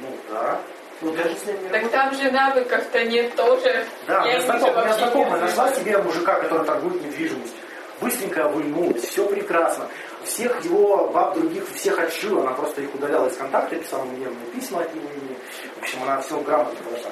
[0.01, 0.61] ну да.
[1.01, 3.85] Ну, даже с ними Так там же навыков-то нет тоже.
[4.07, 7.61] Да, у Я знакомая, у меня знакомая нашла себе мужика, который торгует недвижимостью.
[8.01, 9.89] Быстренько овыльнулась, все прекрасно.
[10.25, 14.83] Всех его баб других всех отшила, она просто их удаляла из контакта, писала мне письма
[14.83, 15.37] от него имени.
[15.77, 17.11] В общем, она все грамотно подошла.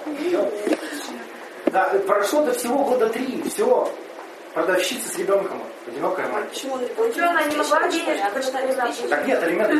[1.67, 3.93] Да, прошло до всего года три, все.
[4.55, 6.49] Продавщица с ребенком, одинокая мать.
[6.49, 6.79] Почему
[7.13, 9.09] Что, она не могла денежку?
[9.09, 9.75] Так нет, алименты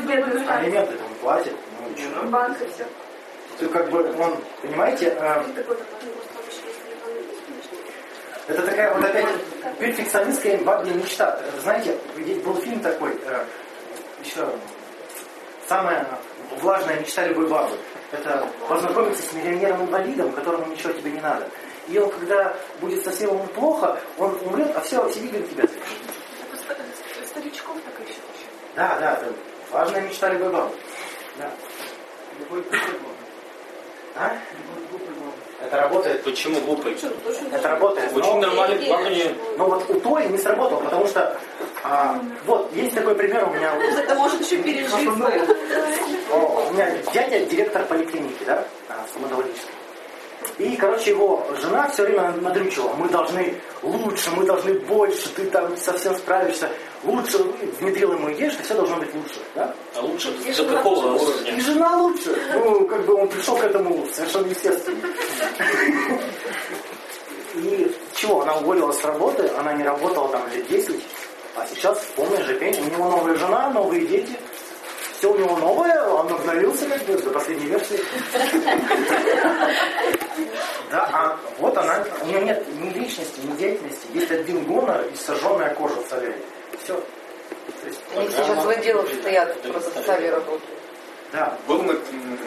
[0.00, 1.54] бедную алименты там платят.
[1.90, 2.22] Ну, и чё?
[2.28, 2.86] Банк и все.
[3.58, 5.42] То как бы он, понимаете, э,
[8.48, 9.28] это такая вот опять
[9.78, 11.38] перфекционистская бабья мечта.
[11.62, 11.96] Знаете,
[12.44, 13.44] был фильм такой, э,
[14.24, 14.48] еще
[15.68, 16.06] самая
[16.60, 17.76] влажная мечта любой бабы.
[18.12, 21.48] Это познакомиться с миллионером-инвалидом, которому ничего тебе не надо.
[21.88, 25.64] И он, когда будет совсем ему плохо, он умрет, а все, все видят тебя.
[27.26, 28.46] Старичков так ищут еще.
[28.74, 29.32] Да, да, это
[29.70, 30.74] важная мечта любой бабы.
[31.38, 31.50] Да.
[34.16, 34.36] А?
[35.62, 36.22] Это работает.
[36.24, 36.96] Почему глупый?
[37.52, 38.16] Это работает.
[38.16, 39.34] Очень но- нормальный плавание.
[39.56, 41.38] Но вот у той не сработало, потому что
[41.84, 43.74] а, вот есть такой пример у меня.
[43.76, 45.08] Это может еще пережить.
[46.32, 49.74] О, у меня дядя директор поликлиники, да, а, стоматологической.
[50.58, 52.92] И, короче, его жена все время надрючила.
[52.94, 56.68] Мы должны лучше, мы должны больше, ты там совсем справишься.
[57.02, 57.38] Лучше
[57.80, 59.40] внедрил ему идею, что все должно быть лучше.
[59.54, 59.74] Да?
[59.94, 61.56] А лучше до какого уровня?
[61.56, 62.36] И жена лучше.
[62.52, 64.98] Ну, как бы он пришел к этому совершенно естественно.
[67.54, 71.02] И чего, она уволилась с работы, она не работала там лет 10,
[71.56, 72.78] а сейчас полная же пень.
[72.80, 74.38] У него новая жена, новые дети.
[75.18, 78.00] Все у него новое, он обновился как бы до последней версии.
[80.90, 85.16] Да, а вот она, у нее нет ни личности, ни деятельности, есть один гонор и
[85.16, 86.42] сожженная кожа в солярии.
[86.82, 87.02] Все.
[88.16, 90.62] Они сейчас в отделах стоят, просто в сале работают.
[91.32, 91.56] Да.
[91.68, 91.92] Был на,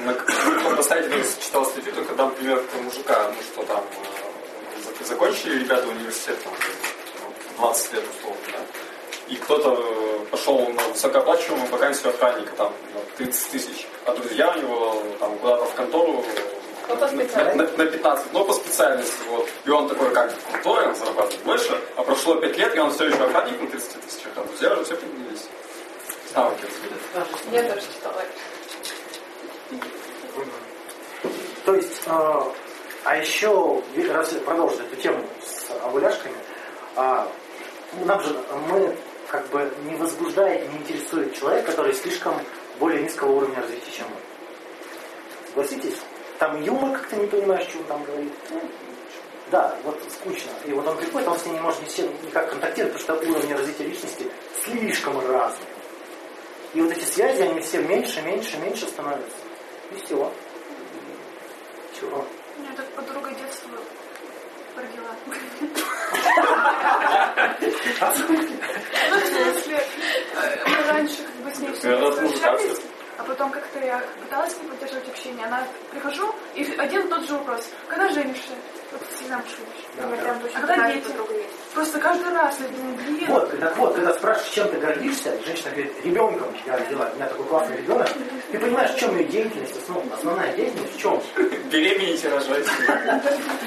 [0.06, 1.10] на каком-то сайте,
[1.42, 6.38] читал статью, только там пример про мужика, ну что там, э, зак- закончили ребята университет,
[6.44, 6.54] там,
[7.22, 13.00] ну, 20 лет условно, да, и кто-то э, пошел на высокооплачиваемую вакансию охранника, там, на
[13.18, 16.26] 30 тысяч, а друзья у него там куда-то в контору
[16.88, 17.78] Ну, по на, на, специальности.
[17.78, 19.48] на 15, ну, по специальности, вот.
[19.66, 23.06] И он такой, как конторе, он зарабатывает больше, а прошло 5 лет, и он все
[23.06, 25.48] еще охранник на 30 тысячах, а друзья уже все поднялись.
[26.36, 26.66] Навыки
[27.14, 27.56] развили.
[27.56, 28.22] Я тоже читала.
[31.66, 32.42] То есть, э,
[33.06, 33.82] а еще,
[34.12, 36.36] раз продолжить эту тему с овуляшками,
[36.96, 37.28] а,
[38.06, 38.36] нам же,
[38.70, 38.96] мы
[39.30, 42.36] как бы не возбуждает, не интересует человек, который слишком
[42.80, 45.48] более низкого уровня развития, чем мы.
[45.48, 46.00] Согласитесь?
[46.40, 48.34] Там юмор как-то не понимаешь, что он там говорит.
[48.50, 48.62] Ну,
[49.52, 50.52] Да, вот скучно.
[50.66, 53.22] И вот он приходит, он с ним не может ни с чем никак контактировать, потому
[53.22, 54.32] что уровни развития личности
[54.64, 55.68] слишком разные.
[56.74, 59.38] И вот эти связи, они все меньше, меньше, меньше становятся.
[59.92, 60.32] И все.
[62.00, 62.26] Чего?
[62.58, 63.70] У меня тут подруга детства
[64.76, 65.16] родила.
[69.10, 69.84] Ну, в смысле,
[70.36, 72.80] э, мы раньше как бы с ней все встречались.
[73.24, 75.46] А потом как-то я пыталась с ней поддерживать общение.
[75.46, 77.70] Она прихожу, и один тот же вопрос.
[77.88, 78.52] Когда женишься?
[79.98, 81.08] А когда такая дети?
[81.74, 83.26] Просто каждый раз я думаю, блин.
[83.30, 87.28] Вот, так вот, когда спрашиваешь, чем ты гордишься, женщина говорит, ребенком я родила, у меня
[87.28, 88.10] такой классный ребенок,
[88.52, 91.20] ты понимаешь, в чем ее деятельность, основ- основная деятельность в чем?
[91.72, 92.66] Беременеть и рожать.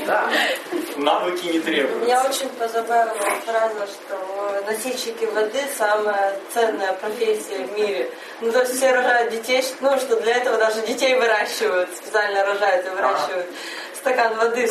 [0.07, 0.29] Да.
[0.97, 2.05] Навыки не требуют.
[2.05, 8.09] Меня очень позабавила фраза, что носильщики воды самая ценная профессия в мире.
[8.41, 12.87] Ну, то есть все рожают детей, ну, что для этого даже детей выращивают, специально рожают
[12.87, 13.47] и выращивают
[13.97, 14.71] стакан воды в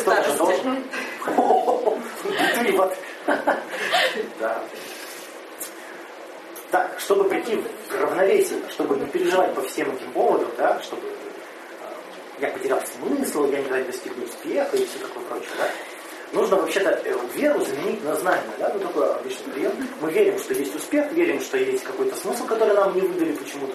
[4.40, 4.62] Да.
[6.70, 11.12] Так, чтобы прийти в равновесие, чтобы не переживать по всем этим поводам, да, чтобы э,
[12.40, 15.68] я потерял смысл, я не достигну успеха и все такое прочее, да,
[16.32, 19.72] нужно вообще-то э, веру заменить на знание, да, ну такой обычный прием.
[20.00, 23.74] Мы верим, что есть успех, верим, что есть какой-то смысл, который нам не выдали почему-то.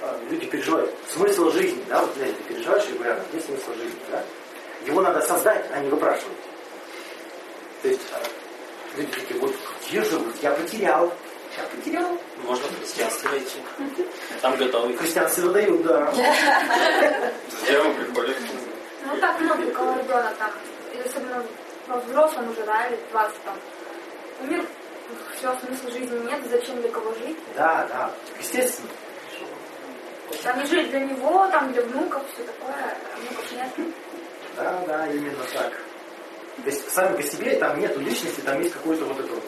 [0.00, 4.22] Э, Люди переживают смысл жизни, да, вот знаете, переживаешь регулярно, где смысл жизни, да?
[4.86, 6.38] Его надо создать, а не выпрашивать.
[7.82, 9.52] То есть э, люди такие, вот
[9.86, 11.12] где же вот я потерял,
[11.56, 12.18] я потерял.
[12.44, 13.58] Можно в христианство войти.
[14.40, 14.96] Там готовый.
[14.96, 16.12] Христианство выдают, да.
[16.12, 18.36] Друзья приходят.
[19.04, 20.50] Ну так много, у кого ребенок там,
[20.92, 21.44] или особенно
[21.88, 23.58] во взрослом уже, да, или 20 там.
[24.42, 24.66] Умер,
[25.36, 27.38] все, смысла жизни нет, зачем для кого жить?
[27.56, 28.88] Да, да, естественно.
[30.42, 33.88] Там не жить для него, там для внуков, все такое, а внуков нет.
[34.56, 35.72] Да, да, именно так.
[36.64, 39.44] То есть сами по себе там нет личности, там есть какой-то вот это вот.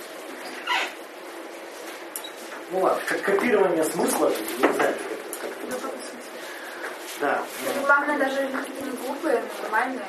[2.70, 4.30] Ну ладно, как копирование смысла,
[4.60, 4.94] я не знаю,
[5.40, 5.90] как это
[7.20, 7.42] Да.
[7.74, 10.04] И главное, даже не глупые, но нормальные.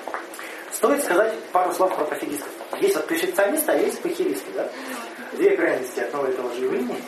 [0.73, 2.49] Стоит сказать пару слов про пофигистов.
[2.81, 4.69] Есть вот перфекционисты, а есть похеристы, да?
[5.33, 7.01] Две крайности одного и того же явления.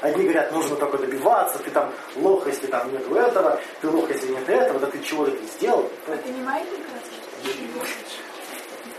[0.00, 4.28] Одни говорят, нужно только добиваться, ты там лох, если там нет этого, ты лох, если
[4.28, 5.90] нет этого, да ты чего-то ты сделал.
[6.06, 6.80] А ты не маятник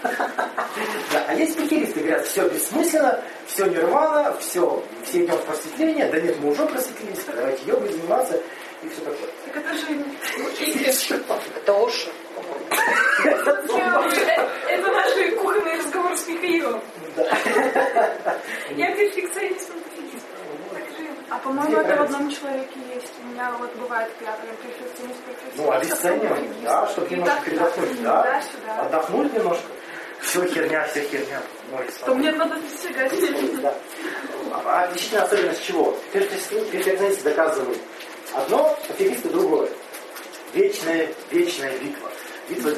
[0.04, 6.20] Да, а есть похеристы, говорят, все бессмысленно, все нирвана, все, все идем в просветление, да
[6.20, 8.40] нет, мы уже просветлились, давайте йогой заниматься
[8.84, 9.30] и все такое.
[9.46, 11.24] Так это же...
[11.56, 12.10] Это Оша.
[14.68, 16.82] Это наши кухонные разговоры с Михаилом.
[18.76, 19.72] Я перфекционист.
[21.30, 23.14] А по-моему, это в одном человеке есть.
[23.24, 25.58] У меня вот бывает, я перфекционист, перфекционист.
[25.58, 28.22] Ну, обесценивание, да, чтобы немножко передохнуть, да.
[28.24, 28.82] Туда-сюда.
[28.82, 29.66] Отдохнуть немножко.
[30.22, 31.42] Все херня, все херня.
[31.78, 33.62] Ой, То мне надо достигать.
[33.62, 33.76] Да.
[34.66, 35.98] А отличительная особенность чего?
[36.12, 37.80] Перфекционисты доказывают
[38.34, 39.70] одно, аферисты другое.
[40.54, 42.10] Вечная, вечная битва.
[42.50, 42.72] Битва,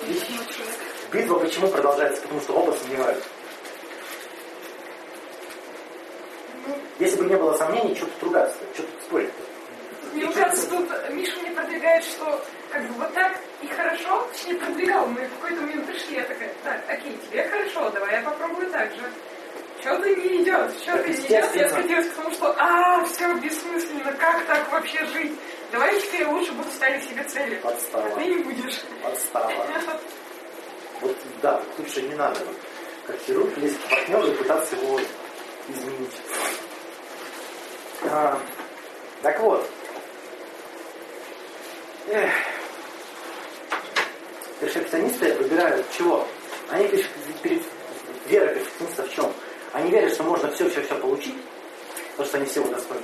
[1.11, 2.21] битва почему продолжается?
[2.21, 3.27] Потому что оба сомневаются.
[6.99, 9.29] Если бы не было сомнений, что тут ругаться, что тут спорить?
[10.13, 15.07] Мне кажется, тут Миша мне продвигает, что как бы вот так и хорошо, точнее продвигал,
[15.07, 18.89] мы в какой-то момент пришли, я такая, так, окей, тебе хорошо, давай я попробую так
[18.91, 19.01] же.
[19.81, 24.45] Что-то не идет, что-то не идет, я скатилась к тому, что а, все бессмысленно, как
[24.45, 25.33] так вообще жить?
[25.71, 27.55] Давай теперь лучше буду ставить себе цели.
[27.55, 28.07] Подстава.
[28.07, 28.81] А ты не будешь.
[29.03, 29.51] Подстава.
[31.01, 32.39] Вот да, лучше не надо,
[33.05, 34.97] как хирург, лезть к партнеру и пытаться его
[35.69, 36.11] изменить.
[38.03, 38.39] А,
[39.21, 39.67] так вот.
[42.09, 42.31] Эх.
[44.59, 46.25] Перфекционисты выбирают чего?
[46.69, 47.09] Они перф-
[47.41, 47.63] перед-
[48.27, 49.33] вера перфекциониста в чем?
[49.73, 51.35] Они верят, что можно все-все-все получить,
[52.11, 53.03] потому что они всего достойны.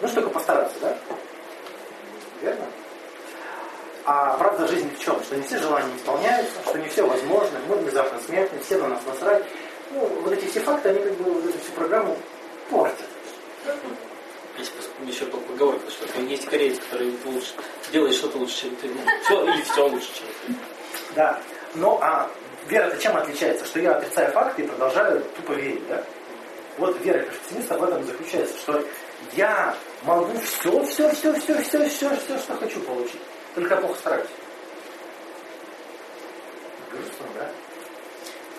[0.00, 0.98] Ну, только постараться, да?
[2.42, 2.66] Верно?
[4.04, 5.20] А правда жизни в чем?
[5.24, 9.00] Что не все желания исполняются, что не все возможно, мы внезапно смертны, все на нас
[9.04, 9.44] насрать.
[9.90, 12.16] Ну, вот эти все факты, они как бы вот эту всю программу
[12.70, 13.06] портят.
[14.58, 14.72] Есть
[15.04, 17.52] еще поговорка, что есть кореец, который лучше
[17.92, 18.90] делает что-то лучше, чем ты.
[19.24, 20.54] Все, или все лучше, чем ты.
[21.14, 21.38] Да.
[21.74, 22.30] Ну, а
[22.68, 23.64] вера-то чем отличается?
[23.66, 26.02] Что я отрицаю факты и продолжаю тупо верить, да?
[26.78, 28.84] Вот вера перфекциониста в этом заключается, что
[29.34, 33.20] я могу все, все, все, все, все, все, все, что хочу получить.
[33.54, 34.28] Только плохо стараюсь.
[36.90, 37.50] Грустно, да?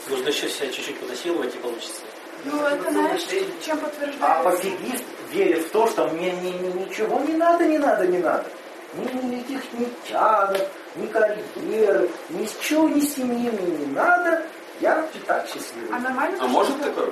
[0.10, 2.02] Нужно еще себя чуть-чуть подосиловать и получится.
[2.46, 3.24] Ну, это знаешь,
[3.66, 4.50] чем А подтверждается?
[4.50, 8.46] пофигист верит в то, что мне ни, ни- ничего не надо, не надо, не надо.
[8.94, 10.62] Ни никаких ни тянок,
[10.96, 14.46] ни карьеры, ни с чего, ни семьи мне не надо.
[14.80, 15.90] Я и так счастливый.
[15.92, 16.38] А нормально?
[16.42, 17.12] А может такое?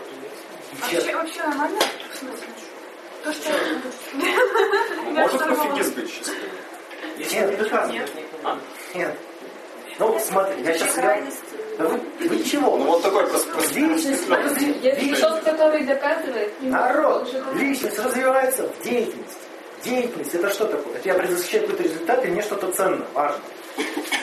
[0.80, 1.80] Вообще, вообще нормально?
[2.14, 2.48] В смысле?
[3.24, 3.50] То, что...
[5.12, 6.50] Может пофигист быть счастливым?
[7.18, 8.06] Нет, не доказано.
[8.94, 9.18] Нет.
[10.00, 10.96] Ну, смотри, я сейчас...
[11.78, 12.00] Да вы,
[12.30, 12.78] вы чего?
[12.78, 13.26] Ну вот такой
[13.74, 14.28] Личность,
[15.22, 19.36] тот, который доказывает, Народ, личность развивается в деятельности.
[19.84, 20.96] Деятельность это что такое?
[20.96, 23.42] Это я предзащищаю какой-то результат, и мне что-то ценно, важно.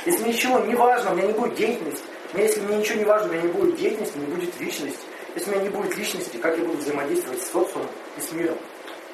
[0.07, 2.05] Если мне ничего не важно, у меня не будет деятельности.
[2.33, 5.01] Мне, если мне ничего не важно, у меня не будет деятельности, не будет личности.
[5.35, 8.57] Если у меня не будет личности, как я буду взаимодействовать с социумом и с миром?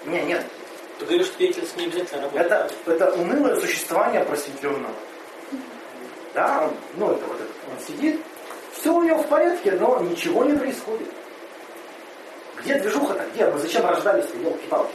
[0.06, 0.44] Не, нет.
[0.98, 2.47] Ты говоришь, что деятельность не обязательно работает.
[2.47, 4.94] Это, это унылое существование просветленного.
[6.39, 8.20] Да, он, ну это вот этот, он сидит,
[8.73, 11.09] все у него в порядке, но ничего не происходит.
[12.60, 13.27] Где движуха-то?
[13.35, 13.51] Где?
[13.51, 14.94] Мы зачем рождались-то, елки-палки?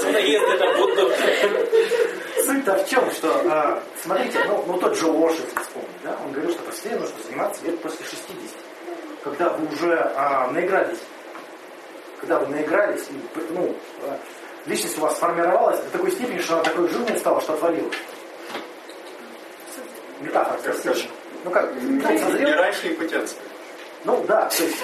[0.00, 1.10] За наезды на Будду?
[2.44, 6.32] Суть-то в чем, что, а, смотрите, ну, ну тот Джо Уош, если вспомнить, да, он
[6.32, 8.28] говорил, что просветление нужно заниматься лет после 60,
[9.24, 11.00] когда вы уже а, наигрались,
[12.20, 13.06] когда вы наигрались,
[13.48, 13.74] ну,
[14.66, 17.96] личность у вас сформировалась до такой степени, что она такой жирной стала, что отвалилась.
[20.20, 20.96] Метафора красивая.
[21.44, 23.38] Ну как, ну, созрел, И раньше импотенция.
[24.04, 24.76] ну да, то есть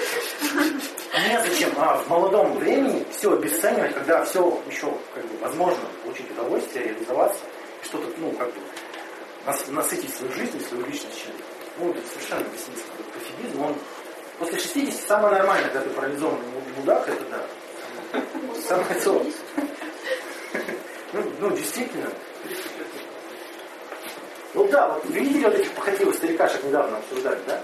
[1.29, 6.85] незачем а, в молодом времени все обесценивать, когда все еще как бы, возможно получить удовольствие,
[6.85, 7.39] реализоваться,
[7.81, 8.59] и что-то, ну, как бы,
[9.45, 11.43] нас- насытить свою жизнь свою личность чем-то.
[11.79, 13.03] Ну, это совершенно бессмысленно.
[13.13, 13.75] Пофигизм, он
[14.39, 17.39] после 60 самое нормальное, когда ты парализованный му- мудак, это да.
[18.67, 19.25] Самое то.
[21.13, 22.09] Ну, ну, действительно.
[24.53, 27.61] Ну да, вот вы видели вот этих похотливых старикашек недавно обсуждали, да?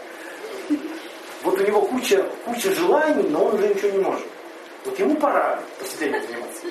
[1.43, 4.25] Вот у него куча, куча желаний, но он уже ничего не может.
[4.85, 6.65] Вот ему пора посидеть заниматься.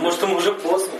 [0.00, 0.92] Может, ему уже поздно.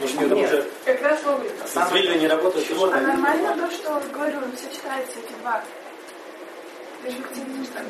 [0.00, 0.32] Может, Нет.
[0.32, 1.88] уже Как раз вовремя.
[1.90, 2.66] зрители не работают.
[2.66, 5.62] Чего А нормально то, что говорю, все читаются эти два.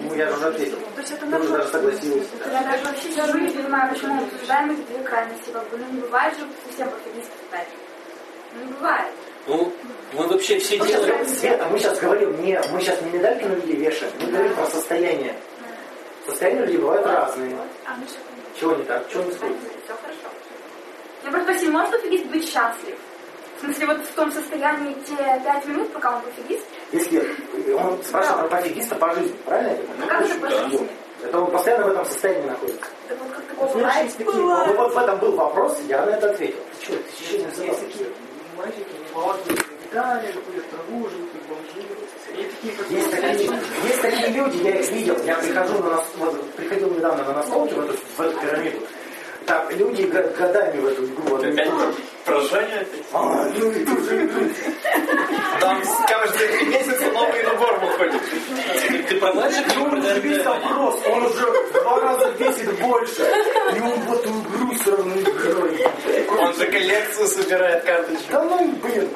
[0.01, 0.79] Ну, я же уже ответил.
[0.95, 2.27] То есть это уже даже согласилась.
[2.53, 5.51] Я даже вообще сижу и не понимаю, почему мы обсуждаем эти две крайности.
[5.51, 7.69] Как бы, ну не бывает же совсем пофигистов стать.
[8.55, 9.07] Ну не бывает.
[9.47, 9.73] Ну,
[10.15, 11.29] мы вообще все Ну, сейчас, делаем...
[11.29, 14.67] Света, мы сейчас говорим не, мы сейчас не медальки на людей вешаем, мы говорим про
[14.67, 15.35] состояние.
[16.27, 17.57] Состояния людей бывают разные.
[17.85, 18.17] А, ну все
[18.59, 19.07] Чего не так?
[19.11, 19.57] Чего не сходит?
[19.85, 20.35] Все хорошо.
[21.25, 22.97] Я просто спросила, может пофигист быть счастлив?
[23.57, 26.65] В смысле, вот в том состоянии те пять минут, пока он пофигист,
[26.95, 27.19] Если
[27.75, 29.99] он спрашивает про пофигиста по жизни, правильно понимаю?
[29.99, 30.89] Ну, как это по жизни?
[31.25, 32.87] Это он постоянно в этом состоянии находится.
[33.09, 34.05] так вот как такого Ну, бывает?
[34.05, 34.35] есть такие.
[34.37, 36.59] Ну, вот в этом был вопрос, я на это ответил.
[36.79, 38.09] Ты что, ты еще не Есть такие
[38.57, 39.59] мальчики, не молодые,
[39.91, 41.85] Италии, ходят траву, живут как бомжи.
[42.91, 43.51] Есть такие,
[43.85, 45.17] есть такие люди, я их видел.
[45.25, 48.79] Я прихожу на нас, вот, приходил недавно на настолки в эту, в эту пирамиду.
[49.47, 51.23] Там люди годами в эту игру.
[51.29, 51.45] вот,
[52.27, 52.89] Опять?
[53.13, 54.29] А, ну тоже
[55.61, 58.23] Там каждый месяц новый набор выходит.
[59.09, 59.71] Ты про мальчика?
[59.75, 63.23] И он уже весь опрос, он уже в два раза весит больше.
[63.77, 65.91] И он в эту игру все равно играет.
[66.39, 68.31] Он же коллекцию собирает карточек.
[68.31, 69.11] Да ну, блин.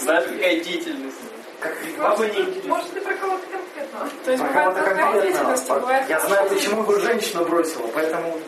[0.00, 1.16] Знаешь, какая деятельность.
[1.62, 2.68] Не интересны.
[2.68, 4.10] Может, ты про кого-то конкретно?
[4.24, 5.22] То есть Про бывает кого-то такая конкретного.
[5.22, 8.40] деятельность, бывает Я знаю, почему его женщина бросила, поэтому...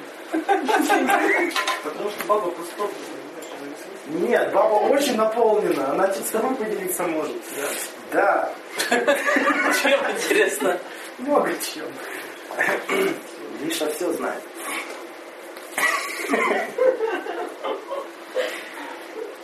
[1.84, 2.88] Потому что баба просто
[4.08, 7.36] Нет, баба очень наполнена, она с тобой поделиться может.
[8.12, 8.52] Да.
[8.90, 10.78] Чем интересно?
[11.18, 11.86] Много чем.
[13.60, 14.42] Миша все знает.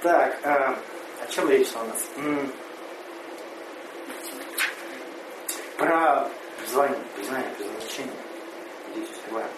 [0.03, 0.79] Так, а,
[1.23, 2.09] о чем речь у нас?
[2.17, 2.53] М,
[5.77, 8.15] Про призвание, признание, предназначение.
[8.95, 9.49] Здесь успеваем.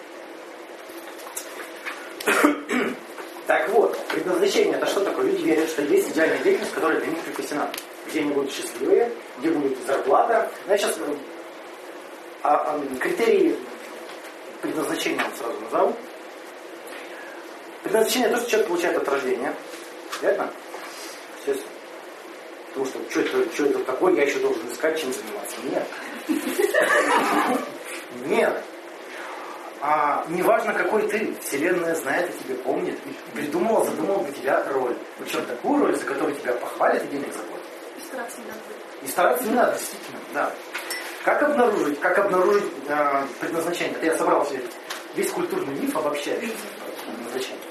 [3.47, 5.25] Так вот, предназначение это что такое?
[5.25, 7.69] Люди верят, что есть идеальная деятельность, которая для них припасена.
[8.07, 10.49] Где они будут счастливые, где будет зарплата.
[10.67, 10.97] Я сейчас
[12.41, 13.57] а, а, критерии
[14.61, 15.95] предназначения вам сразу назову.
[17.83, 19.53] Предназначение то, что человек получает от рождения.
[20.21, 20.49] Верно?
[21.39, 21.71] Естественно.
[22.69, 25.57] Потому что что это, что это такое, я еще должен искать, чем заниматься.
[25.63, 25.87] Нет.
[28.25, 28.63] Нет.
[29.85, 34.95] А, неважно, какой ты, Вселенная знает и тебе помнит, и придумала, задумала для тебя роль.
[35.19, 37.65] Причем такую роль, за которую тебя похвалят и денег заплатят.
[37.97, 38.61] И стараться не надо.
[39.01, 40.51] И стараться не надо, действительно, да.
[41.25, 43.95] Как обнаружить, как обнаружить э, предназначение?
[43.97, 44.61] Это я собрал все,
[45.15, 46.55] весь культурный миф обобщающий
[47.05, 47.63] предназначение.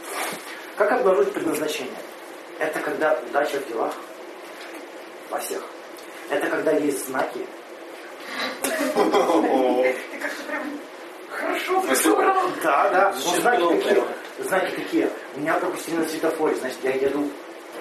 [0.77, 1.97] Как обнаружить предназначение?
[2.59, 3.95] Это когда удача в делах,
[5.31, 5.63] во всех.
[6.29, 7.47] Это когда есть знаки.
[11.33, 12.43] Ты хорошо собрал.
[12.63, 13.15] Да, да.
[13.25, 14.07] Ну, знаки прямо.
[14.39, 15.09] Знаки какие?
[15.37, 17.29] Меня пропустили на светофоре, значит, я еду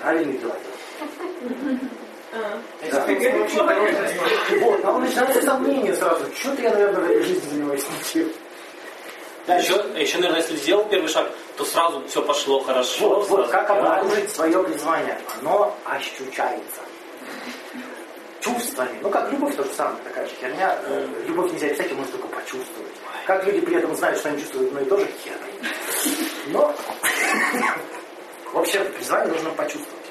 [0.01, 1.79] правильные дела делать.
[2.91, 3.05] Да.
[4.61, 6.25] Вот, а он начинается сомнение сразу.
[6.35, 8.31] Что-то я, наверное, в этой жизни занимаюсь ничем.
[9.47, 13.09] А еще, а еще, наверное, если сделал первый шаг, то сразу все пошло хорошо.
[13.09, 15.17] Вот, вот, как обнаружить свое призвание?
[15.39, 16.81] Оно ощущается.
[18.39, 18.97] Чувствами.
[19.01, 20.77] Ну, как любовь, то же самое, такая же херня.
[20.85, 22.90] Э, Любовь нельзя описать, ее можно только почувствовать.
[23.25, 25.37] Как люди при этом знают, что они чувствуют одно и то же, хер.
[26.47, 26.75] Но,
[28.53, 30.05] вообще, призвание нужно почувствовать.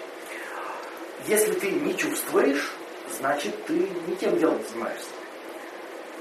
[1.27, 2.73] Если ты не чувствуешь,
[3.19, 5.09] значит, ты не тем делом занимаешься.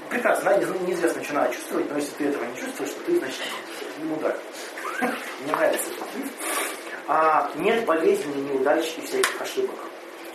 [0.08, 3.40] Прекрасно, неизвестно, что надо чувствовать, но если ты этого не чувствуешь, то ты, значит,
[4.02, 4.36] мудак.
[5.00, 6.06] Мне нравится этот.
[7.06, 9.76] А нет болезней, неудач и всяких ошибок.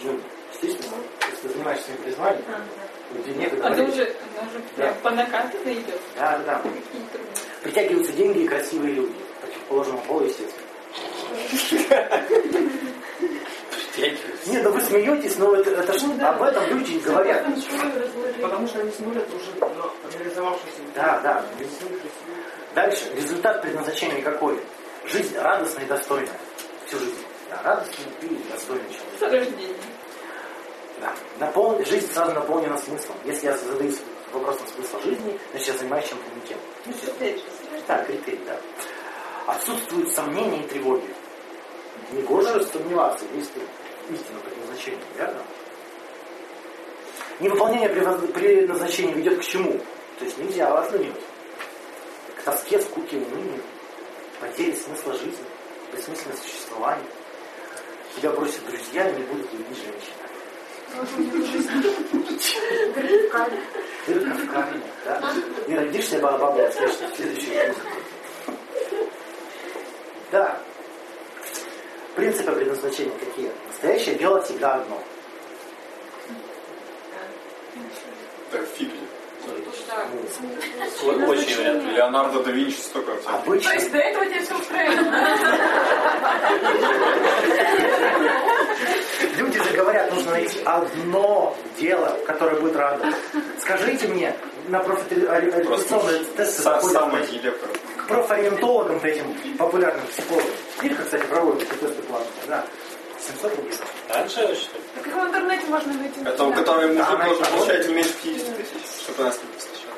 [0.02, 0.20] Ну,
[0.54, 0.98] естественно,
[1.30, 2.44] если ты занимаешься своим призванием,
[3.36, 3.94] некогда Оно болеть.
[3.94, 6.02] уже, уже прям по накатанной идет.
[6.18, 6.70] Да, да, да.
[7.64, 9.14] Притягиваются деньги и красивые люди.
[9.42, 10.66] Противоположного пола, естественно.
[13.96, 14.50] Притягиваются.
[14.52, 17.46] Не, ну вы смеетесь, но это, это ж об этом люди не говорят.
[18.42, 20.82] Потому что они смотрят уже на реализовавшийся.
[20.94, 21.46] Да, да.
[22.76, 23.06] Дальше.
[23.16, 24.60] Результат предназначения какой?
[25.06, 26.38] Жизнь радостная и достойная.
[26.86, 27.26] Всю жизнь.
[27.50, 29.20] Да, радостный и достойный человек.
[29.20, 29.76] С рождения.
[31.00, 31.14] Да.
[31.40, 33.18] Напол- Жизнь сразу наполнена смыслом.
[33.26, 34.00] Если я задаюсь
[34.32, 36.58] вопросом смысла жизни, значит я занимаюсь чем-то не тем.
[36.86, 37.40] Ну все.
[37.88, 38.58] Да, критерий, да.
[39.48, 41.08] Отсутствуют сомнения и тревоги.
[42.12, 43.52] Не гоже сомневаться, есть
[44.10, 45.42] истина предназначения, верно?
[47.40, 49.74] Невыполнение предназ- предназначения ведет к чему?
[50.20, 51.12] То есть нельзя ослабить.
[52.38, 53.62] К тоске, скуке, унынию,
[54.40, 55.44] потере смысла жизни,
[55.92, 57.06] бессмысленное существование.
[58.16, 60.16] Тебя бросят друзья не будут любить женщина.
[64.08, 65.22] Дырка в камне, да?
[65.68, 67.78] И родишься баба в следующий, год.
[70.32, 70.60] Да.
[72.16, 73.52] принципы предназначения какие?
[73.68, 75.02] Настоящее дело всегда одно.
[78.52, 79.00] Это фигли.
[81.28, 81.96] Очень ли.
[81.96, 83.14] Леонардо да Винчи столько.
[83.26, 83.70] Обычно.
[83.70, 85.00] То есть до этого тебе все устраивает.
[89.38, 93.16] Люди же говорят, нужно найти одно дело, которое будет радовать.
[93.62, 94.36] Скажите мне,
[94.68, 97.70] на профориентационные тесты Са- заходят Самый директор.
[97.98, 100.50] к профориентологам этим популярным психологам.
[100.82, 102.30] Ирка, кстати, проводит такие тесты платные.
[102.48, 102.66] Да.
[103.28, 103.78] 700 рублей.
[104.10, 104.84] Раньше, что ли?
[104.96, 106.20] Так их в интернете можно найти.
[106.24, 109.90] Это у которого мужик Да, должен получать не меньше 50 тысяч, чтобы нас не посвящать.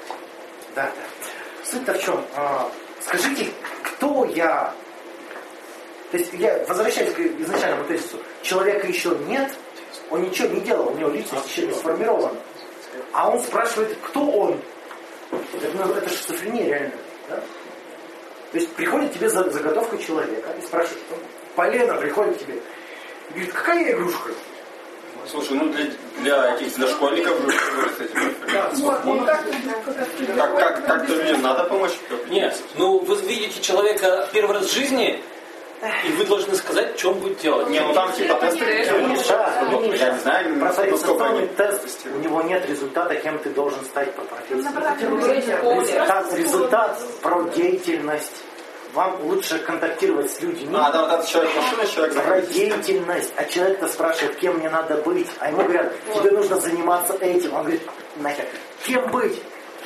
[0.75, 1.69] Да, да.
[1.69, 2.25] Суть-то в чем?
[2.35, 2.69] А,
[3.01, 3.51] скажите,
[3.83, 4.73] кто я?
[6.11, 8.17] То есть я возвращаюсь к изначальному тезису.
[8.41, 9.51] Человека еще нет,
[10.09, 12.31] он ничего не делал, у него личность еще не сформирована.
[13.11, 14.59] А он спрашивает, кто он?
[15.31, 16.93] Это, ну, это же шизофрения реально.
[17.29, 17.35] Да?
[18.53, 21.17] То есть приходит тебе за- заготовка человека и спрашивает, ну,
[21.55, 24.31] Полена приходит к тебе и говорит, какая я игрушка?
[25.29, 25.85] Слушай, ну для,
[26.19, 29.43] для этих, для школьников же говорят эти Вот, ну как
[30.37, 31.91] Как, как, как-то людям надо помочь.
[32.29, 35.21] Нет, ну вы видите человека первый раз в жизни,
[36.05, 37.69] и вы должны сказать, что он будет делать.
[37.69, 38.65] Не, ну там типа тесты.
[39.07, 43.83] Миша, Ну, Я не знаю, насколько они тест, у него нет результата, кем ты должен
[43.85, 44.61] стать по профессии.
[44.61, 44.97] Наоборот,
[45.77, 48.43] Результат, результат про деятельность.
[48.93, 50.67] Вам лучше контактировать с людьми.
[50.73, 53.33] А, да, вот этот человек машина, человек Про деятельность.
[53.35, 55.27] А человек-то спрашивает, кем мне надо быть.
[55.39, 57.53] А ему говорят, тебе нужно заниматься этим.
[57.53, 57.81] Он говорит,
[58.15, 58.45] нахер,
[58.83, 59.39] кем быть?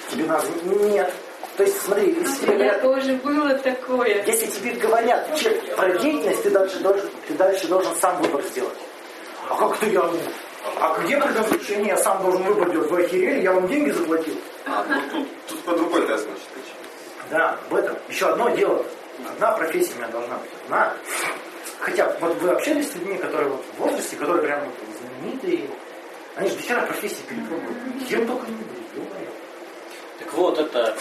[0.10, 0.46] Тебе надо...
[0.64, 1.12] Нет.
[1.58, 4.24] То есть, смотри, если тебе говорят, тоже было такое.
[4.26, 8.78] если тебе говорят че- про деятельность, ты дальше должен, ты дальше должен сам выбор сделать.
[9.50, 10.02] А как ты я?
[10.80, 11.90] А где предназначение?
[11.90, 12.90] Я сам должен выбор делать.
[12.90, 13.42] Вы охерели?
[13.42, 14.36] Я вам деньги заплатил.
[14.66, 16.44] А, ну, тут, тут по другой тест, значит.
[17.30, 17.98] Да, в этом.
[18.08, 18.86] Еще одно дело.
[19.28, 20.50] Одна профессия у меня должна быть.
[20.66, 20.94] Одна.
[21.80, 25.70] Хотя, вот вы общались с людьми, которые вот в возрасте, которые прям вот знаменитые.
[26.36, 27.76] Они же дохера профессии перепробовали.
[28.08, 29.30] Кем только не были.
[30.20, 30.96] Так вот, это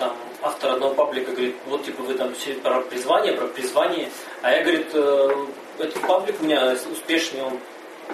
[0.00, 4.10] там автор одного паблика говорит, вот типа вы там все про призвание, про призвание.
[4.42, 5.46] А я, говорит, э,
[5.78, 7.60] этот паблик у меня успешный, он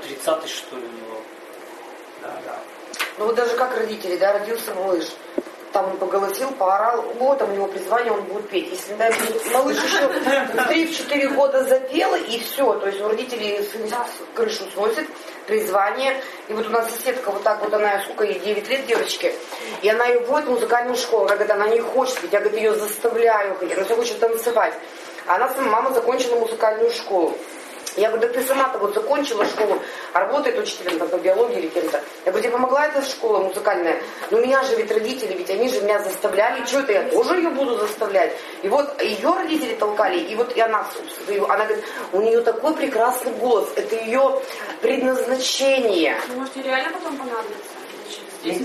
[0.03, 1.21] 30 что ли у него.
[2.23, 2.59] Да, да.
[3.19, 5.07] Ну вот даже как родители, да, родился малыш.
[5.73, 8.71] Там он поголосил, поорал, вот там у него призвание, он будет петь.
[8.71, 9.13] Если дай
[9.53, 12.75] малыш еще в 3-4 года запел, и все.
[12.81, 13.61] То есть у родителей
[14.35, 15.07] крышу сносит,
[15.47, 16.21] призвание.
[16.49, 19.35] И вот у нас соседка, вот так вот она, сколько ей, 9 лет девочке,
[19.83, 21.25] и она ее вводит в музыкальную школу.
[21.25, 24.75] Она говорит, она не хочет, ведь я говорит, ее заставляю она все хочет танцевать.
[25.27, 27.37] А она сама, мама закончила музыкальную школу.
[27.97, 29.81] Я говорю, да ты сама-то вот закончила школу,
[30.13, 32.03] работает учителем там, по биологии или кем-то.
[32.25, 34.03] Я говорю, тебе помогла эта школа музыкальная?
[34.31, 37.51] Ну меня же ведь родители, ведь они же меня заставляли, что это я тоже ее
[37.51, 38.33] буду заставлять?
[38.63, 42.75] И вот ее родители толкали, и вот и она, собственно, она говорит, у нее такой
[42.75, 44.41] прекрасный голос, это ее
[44.83, 46.17] предназначение.
[46.35, 47.66] Может, и реально потом понадобится.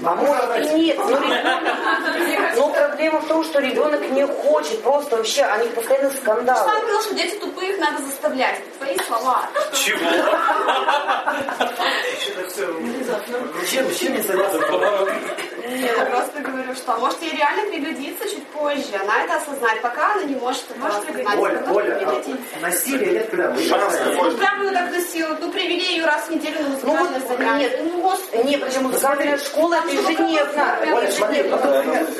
[0.06, 5.18] А может и нет, но, ребенок- но проблема в том, что ребенок не хочет, просто
[5.18, 6.70] вообще, они постоянно скандалы.
[6.70, 8.60] Сам говорил, что дети тупые, их надо заставлять.
[8.60, 9.44] Это твои слова.
[9.74, 9.99] Чего?
[13.72, 15.08] Чем, чем не советую?
[15.80, 18.95] Нет, я просто говорю, что может ей реально пригодится чуть позже.
[19.02, 20.84] Она это осознает, пока она не может это.
[21.39, 21.99] Оля, Потому что Оля,
[22.56, 23.56] а насилие нет когда?
[23.57, 25.39] Шанс Ну, прям ее так насилуют.
[25.41, 27.69] Ну, привели ее раз в неделю на Ну музыкальное вот, занятие.
[27.69, 28.41] нет, Ну, господи.
[28.48, 30.77] нет, причем музыкальная школа это ежедневно.
[30.93, 31.65] Оля, смотри, вот,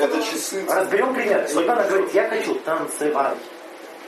[0.00, 0.64] Это часы.
[0.68, 1.46] разберем пример.
[1.54, 3.36] Ребенок говорит, я хочу танцевать.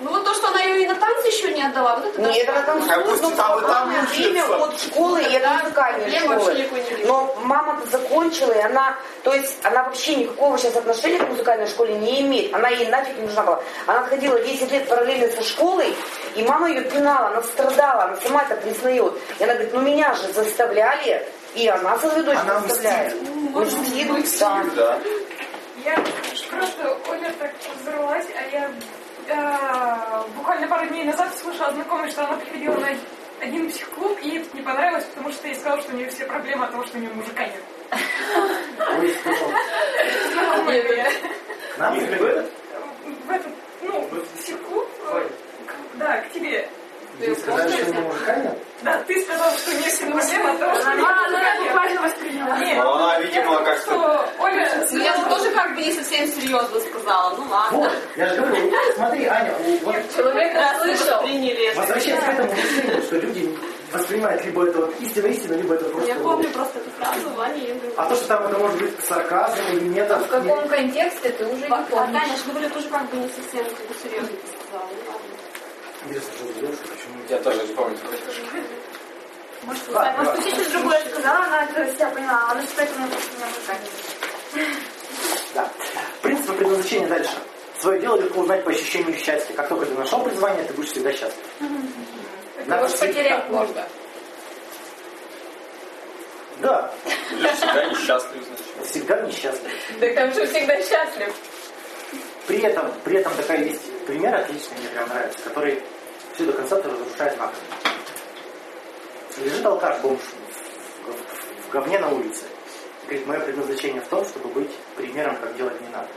[0.01, 2.33] Ну, вот то, что она ее и на танцы еще не отдала, вот это да.
[2.33, 6.45] Нет, она там Как пусть служит там время от школы и от музыкальной проблем вообще
[6.45, 6.59] школы.
[6.59, 7.05] никакой не.
[7.05, 11.95] Но мама-то закончила, и она, то есть она вообще никакого сейчас отношения к музыкальной школе
[11.95, 12.55] не имеет.
[12.55, 13.63] Она ей нафиг не нужна была.
[13.87, 15.95] Она ходила 10 лет параллельно со школой,
[16.35, 19.15] и мама ее пинала, она страдала, она сама это признает.
[19.39, 23.15] И она говорит, ну меня же заставляли, и она свою дочь Она заставляет.
[23.55, 24.09] Мстит,
[24.39, 24.69] да.
[24.75, 24.99] Да.
[25.85, 25.97] Я
[26.51, 28.71] просто Оля так взорвалась, а я
[29.29, 32.89] э, буквально пару дней назад слышала знакомой, что она приходила на
[33.41, 36.25] один психклуб, и ей это не понравилось, потому что ей сказала, что у нее все
[36.27, 37.63] проблемы от того, что у нее мужика нет.
[40.67, 41.07] Ой, говорит.
[41.79, 42.51] Нам не приходит?
[43.27, 43.53] В этот,
[43.83, 45.29] ну, психклуб, э,
[45.67, 46.69] к- да, к тебе.
[47.21, 48.59] Ей сказали, что у него мужика нет?
[48.83, 51.63] Да, ты сказал, что все проблемы от того, что А, ну мужика я нет.
[51.65, 52.59] буквально восприняла.
[52.59, 55.93] Нет, Ну, она, я видимо, как-то- что Оля Ну, я тут тоже как бы не
[55.93, 57.37] совсем серьезно сказала.
[57.37, 57.79] Ну, ладно.
[57.79, 61.23] Вот, я же говорю, смотри, Аня, вот Человек расслышал.
[61.23, 63.59] Приняли возвращаясь к этому мышлению, что люди
[63.93, 66.09] воспринимают либо это вот истинно истина, либо это просто...
[66.09, 67.95] Я помню просто эту фразу, Ваня говорила.
[67.97, 71.57] А то, что там это может быть сарказм или нет, В каком контексте ты уже
[71.69, 72.21] не А, помнишь.
[72.21, 74.29] Таня, что говорю, тоже как бы не совсем как бы серьезно
[74.69, 74.89] сказала.
[75.07, 75.13] Ну.
[76.07, 77.97] Интересно, что девушка, почему Я тоже не помню.
[79.63, 80.51] Может, Ладно, может, ладно.
[80.51, 84.71] что-то другое сказала, она это себя поняла, она считает, что она просто меня мужиками.
[85.55, 85.71] Да.
[86.21, 87.33] Принцип предназначения дальше.
[87.81, 89.55] Свое дело легко узнать по ощущению счастья.
[89.55, 91.45] Как только ты нашел призвание, ты будешь всегда счастлив.
[92.67, 93.85] Его же потерять можно.
[96.61, 96.93] Да,
[97.33, 98.91] Или всегда несчастлив, значит.
[98.91, 99.73] всегда несчастлив.
[100.01, 101.35] Так там же всегда счастлив.
[102.47, 105.83] При этом, при этом такая есть пример отличный, мне прям нравится, который
[106.35, 107.61] всю до конца разрушает нахрен.
[109.39, 110.21] Лежит алкаш бомж
[111.69, 112.45] в, говне на улице.
[113.03, 116.09] И Говорит, мое предназначение в том, чтобы быть примером, как делать не надо.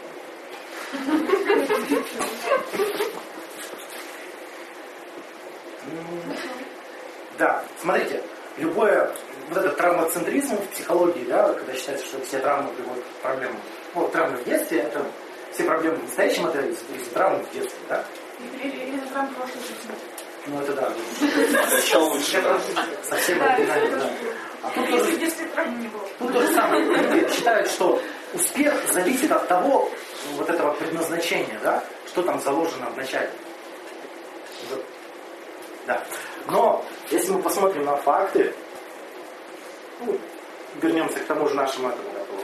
[7.38, 8.22] Да, смотрите,
[8.58, 9.12] любое
[9.50, 13.58] вот этот травмоцентризм в психологии, да, когда считается, что все травмы приводят к проблемам.
[13.94, 15.06] Вот травмы в детстве, это
[15.54, 18.04] все проблемы в настоящем, это из- из-за травм в детстве, да?
[18.64, 19.96] Или, прям прошлой жизни.
[20.48, 20.94] Ну, это да.
[21.78, 22.44] Еще лучше.
[23.04, 24.10] Совсем оригинально, да.
[24.64, 25.18] А тут тоже,
[26.20, 26.84] тут самое.
[26.84, 28.02] Люди считают, что
[28.34, 29.90] успех зависит от того,
[30.26, 33.30] ну, вот этого предназначения, да, что там заложено в начале.
[34.70, 34.86] Вот.
[35.86, 36.04] Да.
[36.50, 38.54] Но, если мы посмотрим на факты,
[40.00, 40.18] ну,
[40.82, 42.42] вернемся к тому же нашему этому, такому,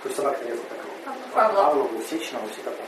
[0.00, 0.86] кто собак резал такого.
[1.34, 2.86] Павлову, Сечнову, все такое.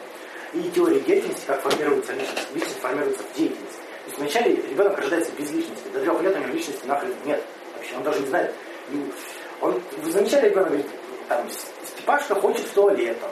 [0.54, 2.48] И теория деятельности, как формируется личность.
[2.54, 3.78] Личность формируется в деятельности.
[3.78, 5.88] То есть вначале ребенок рождается без личности.
[5.92, 7.42] До трех лет у него личности нахрен нет.
[7.74, 8.54] Вообще, он даже не знает.
[9.60, 10.86] Он вначале ребенок говорит,
[11.28, 11.46] там,
[11.84, 13.30] Степашка хочет в туалет, там,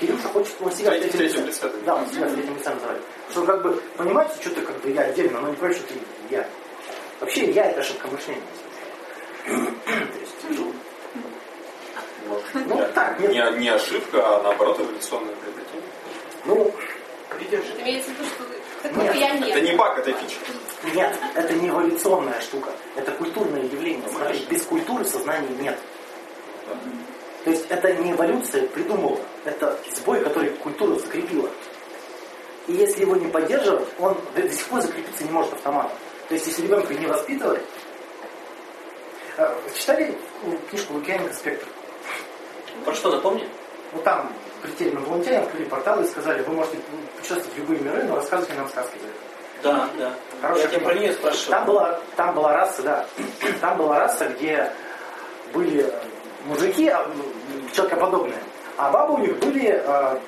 [0.00, 1.42] Кирюша хочет он себя в третьем лице.
[1.42, 1.72] лице.
[1.84, 3.02] Да, он себя в третьем лице называет.
[3.30, 5.94] Что как бы понимаете, что ты как бы я отдельно, но не понимаешь, что ты
[6.30, 6.46] я.
[7.20, 8.42] Вообще я это ошибка мышления.
[9.46, 9.52] То
[10.20, 10.72] есть, ну,
[12.66, 13.30] ну, так, нет.
[13.30, 15.65] Не, не ошибка, а наоборот эволюционное приобретение.
[16.46, 16.72] Ну,
[17.80, 19.48] Имеется в виду, что Нет, такого я нет.
[19.48, 20.36] Это не баг, это фича.
[20.94, 22.70] Нет, это не эволюционная штука.
[22.94, 24.08] Это культурное явление.
[24.08, 25.78] Смотри, без культуры сознания нет.
[27.44, 31.48] То есть это не эволюция придумала, это сбой, который культура закрепила.
[32.66, 35.96] И если его не поддерживать, он до сих пор закрепиться не может автоматом.
[36.28, 37.62] То есть если ребенка не воспитывать...
[39.36, 40.18] Э, Читали
[40.70, 41.68] книжку Лукьяненко «Спектр»?
[42.84, 43.48] Про что напомни?
[43.92, 44.32] Ну там
[44.66, 46.78] прилетели инопланетяне, открыли порталы и сказали, вы можете
[47.16, 48.98] путешествовать в любые миры, но рассказывайте нам сказки.
[49.62, 50.12] Да, да.
[50.42, 51.50] Хорошая Я тебя про нее спрашиваю.
[51.50, 53.06] Там была, там была раса, да.
[53.60, 54.70] Там была раса, где
[55.54, 55.90] были
[56.44, 58.38] мужики а, м, человекоподобные,
[58.76, 60.18] а бабы у них были э,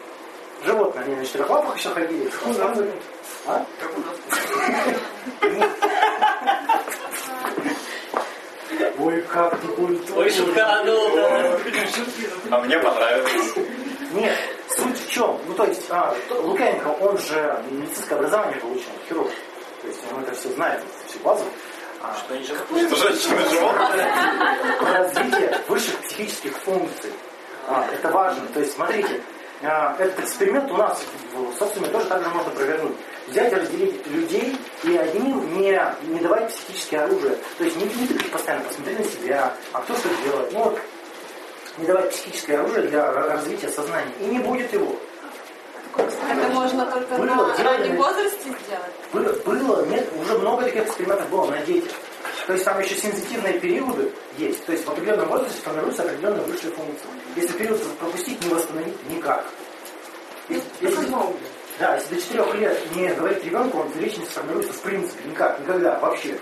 [0.65, 1.05] животные.
[1.05, 2.31] Они на четырех лапах еще ходили.
[3.47, 3.65] А?
[8.99, 10.23] Ой, как ты культурно.
[10.23, 11.59] Ой, шутканул, да.
[12.51, 13.55] А мне понравилось.
[14.13, 14.37] Нет,
[14.71, 15.39] суть в чем?
[15.47, 19.31] Ну, то есть, а, Лукьяненко, он же медицинское образование получил, хирург.
[19.83, 21.45] То есть, он это все знает, всю базу.
[22.03, 22.63] А, Что они живут?
[22.69, 24.13] Что женщины животные?
[24.93, 27.13] развитие высших психических функций.
[27.67, 28.47] А, это важно.
[28.55, 29.21] То есть, смотрите,
[29.63, 31.03] а, этот эксперимент у нас
[31.33, 32.97] в социуме тоже так же можно провернуть.
[33.27, 37.37] Взять и разделить людей и одним не, не давать психическое оружие.
[37.59, 40.53] То есть не, не постоянно, посмотри на себя, а кто что делает.
[40.53, 40.81] Ну вот,
[41.79, 44.13] не давать психическое оружие для ра- развития сознания.
[44.21, 44.95] И не будет его.
[45.97, 47.25] Это можно только Было,
[47.57, 48.93] на раннем возрасте сделать.
[49.13, 51.93] Было, было, нет, уже много таких экспериментов было на детях.
[52.47, 54.65] То есть там еще сензитивные периоды есть.
[54.65, 57.09] То есть в определенном возрасте формируются определенные высшие функции.
[57.37, 59.45] Если период пропустить, не восстановить никак.
[60.49, 61.13] Если, если-
[61.81, 65.99] да, если до 4 лет не говорить ребенку, он личность сформируется в принципе никак, никогда,
[65.99, 66.39] вообще.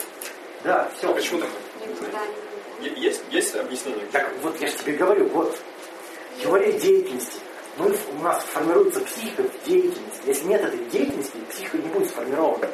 [0.65, 1.13] Да, все.
[1.15, 1.49] Почему так?
[1.81, 2.46] Е-
[2.81, 4.05] Есть, есть объяснение?
[4.13, 5.57] Так вот я же тебе говорю, вот
[6.43, 7.41] теория деятельности.
[7.79, 10.21] Мы, у нас формируется психика в деятельности.
[10.27, 12.69] Если нет этой деятельности, психика не будет сформирована.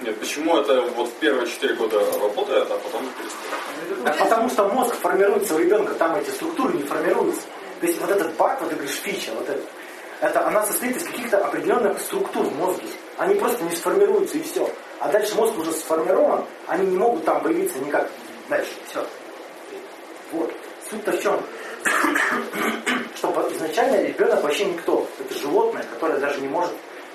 [0.00, 4.08] Нет, почему это вот в первые 4 года работает, а потом перестает?
[4.08, 7.42] А потому что мозг формируется у ребенка, там эти структуры не формируются.
[7.80, 9.62] То есть вот этот баг, вот ты говоришь, фича, вот это,
[10.20, 12.88] это она состоит из каких-то определенных структур в мозге.
[13.18, 14.68] Они просто не сформируются и все.
[15.00, 18.10] А дальше мозг уже сформирован, они не могут там появиться никак
[18.48, 18.72] дальше.
[18.88, 19.06] Все.
[20.34, 20.52] Вот.
[20.90, 21.40] Суть-то в чем?
[23.16, 25.06] Что изначально ребенок вообще никто.
[25.20, 26.72] Это животное, которое даже не может,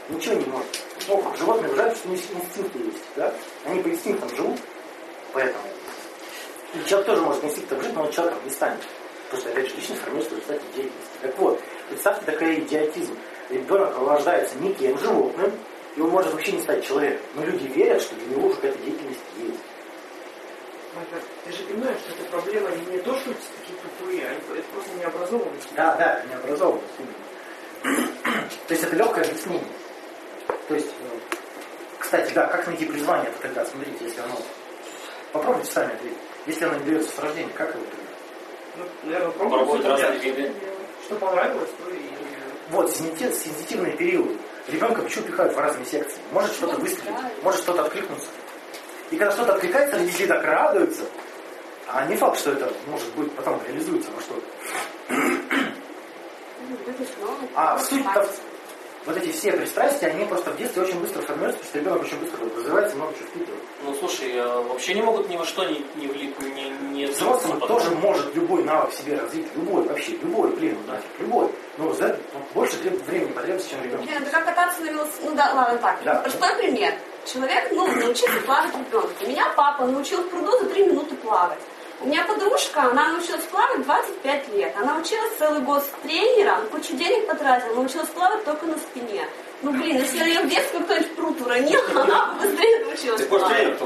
[0.07, 0.67] ничего не может.
[1.07, 3.03] Ну, животные уважают, что у них инстинкты есть.
[3.17, 3.33] Да?
[3.65, 4.57] Они по инстинктам живут,
[5.33, 5.63] поэтому.
[6.73, 8.79] И человек тоже может по инстинктам жить, но он человеком не станет.
[9.25, 11.17] Потому что, опять же, личность формируется в результате деятельности.
[11.21, 13.17] Так вот, представьте такой идиотизм.
[13.49, 15.51] Ребенок рождается неким животным,
[15.95, 17.25] и он может вообще не стать человеком.
[17.35, 19.19] Но люди верят, что для него уже какая-то деятельность
[21.45, 24.91] ты же понимаешь, что эта проблема не то, что эти такие тупые, они это просто
[24.97, 25.69] необразованность.
[25.75, 26.93] Да, да, необразованность.
[26.99, 28.09] именно.
[28.67, 29.67] То есть это легкое объяснение.
[30.67, 31.35] То есть, э,
[31.99, 33.65] кстати, да, как найти призвание тогда?
[33.65, 34.35] Смотрите, если оно...
[35.31, 36.17] Попробуйте сами ответить.
[36.45, 38.09] Если оно не дается с рождения, как его тогда?
[38.77, 39.81] Ну, наверное, Пробовать.
[41.05, 42.09] Что понравилось, то и...
[42.69, 44.37] Вот, сенситив- сенситивный период.
[44.67, 46.19] Ребенка почему пихают в разные секции?
[46.31, 48.27] Может что-то выстрелить, может что-то откликнуться.
[49.11, 51.03] И когда что-то откликается, родители так радуются.
[51.87, 54.41] А не факт, что это может быть потом реализуется во что-то.
[57.55, 58.27] А суть-то
[59.05, 62.19] вот эти все пристрастия, они просто в детстве очень быстро формируются, потому что ребенок очень
[62.19, 63.63] быстро развивается, много чего впитывает.
[63.83, 67.53] Ну слушай, э, вообще не могут ни во что не, не, вли- не, не Взрослый
[67.59, 67.79] потом.
[67.79, 71.49] тоже может любой навык себе развить, любой вообще, любой, блин, нафиг, любой.
[71.77, 72.19] Но за это
[72.53, 74.05] больше требует времени потребуется, чем ребенок.
[74.05, 75.29] Блин, это как кататься на велосипеде.
[75.29, 75.99] Ну да, ладно, так.
[76.03, 76.15] Да.
[76.15, 76.93] Простой пример.
[77.25, 79.25] Человек, ну, научился плавать ребенка.
[79.25, 81.59] Меня папа научил в пруду за 3 минуты плавать.
[82.01, 84.73] У меня подружка, она научилась плавать 25 лет.
[84.77, 89.27] Она училась целый год с тренером, кучу денег потратила, научилась плавать только на спине.
[89.61, 93.77] Ну, блин, если ее в детстве кто-нибудь в пруд уронил, она быстрее научилась Ты плавать.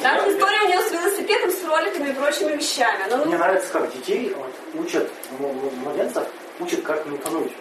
[0.00, 3.04] Там же история у нее с велосипедом, с роликами и прочими вещами.
[3.04, 5.10] Она, ну, Мне нравится, как детей вот, учат,
[5.84, 6.26] младенцев
[6.60, 7.52] учат, как не утонуть.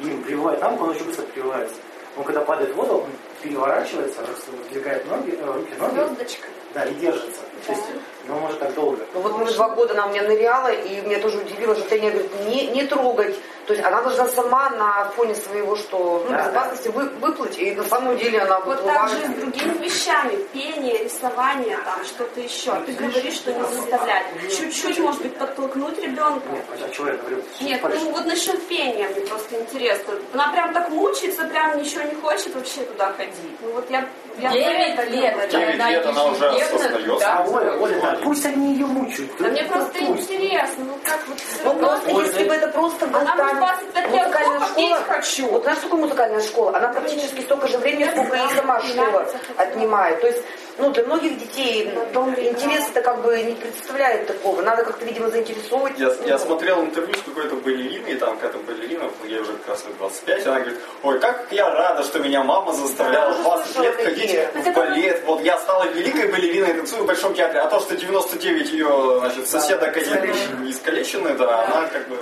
[0.00, 1.76] Им прививают навык, он очень быстро прививается.
[2.16, 3.10] Он когда падает в воду, он
[3.44, 6.48] переворачивается, раздвигает ноги, э, руки, ноги, звездочка.
[6.72, 7.40] да, и держится.
[7.66, 7.84] То есть,
[8.26, 9.04] но может так долго.
[9.14, 12.12] Ну вот мы два года она у меня ныряла, и меня тоже удивило, что тренер
[12.12, 13.36] говорит, не, не трогать.
[13.66, 17.72] То есть она должна сама на фоне своего, что ну, Да, безопасности вы, выплыть, и
[17.72, 19.38] на самом деле она Вот так же и выплывает.
[19.38, 20.36] с другими вещами.
[20.52, 22.74] Пение, рисование, там что-то еще.
[22.84, 24.26] Ты говоришь, что не заставлять.
[24.54, 26.42] Чуть-чуть, может быть, подтолкнуть ребенка.
[26.52, 27.42] Нет, о чем я говорю?
[27.60, 30.14] Нет, ну вот насчет пения мне просто интересно.
[30.34, 33.34] Она прям так мучается, прям ничего не хочет вообще туда ходить.
[33.62, 34.06] Ну вот я...
[34.38, 35.48] я Девять за это лет, говорю.
[35.48, 37.22] это Девять лет она уже осознает.
[37.22, 39.30] А Оля, Оля, да, пусть они ее мучают.
[39.38, 40.30] Да мне Да просто пусть.
[40.30, 43.94] интересно, ну как вот Ну просто если бы это просто был Она там мне 25
[43.94, 45.46] лет, музыкальная «Папа, петь школа, хочу».
[45.48, 46.76] вот знаешь, что такое музыкальная школа?
[46.76, 50.20] Она практически столько же времени, сколько и сама школа отнимает.
[50.20, 50.42] То есть,
[50.78, 54.62] ну, для многих детей интерес это как бы не представляет такого.
[54.62, 55.98] Надо как-то, видимо, заинтересовывать.
[55.98, 59.84] Я, я смотрел интервью с какой-то балериной, и там какая-то балерина, ей уже как раз
[59.84, 63.78] лет 25, она говорит, ой, как я рада, что меня мама заставляла Да, в 20
[63.80, 65.22] лет ходить в балет.
[65.26, 69.46] Вот я стала великой балериной, танцую в Большом театре, а то, что 99 ее, значит,
[69.46, 70.70] соседок искалечены.
[70.70, 72.18] искалечены, да, она как бы.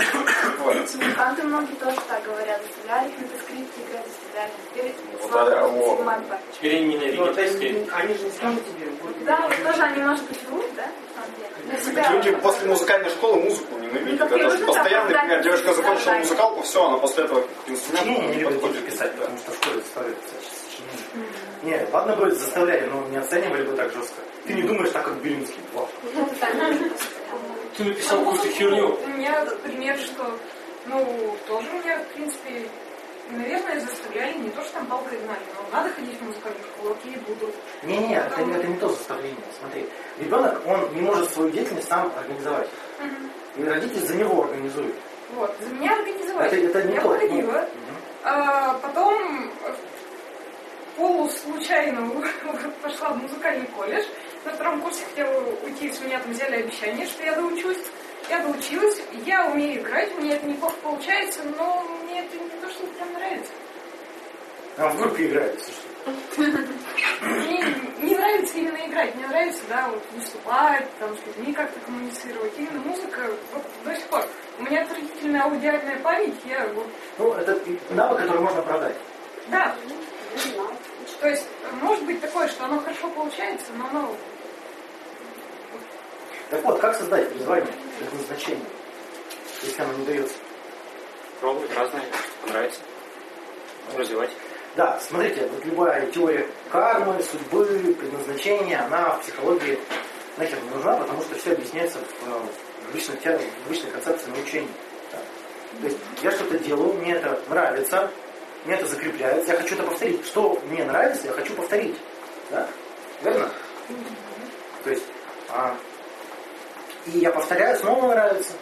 [0.63, 4.47] Музыканты многие тоже так говорят, заставляли их на скрипке играть, да,
[6.05, 6.27] память.
[6.55, 8.93] Теперь они Ну, ненавидят они, они же не скажут тебе.
[9.25, 12.11] Да, вот тоже они, может быть, врут, да, себя.
[12.13, 14.21] Люди после музыкальной школы музыку ненавидят.
[14.21, 18.39] Ну, Это привыкли, постоянно, например, девушка закончила музыкалку, все, она после этого к не инструменту
[18.39, 18.87] не подходит.
[18.87, 20.63] писать, потому что в школе заставляют писать.
[21.63, 24.21] Не, ладно бы заставляли, но не оценивали бы так жестко.
[24.47, 25.61] Ты не думаешь так, как Белинский.
[27.77, 28.99] Ты написал какую-то херню.
[29.05, 30.39] У меня пример, что,
[30.87, 32.69] ну, тоже меня, в принципе,
[33.33, 37.17] наверное, заставляли не то, что там палкой гнали, но надо ходить в музыкальную школу, окей,
[37.27, 37.53] буду.
[37.83, 39.45] Не, не, это, это не то заставление.
[39.59, 39.89] Смотри,
[40.19, 42.69] ребенок, он не может свою деятельность сам организовать.
[43.57, 44.95] И родитель за него организует.
[45.35, 46.47] Вот, за меня организовали.
[46.47, 47.09] Это, это не я то.
[47.09, 47.53] походила.
[47.53, 47.95] Ну,
[48.25, 49.51] А потом
[50.97, 52.11] полуслучайно
[52.83, 54.05] пошла в музыкальный колледж.
[54.45, 57.79] На втором курсе хотела уйти, с меня там взяли обещание, что я доучусь.
[58.33, 62.87] Я доучилась, я умею играть, мне это неплохо получается, но мне это не то, что
[62.87, 63.53] прям нравится.
[64.79, 66.73] А в группе играет, если что.
[67.21, 67.63] Мне
[68.01, 72.53] не нравится именно играть, мне нравится, да, вот выступать, там, с людьми как-то коммуницировать.
[72.57, 74.27] Именно музыка, вот до сих пор.
[74.59, 76.87] У меня отвратительная аудиальная память, я вот
[77.19, 77.61] Ну, это
[77.91, 78.97] навык, который можно продать.
[79.49, 79.77] Да.
[81.21, 81.47] То есть,
[81.83, 84.17] может быть такое, что оно хорошо получается, но оно...
[86.53, 88.67] Так вот, как создать призвание, предназначение,
[89.63, 90.35] если оно не дается?
[91.41, 92.05] Пробовать разные,
[92.43, 92.81] понравится.
[93.97, 94.31] Развивать.
[94.77, 99.79] Да, смотрите, вот любая теория кармы, судьбы, предназначения, она в психологии
[100.37, 104.75] нахер не нужна, потому что все объясняется в, э, в личной, в личной концепции научения.
[105.11, 105.19] Да.
[105.81, 108.11] То есть я что-то делаю, мне это нравится,
[108.67, 110.27] мне это закрепляется, я хочу это повторить.
[110.27, 111.97] Что мне нравится, я хочу повторить.
[112.51, 112.69] Да?
[113.23, 113.51] Верно?
[114.85, 115.05] То есть,
[115.49, 115.75] а,
[117.07, 118.53] и я повторяю, снова нравится.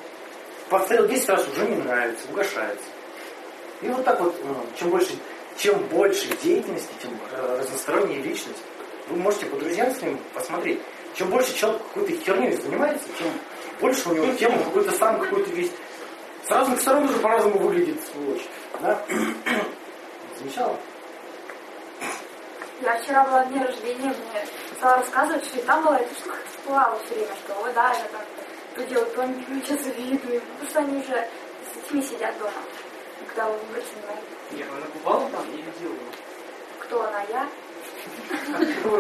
[0.69, 2.85] Повторил 10 раз, уже не нравится, угошается.
[3.83, 5.13] И вот так вот, ну, чем больше,
[5.57, 8.63] чем больше деятельности, тем э, разносторонняя личность.
[9.09, 10.81] Вы можете по друзьям с ним посмотреть.
[11.15, 13.29] Чем больше человек какой-то херней занимается, тем
[13.81, 15.73] больше у него тема какой-то сам какой-то весь.
[16.47, 18.43] С разных сторон уже по-разному выглядит сволочь.
[18.81, 19.03] Да?
[20.39, 20.77] Замечала?
[22.83, 24.47] Я вчера была день рождения, мне
[24.81, 28.05] стала рассказывать, что и там была эта штука всплывала все время, что ой, да, я
[28.05, 28.27] так
[28.75, 30.41] то делаю, то они сейчас завидую.
[30.41, 31.29] Потому что они уже
[31.71, 32.53] с детьми сидят дома,
[33.27, 34.01] когда вы выбросили
[34.53, 35.99] Нет, она купала там или делала?
[36.79, 37.47] Кто она, я?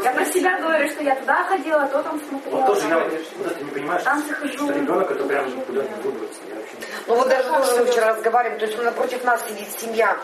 [0.04, 2.56] Я про себя говорю, что я туда ходила, то там смотрела.
[2.56, 3.12] Вот тоже я вот
[3.46, 4.52] это не понимаю, что, Танцы хожу.
[4.54, 6.40] что ребенок это прям никуда не выбраться.
[7.06, 10.16] Ну вот даже тоже мы вчера разговариваем, то есть напротив нас сидит семья,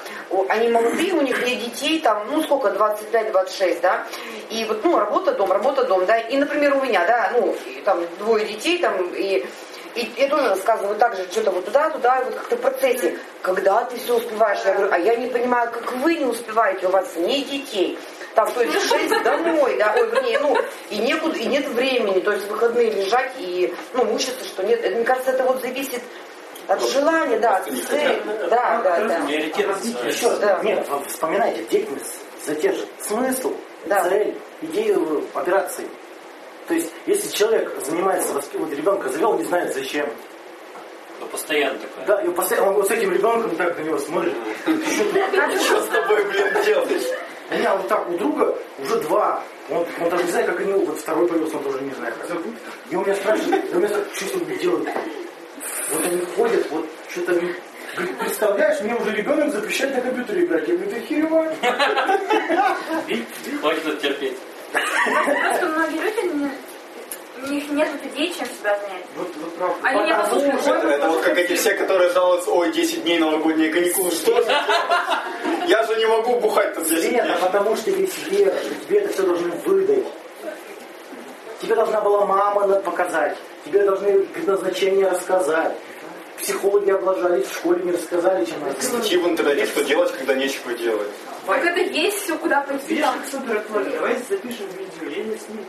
[0.49, 4.07] они молодые, у них нет детей, там, ну сколько, 25-26, да,
[4.51, 8.01] и вот, ну, работа, дом, работа, дом, да, и, например, у меня, да, ну, там
[8.19, 9.45] двое детей, там, и,
[9.97, 13.19] и я тоже рассказываю так же, что-то вот туда, туда, и вот как-то в процессе,
[13.43, 16.91] когда ты все успеваешь, я говорю, а я не понимаю, как вы не успеваете, у
[16.91, 17.99] вас нет детей,
[18.37, 20.55] там, то есть шесть домой, да, ой, вернее, ну,
[20.91, 24.95] и некуда, и нет времени, то есть выходные лежать и, ну, мучиться, что нет, это,
[24.95, 26.03] мне кажется, это вот зависит
[26.69, 29.19] от желания, да, от цели, да, да, да.
[29.27, 30.61] Еще раз, Да.
[30.63, 33.55] нет, вы вспоминайте, деятельность задержит смысл,
[33.89, 35.89] цель, идею операции.
[36.69, 40.11] То есть, если человек занимается воспитанием ребенка, завел, не знает зачем.
[41.21, 42.05] Ну, постоянно такое.
[42.05, 44.35] Да, и постоянно, он вот с этим ребенком так на него смотрит.
[44.63, 47.17] Что с тобой, блин, делаешь?
[47.51, 49.43] У меня вот так у друга уже два.
[49.70, 52.14] Он, он даже не знает, как они, вот второй появился, он тоже не знает.
[52.16, 52.39] как.
[52.90, 54.89] И он меня спрашивает, и он меня что с ними делают.
[55.90, 57.55] Вот они ходят, вот что-то они...
[57.94, 60.68] Говорит, представляешь, мне уже ребенок запрещает на компьютере играть.
[60.68, 61.47] Я говорю, ты херево.
[63.60, 64.36] Хватит это терпеть.
[64.73, 66.51] Просто многие люди, не-
[67.43, 69.05] у них нет вот идей, чем себя занять.
[69.17, 69.77] Вот, вот правда.
[69.83, 70.67] Они не послушают.
[70.67, 74.51] Это, это вот как эти все, которые жалуются, ой, 10 дней новогодние каникулы, что же?
[75.67, 77.13] Я же не могу бухать тут 10 дней.
[77.13, 80.05] Нет, а потому что тебе тебе, что тебе это все должны выдать.
[81.61, 83.37] Тебе должна была мама показать.
[83.65, 85.73] Тебе должны предназначение рассказать.
[86.39, 88.81] Психологи облажались, в школе не рассказали, чем надо.
[88.81, 91.09] Статьи в интернете, что делать, когда нечего делать.
[91.47, 92.85] Так это есть все, куда пойти.
[92.89, 93.65] Видишь, как супер.
[93.73, 95.63] Давайте запишем видео, я не сниму,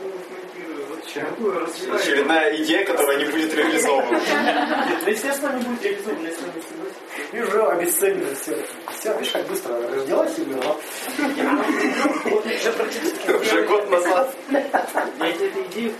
[1.20, 2.00] развиваю.
[2.00, 4.18] Очередная идея, которая не будет реализована.
[4.18, 6.98] Нет, ну, естественно, не будет реализована, если не согласен.
[7.32, 8.66] И уже обесценили все.
[8.98, 10.76] Все, видишь, как быстро родилась и умерла.
[12.24, 13.30] Уже практически.
[13.30, 14.34] Уже год назад.
[14.50, 15.92] Я эту идею.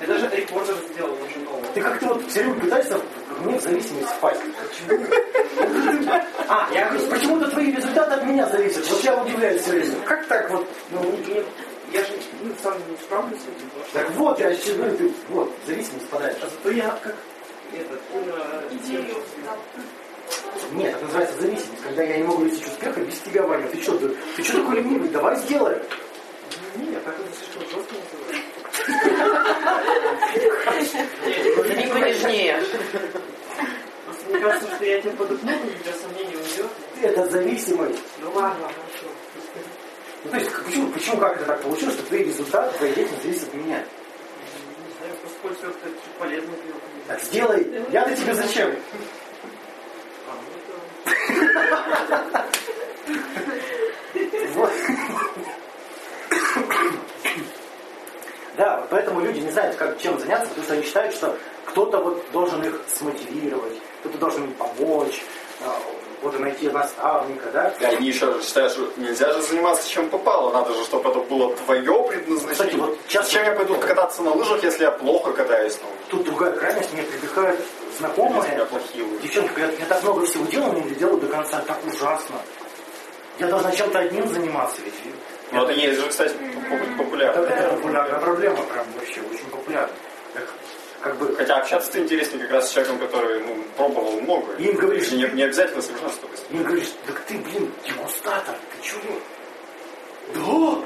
[0.00, 1.68] Это же репортер сделал уже новый.
[1.72, 3.00] Ты как-то вот все время пытаешься
[3.40, 4.40] мне в зависимость впасть.
[4.86, 5.06] Почему?
[6.48, 8.86] А, я говорю, почему-то твои результаты от меня зависят.
[8.90, 9.96] Вот я удивляюсь все время.
[10.04, 10.66] Как так вот?
[10.90, 11.46] Ну, нет,
[11.94, 12.12] я же
[12.42, 13.70] ну, сам не справлюсь с этим.
[13.92, 16.36] Так вот, я еще говорю, ты вот, зависимость впадаешь.
[16.42, 17.14] А зато я как
[17.72, 19.04] этот, э, Идею.
[20.72, 23.68] Нет, это называется зависимость, когда я не могу достичь успеха без тебя, Ваня.
[23.68, 25.08] Ты что, ты, ты что такой ленивый?
[25.10, 25.76] Давай сделай.
[26.76, 28.54] Нет, так это слишком жестко называется.
[31.80, 32.60] Не понежнее.
[34.04, 36.66] Просто мне кажется, что я тебя подопну, у тебя сомнение уйдет.
[37.02, 38.02] Это зависимость.
[38.20, 38.68] Ну ладно.
[40.24, 43.48] Ну, то есть, почему, почему как это так получилось, что твои результаты, твоя деятельность зависят
[43.48, 43.78] от меня?
[43.78, 46.82] Не знаю, просто как-то чуть полезно делать.
[47.06, 47.84] Так сделай.
[47.90, 48.74] Я-то тебе зачем?
[54.54, 54.72] Вот.
[58.56, 61.36] Да, поэтому люди не знают, как, чем заняться, потому что они считают, что
[61.66, 65.22] кто-то вот должен их смотивировать, кто-то должен им помочь,
[66.24, 67.72] вот и найти наставника, да?
[67.80, 71.54] И они еще считают, что нельзя же заниматься чем попало, надо же, чтобы это было
[71.54, 72.52] твое предназначение.
[72.52, 75.98] Кстати, вот часто- Зачем я пойду кататься на лыжах, если я плохо катаюсь на лыжах?
[76.08, 77.60] Тут другая крайность, мне прибегают
[77.98, 78.66] знакомые,
[79.22, 82.36] девчонки говорят, я так много всего делаю, но не делаю до конца, так ужасно.
[83.38, 84.94] Я должна чем-то одним заниматься, ведь
[85.52, 87.40] Ну, это есть же, кстати, поп- популярно.
[87.42, 89.90] это, это популярная проблема, прям вообще очень популярная.
[91.04, 94.54] Как бы Хотя общаться-то интереснее как раз с человеком, который ну, пробовал много.
[94.54, 96.28] И им говоришь- не, не обязательно совершенство.
[96.48, 99.20] Мне говоришь, так ты, блин, дегустатор, ты чего?
[100.34, 100.80] Да!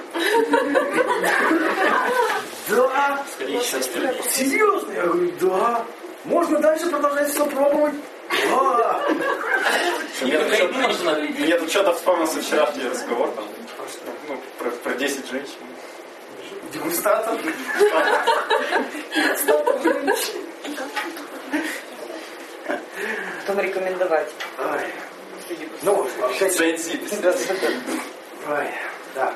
[2.69, 3.24] Да!
[4.28, 4.93] Серьезно?
[4.93, 5.85] Я говорю, да.
[6.24, 7.95] Можно дальше продолжать все пробовать?
[8.51, 9.01] Да!
[10.20, 13.45] Мне тут что-то- вспомнился вчерашний разговор там,
[14.28, 15.55] ну, про, про 10 женщин.
[16.73, 17.39] Дегустатор.
[23.47, 24.31] Потом рекомендовать.
[25.82, 26.07] Ну,
[26.39, 27.01] Джейн-Зи.
[28.49, 28.66] Ой,
[29.15, 29.35] да.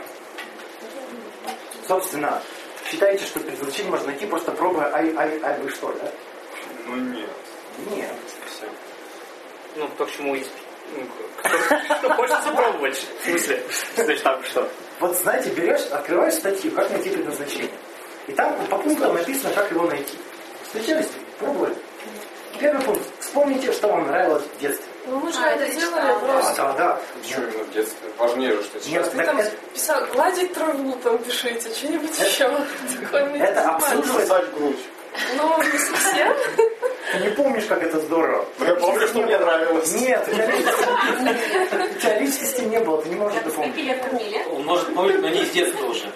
[1.89, 2.43] Собственно,
[2.91, 6.11] считаете, что предназначение можно найти, просто пробуя ай, ай, ай, вы что, да?
[6.87, 7.29] Ну нет.
[7.91, 8.13] Нет.
[8.47, 8.67] Все.
[9.77, 10.51] Ну, почему есть...
[10.95, 13.07] ну, кто- Что хочется пробовать.
[13.23, 13.63] В смысле?
[13.97, 14.69] Значит, так что?
[15.03, 17.73] Вот знаете, берешь, открываешь статью, как найти предназначение.
[18.29, 20.17] И там по пунктам написано, как его найти.
[20.65, 21.09] Встречались?
[21.41, 21.75] Пробовали?
[22.61, 23.03] Первый пункт.
[23.19, 24.87] Вспомните, что вам нравилось в детстве.
[25.09, 26.57] Ну мы же это делали А, просто.
[26.63, 27.01] да, да.
[27.29, 28.09] Что именно в детстве?
[28.17, 29.09] Важнее же, что Нет, сейчас.
[29.09, 32.49] Ты так там это, писал, гладить траву там пишите, что-нибудь еще.
[33.41, 34.79] Это Сосать грудь.
[35.37, 36.35] Ну, не совсем.
[37.13, 38.47] Ты не помнишь, как это здорово.
[38.59, 39.93] Ну, я помню, что мне нравилось.
[39.95, 43.73] Нет, у тебя личности- не было, ты не можешь это помнить.
[43.75, 44.43] Сколько лет кормили?
[44.51, 46.11] Он может помнить, но не с детства уже.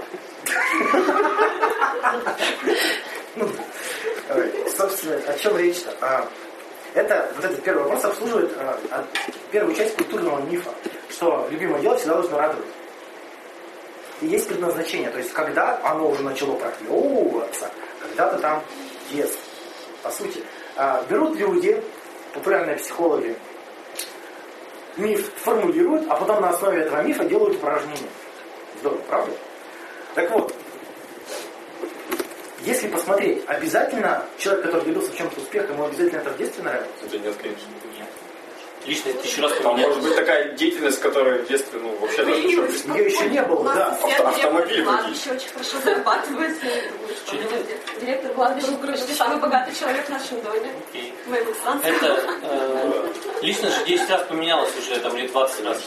[4.31, 5.94] Ой, Собственно, о чем речь-то?
[6.01, 6.28] А,
[6.94, 9.05] это, вот этот первый вопрос обслуживает а, а,
[9.51, 10.70] первую часть культурного мифа,
[11.10, 12.66] что любимое дело всегда должно радовать.
[14.23, 17.70] И есть предназначение, то есть когда оно уже начало проклевываться,
[18.01, 18.62] когда-то там
[19.11, 19.41] детство.
[20.03, 20.43] По сути,
[20.77, 21.83] а, берут люди,
[22.35, 23.37] популярные психологи,
[24.97, 28.09] миф формулируют, а потом на основе этого мифа делают упражнения.
[28.81, 29.33] Здорово, правда?
[30.15, 30.55] Так вот,
[32.61, 36.89] если посмотреть, обязательно человек, который добился в чем-то успеха, ему обязательно это в детстве нравилось?
[37.05, 37.69] Это нет, конечно.
[38.86, 39.96] Личность тысячу раз Там поменялась.
[39.96, 43.42] может быть такая деятельность, которая в детстве, ну, вообще даже ничего не Ее еще не
[43.42, 43.98] было, да.
[44.00, 45.22] Авто- автомобиль директор водить.
[45.24, 46.56] кладбища очень хорошо зарабатывает.
[48.00, 50.70] Директор кладбища почти самый богатый человек в нашем доме.
[51.82, 55.78] Это э, личность же 10 раз поменялась уже, там, или 20 раз.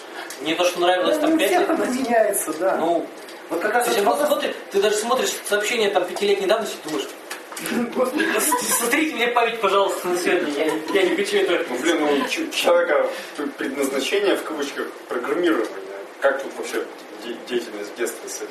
[0.41, 1.89] Мне то, что нравилось Ну, там не 5 всех лет.
[1.89, 2.75] меняется, да.
[2.77, 3.05] Ну,
[3.49, 3.87] вот как раз
[4.71, 7.07] ты даже смотришь сообщение там пятилетней давности, думаешь,
[8.61, 10.49] смотрите мне память, пожалуйста, на сегодня.
[10.53, 11.65] Я, я не хочу это.
[11.69, 13.09] Ну, блин, ну, человека
[13.57, 15.67] предназначение, в кавычках, программирование.
[16.21, 16.85] Как тут вообще
[17.23, 18.49] де- деятельность в детстве с этим?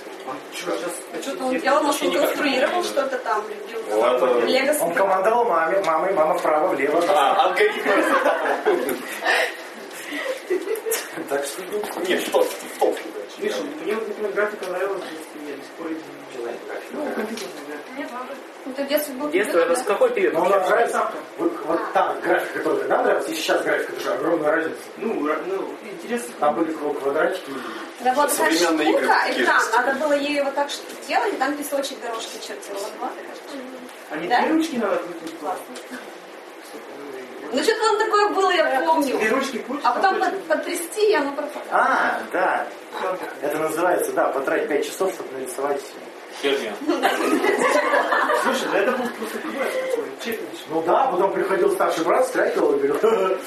[0.55, 1.22] связана?
[1.22, 4.47] Что-то он делал, может, он конструировал что-то там, любил.
[4.47, 7.02] Лего Он командовал маме, мамой, мама вправо, влево.
[7.09, 7.89] А, алгоритм.
[11.28, 13.02] Так что, ну, Нет, что в толще
[13.39, 15.55] Миша, мне вот, например, графика нравилась детстве, я
[15.90, 16.02] ее
[16.93, 17.93] Ну, компьютерная графика.
[17.94, 18.36] Мне тоже.
[18.66, 20.35] Ну, ты в детстве был Детство это с какой период?
[20.35, 21.10] Но она нравится.
[21.39, 24.76] Вот, вот там график, который тогда нравился, и сейчас график, это же огромная разница.
[24.98, 25.14] Ну,
[25.47, 26.35] ну, интересно.
[26.40, 27.51] Там были квадратики.
[28.01, 29.70] Да вот игры штука, экран, же.
[29.72, 32.78] надо было ей вот так что делать, и там песочек дорожки чертила.
[33.01, 33.59] Вот, кажется.
[34.10, 34.43] А не Да?
[34.43, 35.39] две ручки надо крутить?
[35.40, 35.64] Классно.
[37.51, 39.16] Ну, что-то там такое было, я помню.
[39.18, 41.66] Две ручки крутишь, А потом под- потрясти, и оно пропадает.
[41.70, 42.66] А, да.
[43.40, 45.80] Это называется, да, потратить 5 часов, чтобы нарисовать.
[46.43, 46.73] Херню.
[48.43, 50.39] Слушай, да это был просто квест такой.
[50.70, 53.39] Ну да, потом приходил старший брат, страйкал и говорил.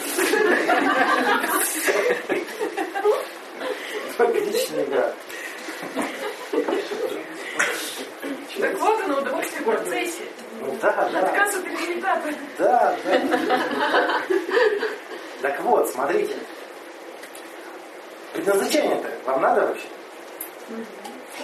[4.18, 5.14] Отличная игра.
[8.60, 10.24] Так вот оно, удовольствие в процессе.
[10.60, 11.20] Ну да, да.
[11.20, 12.34] Отказ от результата.
[12.58, 13.22] Да, да.
[15.42, 16.36] Так вот, смотрите.
[18.34, 19.88] Предназначение-то вам надо вообще?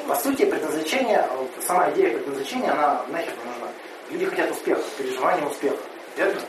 [0.07, 3.67] По сути, предназначение, вот сама идея предназначения, она нахер не нужна.
[4.09, 5.77] Люди хотят успеха, переживания успеха.
[6.15, 6.41] Верно?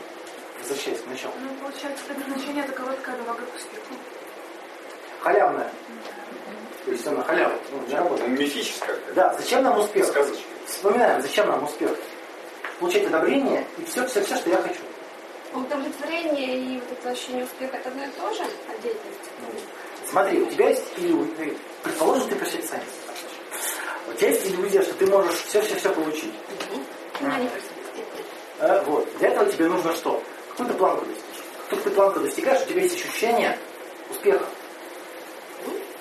[0.59, 1.33] Возвращаясь к началу.
[1.41, 3.95] Ну, получается, предназначение это короткая дорога к успеху.
[5.21, 5.71] Халявная.
[6.85, 8.29] То есть она халява, ну, не работает.
[8.29, 8.97] Мифическая.
[9.15, 10.05] Да, зачем нам успех?
[10.05, 10.43] Сказочка.
[10.65, 11.91] Вспоминаем, зачем нам успех?
[12.79, 14.79] Получать одобрение и все, все, все, что я хочу.
[15.53, 19.29] Удовлетворение и вот это ощущение успеха это одно и то же от деятельности.
[20.09, 22.98] Смотри, у тебя есть иллюзия, предположим, ты перфекционист.
[24.11, 26.33] У тебя есть иллюзия, что ты можешь все-все-все получить.
[27.19, 27.51] Происходит.
[28.59, 29.17] Э, Вот.
[29.17, 30.21] Для этого тебе нужно что?
[30.51, 31.23] Какую-то планку достичь.
[31.57, 33.57] Как только ты планку достигаешь, у тебя есть ощущение
[34.09, 34.45] успеха.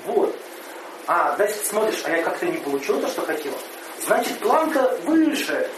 [0.07, 0.35] Вот.
[1.07, 3.53] А дальше смотришь, а я как-то не получил то, что хотел.
[4.05, 5.71] Значит, планка выше.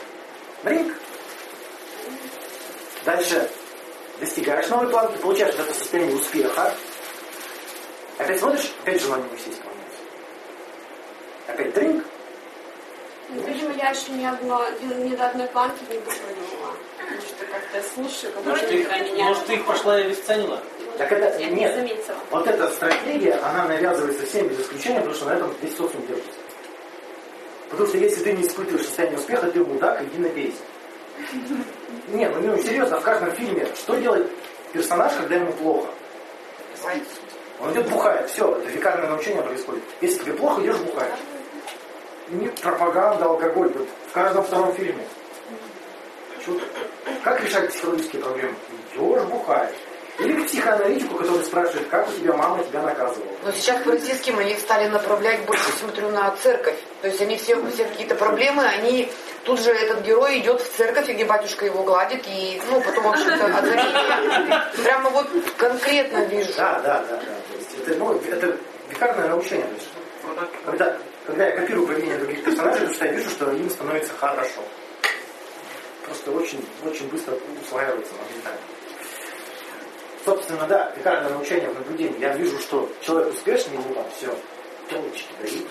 [0.62, 0.94] Бринг.
[3.04, 3.50] Дальше
[4.20, 6.74] достигаешь новой планки, получаешь вот это состояние успеха.
[8.18, 9.98] Опять смотришь, опять желание все исполняется.
[11.48, 11.99] Опять дринг.
[13.80, 16.74] Ну, я еще ни, одно, ни до одной планки не допрыгнула.
[16.98, 19.24] Потому что как-то слушаю, как Может, ты, меня.
[19.24, 20.60] может, ты их пошла и обесценила?
[20.98, 21.74] Так это Я не нет.
[21.74, 22.16] заметила.
[22.30, 26.32] Вот эта стратегия, она навязывается всем без исключения, потому что на этом весь социум держится.
[27.70, 30.58] Потому что если ты не испытываешь состояние успеха, ты мудак, иди напейся.
[32.08, 34.30] Не, ну, ну серьезно, в каждом фильме, что делает
[34.74, 35.88] персонаж, когда ему плохо?
[37.60, 39.82] Он идет бухает, все, это векарное научение происходит.
[40.02, 41.18] Если тебе плохо, идешь бухаешь.
[42.30, 45.04] Не пропаганда, алкоголь, вот в каждом втором фильме.
[46.44, 46.52] Ты?
[47.24, 48.54] Как решать психологические проблемы?
[48.94, 49.76] Идешь, бухаешь.
[50.20, 53.30] Или к психоаналитику, который спрашивает, как у тебя мама тебя наказывала.
[53.42, 56.76] Но сейчас по российским они стали направлять больше, смотрю, на церковь.
[57.00, 59.10] То есть они все, все какие-то проблемы, они
[59.44, 63.04] тут же этот герой идет в церковь, и где батюшка его гладит, и ну потом
[63.04, 64.62] вообще-то озарение.
[64.84, 65.26] Прямо вот
[65.56, 66.52] конкретно вижу.
[66.56, 67.16] Да, да, да, да.
[67.16, 68.56] То есть это, ну, это
[68.90, 69.66] векарное научение.
[70.66, 70.96] Когда,
[71.30, 74.60] когда я копирую поведение других персонажей, то я вижу, что им становится хорошо.
[76.04, 77.34] Просто очень, очень быстро
[77.64, 78.60] усваивается моментально.
[80.24, 82.18] Собственно, да, векарное научение в наблюдении.
[82.20, 84.26] Я вижу, что человек успешный, ему там все,
[84.90, 85.66] телочки дают.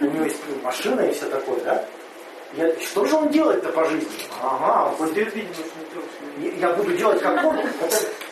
[0.00, 1.84] У него есть машина и все такое, да?
[2.52, 4.08] Я, что же он делает-то по жизни?
[4.40, 5.34] Ага, он хочет-
[6.60, 7.58] я буду делать как он.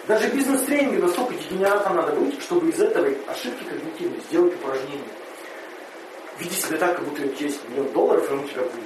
[0.07, 5.09] Даже бизнес-тренинге настолько дегенератом надо быть, чтобы из этой ошибки когнитивной сделать упражнение.
[6.39, 8.85] Веди себя так, как будто у тебя есть миллион долларов, и он у тебя будет.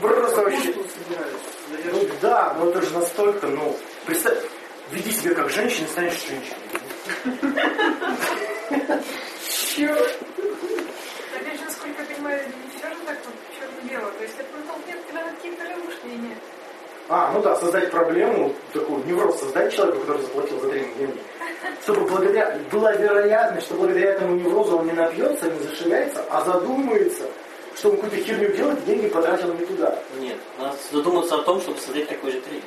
[0.00, 0.74] Просто вообще.
[1.90, 4.38] Ну да, но это же настолько, ну, представь,
[4.90, 6.56] веди себя как женщина, станешь женщиной.
[9.48, 10.18] Черт.
[11.34, 14.10] Опять же, насколько я понимаю, не все же так вот черно-бело.
[14.12, 14.46] То есть это
[14.86, 16.36] тебя на какие-то размышления.
[17.08, 21.20] А, ну да, создать проблему, такую невроз создать человеку, который заплатил за тренинг деньги.
[21.82, 27.24] Чтобы благодаря, была вероятность, что благодаря этому неврозу он не напьется, не зашивается, а задумается,
[27.76, 29.96] что он какую-то херню делает, и деньги потратил не туда.
[30.18, 32.64] Нет, надо задуматься о том, чтобы создать такой же тренинг.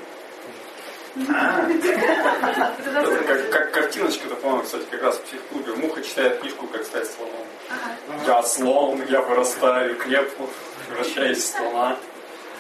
[3.27, 5.73] Как, как картиночка-то, по-моему, кстати, как раз в психклубе.
[5.73, 7.45] Муха читает книжку «Как стать слоном».
[8.25, 10.47] Я слон, я вырастаю, крепну,
[10.87, 11.97] превращаюсь в слона.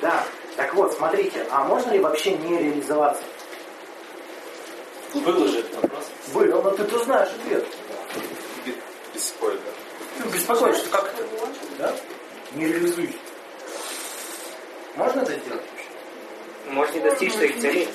[0.01, 0.23] Да.
[0.59, 3.23] Так вот, смотрите, а можно ли вообще не реализоваться?
[5.13, 6.11] Был уже этот вопрос.
[6.33, 7.65] Был, но ты-то знаешь ответ.
[9.15, 9.61] Спойлера.
[10.17, 11.25] Ты беспокоишься, как это?
[11.77, 11.95] Да?
[12.55, 13.15] Не реализуй.
[14.97, 15.61] Можно это сделать?
[16.67, 17.87] Может не достичь своих целей.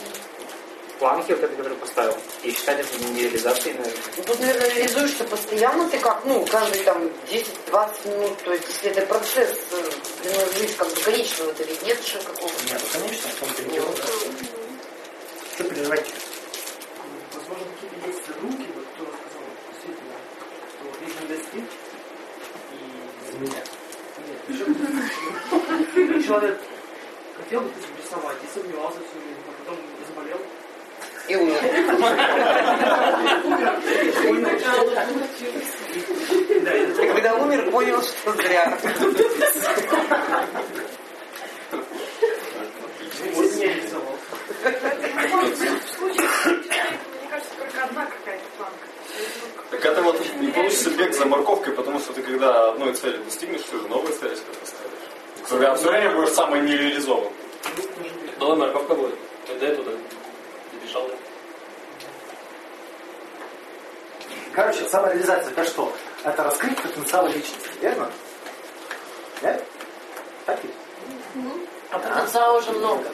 [0.98, 2.16] Планки вот это, которые поставил.
[2.42, 4.02] И считать это нереализацией, наверное.
[4.16, 8.90] Ну, тут, наверное, реализуешься постоянно, ты как, ну, каждые там 10-20 минут, то есть, если
[8.90, 9.90] это процесс, э,
[10.22, 12.64] длиной в жизнь, как бы конечного, это ведь нет же какого-то.
[12.64, 14.02] Нет, ну, конечно, в том-то и дело, да.
[15.54, 16.06] Что переживать?
[17.34, 20.16] Возможно, какие-то есть задумки, вот кто сказал, действительно,
[20.78, 21.64] что не достиг,
[22.72, 23.32] и...
[23.32, 23.62] За меня.
[24.46, 26.58] Нет, человек
[27.36, 27.70] хотел бы
[28.02, 30.38] рисовать и сомневался всю жизнь, а потом заболел.
[31.26, 31.58] И умер.
[37.00, 38.78] И когда умер, понял, что зря.
[43.32, 44.18] Вот не рисовал.
[44.62, 48.86] В случае, мне кажется, только одна какая-то планка.
[49.70, 53.62] Так это вот не получится бег за морковкой, потому что ты когда одной цели достигнешь,
[53.62, 55.48] ты уже новые цели себе поставишь.
[55.48, 57.32] Когда все время будешь самый нереализован.
[58.38, 59.14] Новая морковка будет.
[59.60, 59.92] Я туда
[60.94, 61.10] добежал.
[64.52, 65.92] Короче, самореализация это что?
[66.22, 68.10] Это раскрыть потенциал личности, верно?
[69.42, 69.64] Нет?
[70.46, 70.72] Так ведь?
[71.90, 73.04] А потенциала уже много.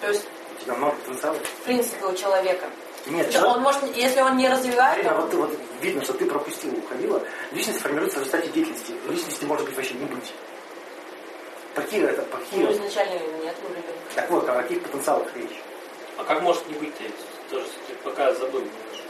[0.00, 0.26] То есть,
[0.60, 1.36] У тебя много потенциала?
[1.38, 2.66] в принципе, у человека.
[3.06, 6.02] Нет, Да, человек- Он может, если он не развивает, Марина, то вот, ты- вот видно,
[6.02, 7.22] что ты пропустила, уходила.
[7.52, 8.94] Личность формируется в результате деятельности.
[9.08, 10.32] Личности может быть вообще не быть.
[11.74, 12.72] Какие это, ну, какие?
[12.72, 13.82] изначально нет уровня.
[14.14, 15.56] Так вот, о каких потенциалах речь?
[16.18, 17.04] А как может не быть-то?
[17.04, 17.10] Я
[17.50, 19.06] Тоже ты пока забыл немножко.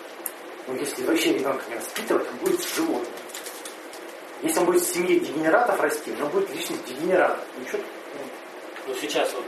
[0.67, 3.13] Ну, если вообще ребенка не воспитывать, он будет животным.
[4.43, 7.39] Если он будет в семье дегенератов расти, он будет личность дегенерата.
[7.59, 7.87] Ничего тут,
[8.89, 9.45] Ну сейчас вот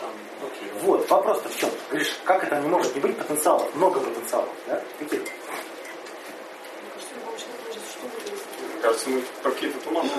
[0.00, 0.10] там,
[0.42, 0.70] окей.
[0.82, 1.70] Вот, вопрос-то в чем?
[1.88, 3.74] Говоришь, как это не может не быть потенциалов?
[3.74, 4.82] Много потенциалов, да?
[4.98, 5.20] Каких?
[5.20, 5.30] Мне
[8.82, 10.10] кажется, мы про какие-то туманы.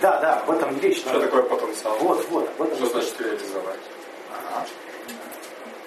[0.00, 0.98] Да, да, в этом и речь.
[0.98, 1.96] Что такое потенциал?
[1.98, 3.80] Вот, вот, Что значит реализовать?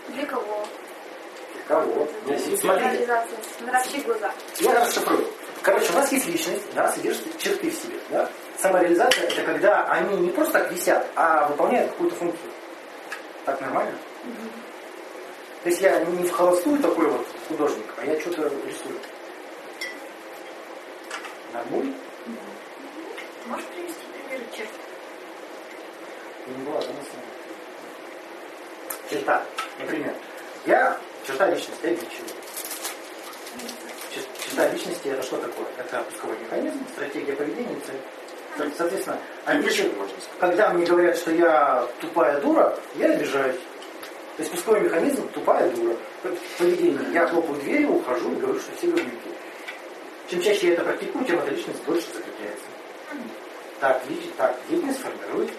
[0.10, 0.66] Для кого?
[1.54, 2.08] Для кого?
[2.60, 3.08] Смотрите.
[3.62, 4.32] Наращи глаза.
[4.60, 5.28] я расшифрую.
[5.62, 8.28] Короче, у нас есть личность, да, содержит черты в себе, да?
[8.58, 12.52] Самореализация это когда они не просто так висят, а выполняют какую-то функцию.
[13.46, 13.98] Так нормально?
[15.64, 19.00] То есть я не в холостую такой вот художник, а я что-то рисую.
[21.54, 21.94] Нормуль?
[23.46, 24.70] Можешь привести примеры черт?
[26.48, 27.31] Не была замыслена.
[29.12, 29.44] Черта.
[29.80, 30.14] Например,
[30.66, 30.98] я
[31.28, 32.06] черта личности, я личу.
[34.46, 35.66] Черта личности это что такое?
[35.78, 38.72] Это пусковой механизм, стратегия поведения, цель.
[38.78, 39.18] Соответственно,
[39.48, 39.92] еще-
[40.40, 43.60] когда мне говорят, что я тупая дура, я обижаюсь.
[44.38, 45.96] То есть пусковой механизм тупая дура.
[46.58, 47.02] Поведение.
[47.14, 49.30] Я хлопаю дверью, ухожу и говорю, что все говнюки.
[50.30, 52.66] Чем чаще я это практикую, тем эта личность дольше закрепляется.
[53.82, 55.52] Так, лич- так, деятельность формирует.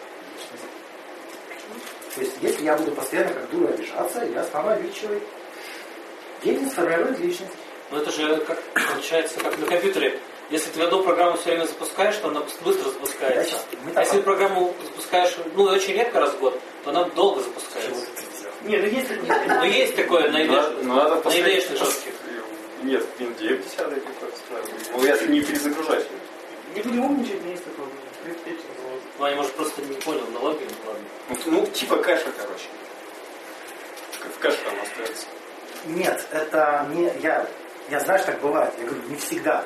[2.15, 5.23] То есть, если я буду постоянно как дура обижаться, я стану обидчивой.
[6.45, 7.53] Деятельность формирует личность.
[7.91, 8.59] Ну это же как
[8.95, 10.19] получается, как на компьютере.
[10.51, 13.59] Если ты одну программу все время запускаешь, то она быстро запускается.
[13.95, 18.07] А если программу запускаешь, ну, очень редко раз в год, то она долго запускается.
[18.65, 19.09] Не, ну есть
[19.49, 20.39] Ну есть такое на
[20.83, 22.13] Ну, идеешных жестких.
[22.83, 24.37] Нет, в Винде 10 какой-то.
[24.93, 26.07] Ну, если не перезагружать.
[26.75, 27.87] Не будем умничать, но есть такое.
[28.25, 29.09] Предпечь называется.
[29.19, 31.05] Ваня, может, просто не понял аналогию, ну ладно.
[31.47, 32.67] Ну, типа кэша, короче.
[34.23, 35.27] Как в кэше там остается.
[35.87, 37.13] Нет, это не...
[37.21, 37.47] Я,
[37.91, 38.73] я знаю, что так бывает.
[38.79, 39.65] Я говорю, не всегда.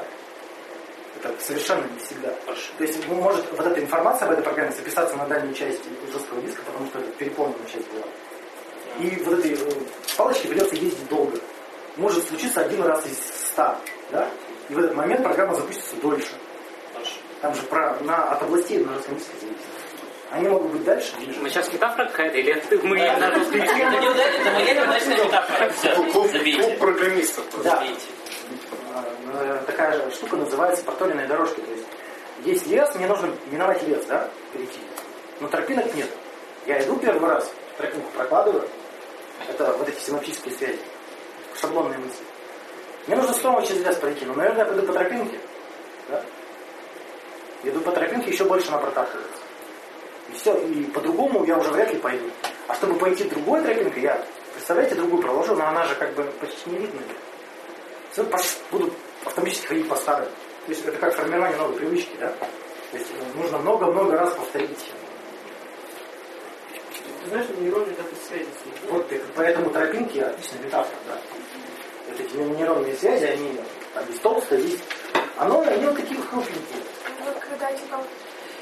[1.16, 2.28] Это совершенно не всегда.
[2.76, 6.40] То есть ну, может вот эта информация об этой программе записаться на дальнюю часть жесткого
[6.42, 8.04] диска, потому что это переполненная часть была.
[9.00, 9.70] И вот этой э,
[10.16, 11.38] палочке придется ездить долго.
[11.96, 13.78] Может случиться один раз из ста.
[14.10, 14.28] Да?
[14.68, 16.32] И в этот момент программа запустится дольше.
[17.40, 19.75] Там же про, на, от областей на жестком диске зависит.
[20.30, 21.12] Они могут быть дальше.
[21.40, 23.82] Мы сейчас метафора какая-то, или мы на русском языке?
[23.82, 26.12] Это не удачная, это моя неудачная метафора.
[26.12, 27.44] Клуб, программистов.
[27.62, 27.84] Да.
[29.32, 31.60] Э, Такая же штука называется проторенные дорожки.
[31.60, 31.86] То есть
[32.44, 34.78] есть лес, мне нужно миновать лес, да, перейти.
[35.40, 36.08] Но тропинок нет.
[36.66, 38.68] Я иду первый раз, тропинку прокладываю.
[39.48, 40.80] Это вот эти синоптические связи.
[41.60, 42.24] Шаблонные мысли.
[43.06, 44.24] Мне нужно снова через лес пройти.
[44.24, 45.38] Но, наверное, я пойду по тропинке.
[46.08, 46.22] Да?
[47.62, 49.45] Иду по тропинке, еще больше она протаптывается.
[50.36, 52.28] И все, и по-другому я уже вряд ли пойду.
[52.68, 54.22] А чтобы пойти другой тропинкой, я,
[54.52, 57.00] представляете, другую проложу, но она же как бы почти не видна.
[58.16, 58.92] Пош- буду
[59.24, 60.26] автоматически ходить по старой.
[60.26, 62.28] То есть это как формирование новой привычки, да?
[62.90, 64.90] То есть э, нужно много-много раз повторить.
[67.22, 68.48] Ты знаешь, нейроны как и связи.
[68.90, 71.18] Вот и поэтому тропинки отличная метафора, да.
[72.08, 73.58] Вот эти нейронные связи, они
[73.94, 74.84] там есть толстые, есть...
[75.38, 76.82] Оно, они вот такие вот крупненькие.
[77.24, 78.02] Вот когда типа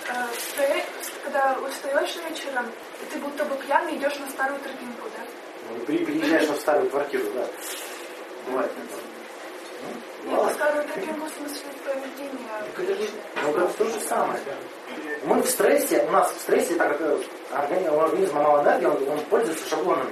[0.09, 0.83] э,
[1.25, 2.67] когда устаешь вечером,
[3.03, 5.23] и ты будто бы пьяный идешь на старую тропинку, да?
[5.71, 7.47] Ну, при- приезжаешь на старую квартиру, да.
[8.47, 8.71] Бывает.
[10.25, 13.19] Ну, Нет, на старую тропинку в смысле поведения.
[13.43, 14.41] Ну, это то же самое.
[15.25, 17.19] Мы в стрессе, у нас в стрессе, так как э,
[17.53, 20.11] органи- у организма мало энергии, он, он пользуется шаблонами.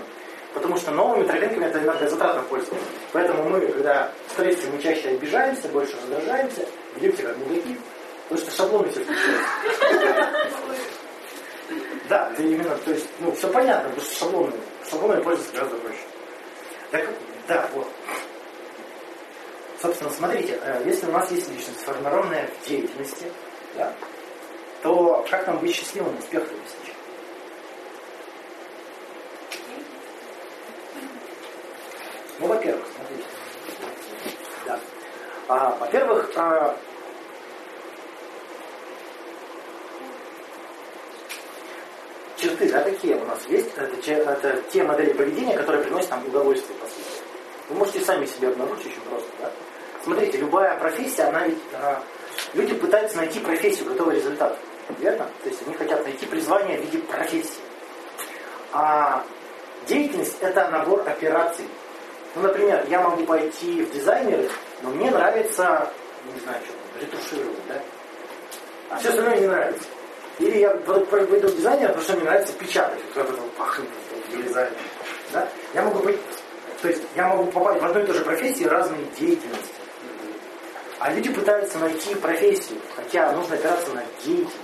[0.55, 2.85] Потому что новыми тропинками это энергозатратно пользоваться.
[3.13, 6.67] Поэтому мы, когда в стрессе, мы чаще обижаемся, больше раздражаемся,
[6.97, 7.79] ведем себя как мудаки,
[8.33, 9.51] потому что шаблоны все включаются.
[12.09, 14.53] Да, это именно, то есть, ну, все понятно, потому что шаблоны,
[14.91, 15.99] шаблонами пользоваться гораздо проще.
[16.91, 17.09] Так,
[17.49, 17.89] да, вот.
[19.81, 23.33] Собственно, смотрите, э, если у нас есть личность, сформированная в деятельности,
[23.77, 23.95] да,
[24.83, 26.95] то как нам быть счастливым, успех достичь?
[32.39, 33.29] Ну, во-первых, смотрите.
[34.67, 34.81] Да.
[35.49, 36.77] А, во-первых, а,
[43.03, 43.71] такие у нас есть.
[43.77, 47.23] Это, это те модели поведения, которые приносят нам удовольствие, по сути.
[47.69, 49.51] Вы можете сами себе обнаружить очень просто, да?
[50.05, 51.59] Смотрите, любая профессия, она ведь...
[51.75, 52.03] а,
[52.55, 54.57] люди пытаются найти профессию, готовый результат.
[54.99, 55.29] Верно?
[55.43, 57.61] То есть они хотят найти призвание в виде профессии.
[58.73, 59.25] А
[59.87, 61.67] деятельность– это набор операций.
[62.35, 64.49] Ну, например, я могу пойти в дизайнеры,
[64.83, 65.91] но мне нравится,
[66.33, 67.81] не знаю, что, ретушировать, да?
[68.91, 69.89] А все остальное не нравится.
[70.39, 73.89] Или я пойду в дизайнера, потому что мне нравится печатать, вот это пахнет,
[74.31, 74.73] это дизайн.
[75.33, 75.49] Да?
[75.75, 76.19] Я могу быть,
[76.81, 79.75] то есть я могу попасть в одной и той же профессии разные деятельности.
[80.99, 84.57] А люди пытаются найти профессию, хотя нужно опираться на деятельность,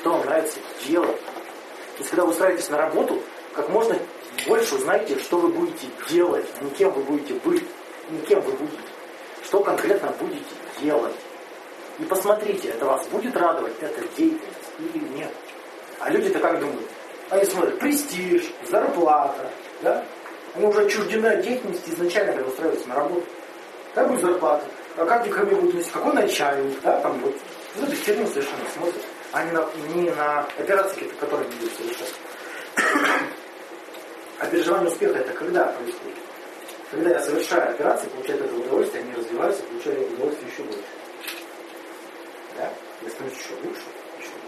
[0.00, 1.20] что вам нравится делать.
[1.20, 3.22] То есть, когда вы устраиваетесь на работу,
[3.54, 3.96] как можно
[4.46, 7.64] больше узнайте, что вы будете делать, а не кем вы будете быть,
[8.10, 8.82] не кем вы будете.
[9.44, 10.44] Что конкретно будете
[10.80, 11.14] делать.
[11.98, 15.32] И посмотрите, это вас будет радовать, эта деятельность или нет.
[16.00, 16.88] А люди-то как думают?
[17.30, 19.50] Они смотрят, престиж, зарплата,
[19.82, 20.04] да?
[20.54, 23.24] Они уже отчуждены от деятельности изначально, когда устраиваются на работу.
[23.94, 24.64] Как будет зарплата?
[24.96, 25.90] А как ко мне будут нести?
[25.90, 26.80] Какой начальник?
[26.82, 27.34] Да, там вот.
[27.76, 29.02] Ну, это херню совершенно смотрят.
[29.32, 32.14] А не на, не на операции, которые они будут совершать.
[34.38, 36.18] А переживание успеха это когда происходит?
[36.90, 40.82] Когда я совершаю операции, получаю этого удовольствие, они развиваются, получаю удовольствие еще больше.
[42.58, 42.68] Да?
[43.02, 43.82] Я становлюсь еще лучше,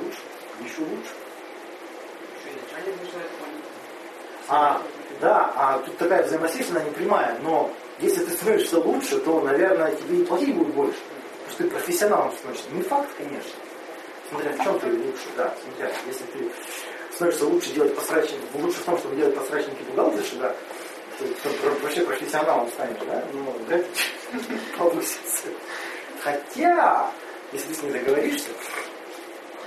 [0.03, 0.21] лучше,
[0.61, 1.11] еще лучше.
[4.49, 4.83] А,
[5.21, 9.95] да, а тут такая взаимосвязь, она не прямая, но если ты становишься лучше, то, наверное,
[9.95, 10.99] тебе и платить будет больше.
[11.47, 12.71] Потому что ты профессионалом становишься.
[12.73, 13.53] Не факт, конечно.
[14.31, 16.51] Смотря в чем ты лучше, да, смотря, если ты
[17.13, 20.55] становишься лучше делать пострачники, лучше в том, чтобы делать пострачники бухгалтерши, да,
[21.19, 23.85] ты про- вообще профессионалом станешь, да, ну, ли
[24.79, 25.49] повысится.
[26.23, 27.11] Хотя,
[27.53, 28.49] если ты с ней договоришься,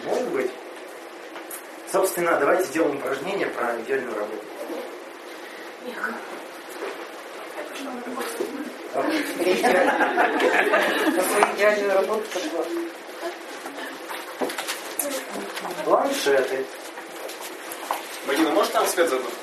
[0.06, 0.52] может быть.
[1.92, 4.44] Собственно, давайте сделаем упражнение про идеальную работу.
[11.56, 12.66] Идеальную работу пошла.
[15.86, 16.66] Планшеты.
[18.26, 19.34] Марина, можешь там свет задуть?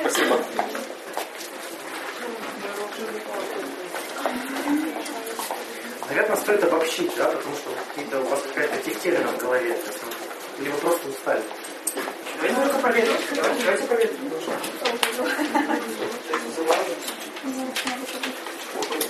[0.00, 0.38] Спасибо.
[6.14, 9.76] Наверное, стоит обобщить, да, потому что какие-то у вас какая-то тефтерина в голове.
[10.56, 11.42] Ну, или вы просто устали.
[12.36, 13.12] Давайте только проверим.
[13.34, 14.30] Давайте проверим.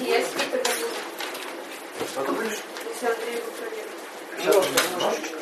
[0.00, 0.28] Есть.
[2.10, 2.58] Что ты будешь?
[4.38, 5.38] Сейчас немножечко.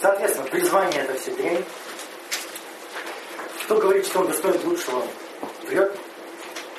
[0.00, 1.64] Соответственно, призвание это все дрянь.
[3.64, 5.06] Кто говорит, что он достоин лучшего,
[5.64, 5.94] врет.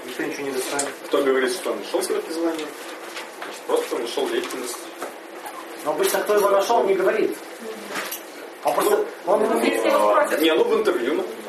[0.06, 0.88] Никто ничего не достоин.
[1.06, 2.68] Кто говорит, что он нашел свое призвание?
[3.68, 4.78] Просто нашел деятельность.
[5.86, 7.38] Но обычно кто его нашел, не говорит.
[8.64, 9.06] Он просто...
[9.26, 9.40] Он,
[10.40, 11.42] Не, ну в интервью, например.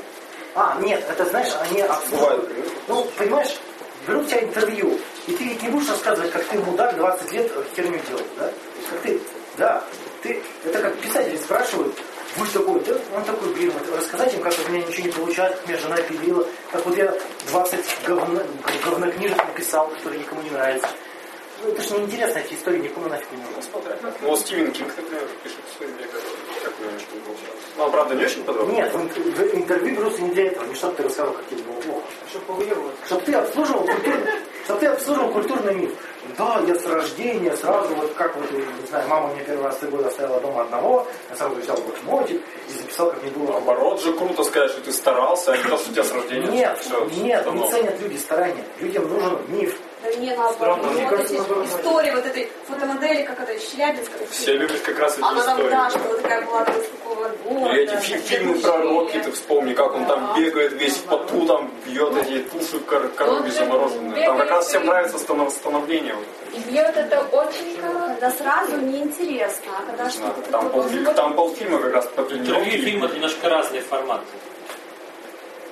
[0.54, 2.50] А, нет, это знаешь, они обслуживают.
[2.88, 3.56] Ну, понимаешь,
[4.06, 7.98] берут тебя интервью, и ты ведь не будешь рассказывать, как ты мудак 20 лет херню
[8.08, 8.52] делал, да?
[8.90, 9.20] Как ты,
[9.56, 9.84] да,
[10.22, 11.94] ты, это как писатели спрашивают,
[12.36, 12.94] вы такой, да?
[13.14, 15.96] Он такой, блин, вот рассказать им, как у меня ничего не получается, как меня жена
[15.96, 17.14] пилила, как вот я
[17.50, 18.42] 20 говно,
[18.84, 20.88] говнокнижек написал, которые никому не нравятся.
[21.62, 23.62] Ну, это же неинтересно, эти истории никому нафиг не нужны.
[24.20, 27.60] Ну, вот Стивен Кинг, например, пишет свои биографии, как у него ничего не получалось.
[27.76, 28.72] Ну, он, правда, не очень подробно.
[28.72, 31.62] Нет, в, ин- в интервью берутся не для этого, не чтобы ты рассказывал, как тебе
[31.62, 32.02] было плохо.
[32.28, 32.94] Чтобы повыебывать.
[33.06, 34.32] Чтобы ты обслуживал культурный,
[34.64, 35.92] чтобы ты обслуживал культурный миф.
[36.38, 39.88] Да, я с рождения сразу, вот как вот, не знаю, мама мне первый раз три
[39.88, 43.52] года оставила дома одного, я сразу взял блокнотик и записал, как мне было.
[43.52, 46.46] Наоборот же круто сказать, что ты старался, а не то, что у тебя с рождения
[46.48, 48.64] Нет, всё нет, не ценят люди старания.
[48.78, 49.76] Людям нужен миф.
[50.02, 50.54] Да не наоборот.
[50.56, 51.66] Странно, Ну, мне вот кажется, наоборот.
[51.68, 54.26] истории вот этой фотомодели, как это, Челябинская.
[54.30, 55.70] Все любят как раз эти Она там, истории.
[55.70, 57.72] да, что вот такая была там из такого города.
[57.74, 61.46] Или эти фи- фильмы про Рокки, ты вспомни, как он там бегает весь в поту,
[61.46, 64.26] там бьет эти туши кор- коровьи замороженные.
[64.26, 66.14] Там как раз всем нравится станов- становление.
[66.14, 66.24] вот.
[66.52, 71.94] И бьет это очень Когда сразу неинтересно, а когда что-то Там, полфи- там полфильма как
[71.94, 74.24] раз по Интервью и фильм это немножко разные форматы.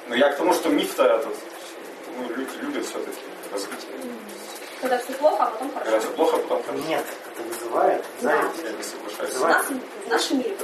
[0.08, 1.36] Но я к тому, что миф-то этот,
[2.16, 3.16] ну, люди любят все-таки
[3.52, 3.88] развитие.
[4.80, 6.06] Когда все плохо, а потом Когда хорошо.
[6.06, 6.84] все плохо, потом хорошо.
[6.88, 7.04] Нет,
[7.34, 8.62] это вызывает зависть.
[8.64, 9.36] Я не соглашаюсь.
[9.36, 10.56] У нас, в нашем мире.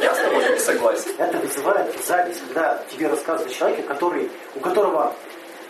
[0.00, 1.10] Я с тобой не согласен.
[1.18, 5.12] Это вызывает зависть, когда тебе рассказывают человеке, который, у которого...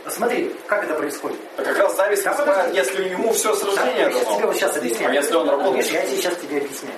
[0.08, 1.38] Смотри, как это происходит.
[1.56, 4.46] А как раз зависть вызывает, если ему все с рождения Я тебе дано.
[4.48, 5.10] вот сейчас объясняю.
[5.12, 5.76] А если он работает?
[5.86, 6.96] Видишь, я тебе сейчас тебе объясняю.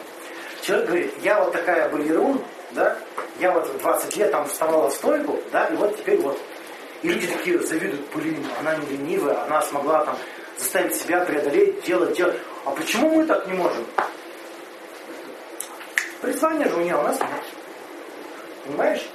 [0.63, 2.43] Человек говорит, я вот такая балерун,
[2.73, 2.97] да,
[3.39, 6.37] я вот в 20 лет там вставала в стойку, да, и вот теперь вот.
[7.03, 10.17] И люди такие завидуют, блин, она не ленивая, она смогла там
[10.59, 12.37] заставить себя преодолеть, делать, делать.
[12.65, 13.85] А почему мы так не можем?
[16.21, 17.29] Призвание же у нее, у нас нет.
[18.65, 19.07] Понимаешь?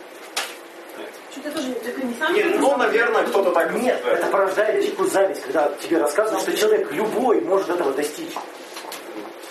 [1.32, 5.42] Что-то тоже не не сам Не, ну, наверное, кто-то так Нет, это порождает дикую зависть,
[5.44, 8.34] когда тебе рассказывают, что человек любой может этого достичь.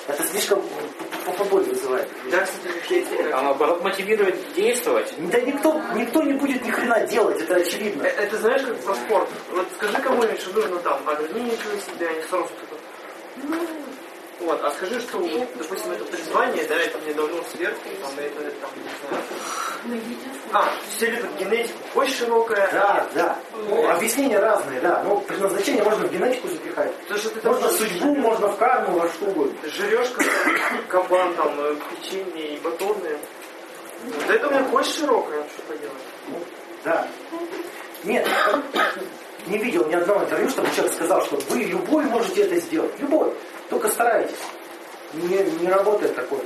[0.07, 0.63] Это слишком
[1.33, 2.09] поболь вызывает.
[2.31, 5.13] Да, кстати, А наоборот мотивирует действовать.
[5.31, 8.03] Да никто, никто не будет ни хрена делать, это очевидно.
[8.05, 9.29] Э, Это знаешь, как про спорт.
[9.53, 13.59] Вот скажи кому-нибудь, что нужно там ограничивать себя, не сразу такой.
[14.41, 18.11] Ну, вот, а скажи, что, вот, допустим, это призвание, да, это мне давно сверху, там,
[18.17, 20.31] это, там, не знаю.
[20.53, 22.71] А, все любят генетику, очень широкая.
[22.73, 23.39] Да, да.
[23.69, 25.03] Ну, объяснения разные, да.
[25.05, 26.93] Но предназначение можно в генетику запихать.
[27.07, 29.55] То, что ты Можно в судьбу, можно в карму, во что угодно.
[29.69, 30.09] жрешь
[30.89, 33.19] кабан, там, э, печенье и батоны.
[34.05, 36.45] Вот это у меня очень широкая, что поделать.
[36.85, 37.09] Да.
[38.05, 38.27] Нет,
[39.47, 42.99] не видел ни одного интервью, чтобы человек сказал, что вы любой можете это сделать.
[42.99, 43.35] Любой.
[43.71, 44.37] Только старайтесь.
[45.15, 46.41] Не, не работает такое.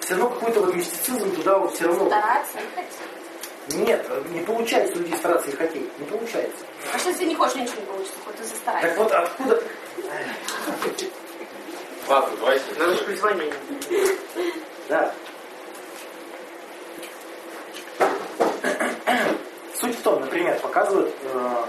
[0.00, 2.06] Все равно какой-то вот мистицизм туда вот все равно.
[2.06, 3.86] Стараться не хотеть.
[3.86, 5.98] Нет, не получается у людей стараться и хотеть.
[5.98, 6.64] Не получается.
[6.94, 8.88] А что если не хочешь, ничего не получится, хоть ты застарайся.
[8.88, 9.62] Так вот откуда...
[12.08, 12.64] Ладно, давайте.
[12.78, 13.52] Надо же призвание.
[14.88, 15.12] Да.
[19.74, 21.64] Суть в том, например, показывают э,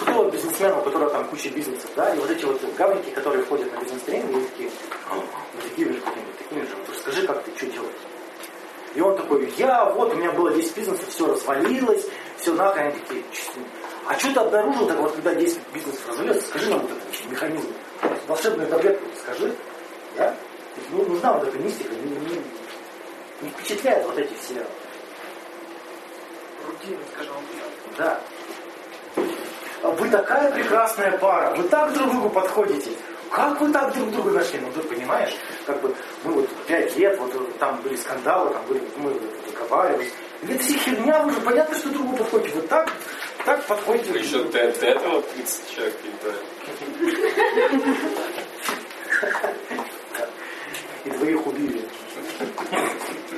[0.00, 3.72] крутого бизнесмена, у которого там куча бизнесов, да, и вот эти вот гаврики, которые входят
[3.72, 4.70] на бизнес-тренинг, они такие,
[5.10, 5.14] «О,
[5.54, 7.92] мы такими же хотим, такими же, вот расскажи, как ты, что делаешь.
[8.94, 12.06] И он такой, я, вот, у меня было 10 бизнесов, все развалилось,
[12.38, 13.60] все нахрен, они такие, «Чё,
[14.06, 17.68] а что ты обнаружил, так вот, когда 10 бизнесов развалилось, скажи нам вот этот механизм,
[18.26, 19.54] волшебную таблетку скажи,
[20.16, 20.34] да?
[20.90, 22.42] Ну, нужна вот эта мистика, не, не,
[23.42, 24.66] не впечатляет вот эти все,
[26.66, 27.34] Рутина, скажем.
[27.98, 28.20] да.
[29.82, 32.90] А Вы такая прекрасная пара, вы так друг другу подходите.
[33.30, 34.58] Как вы так друг друга нашли?
[34.58, 35.34] Ну, ты понимаешь,
[35.64, 35.94] как бы
[36.24, 39.14] мы вот пять лет, вот там были скандалы, там были, мы
[39.46, 40.12] договаривались.
[40.42, 42.56] И это все херня, вы же понятно, что друг другу подходите.
[42.56, 42.90] Вы так,
[43.44, 44.18] так подходите.
[44.18, 46.38] Еще до, до этого 30 человек передали.
[51.04, 51.88] И двоих убили.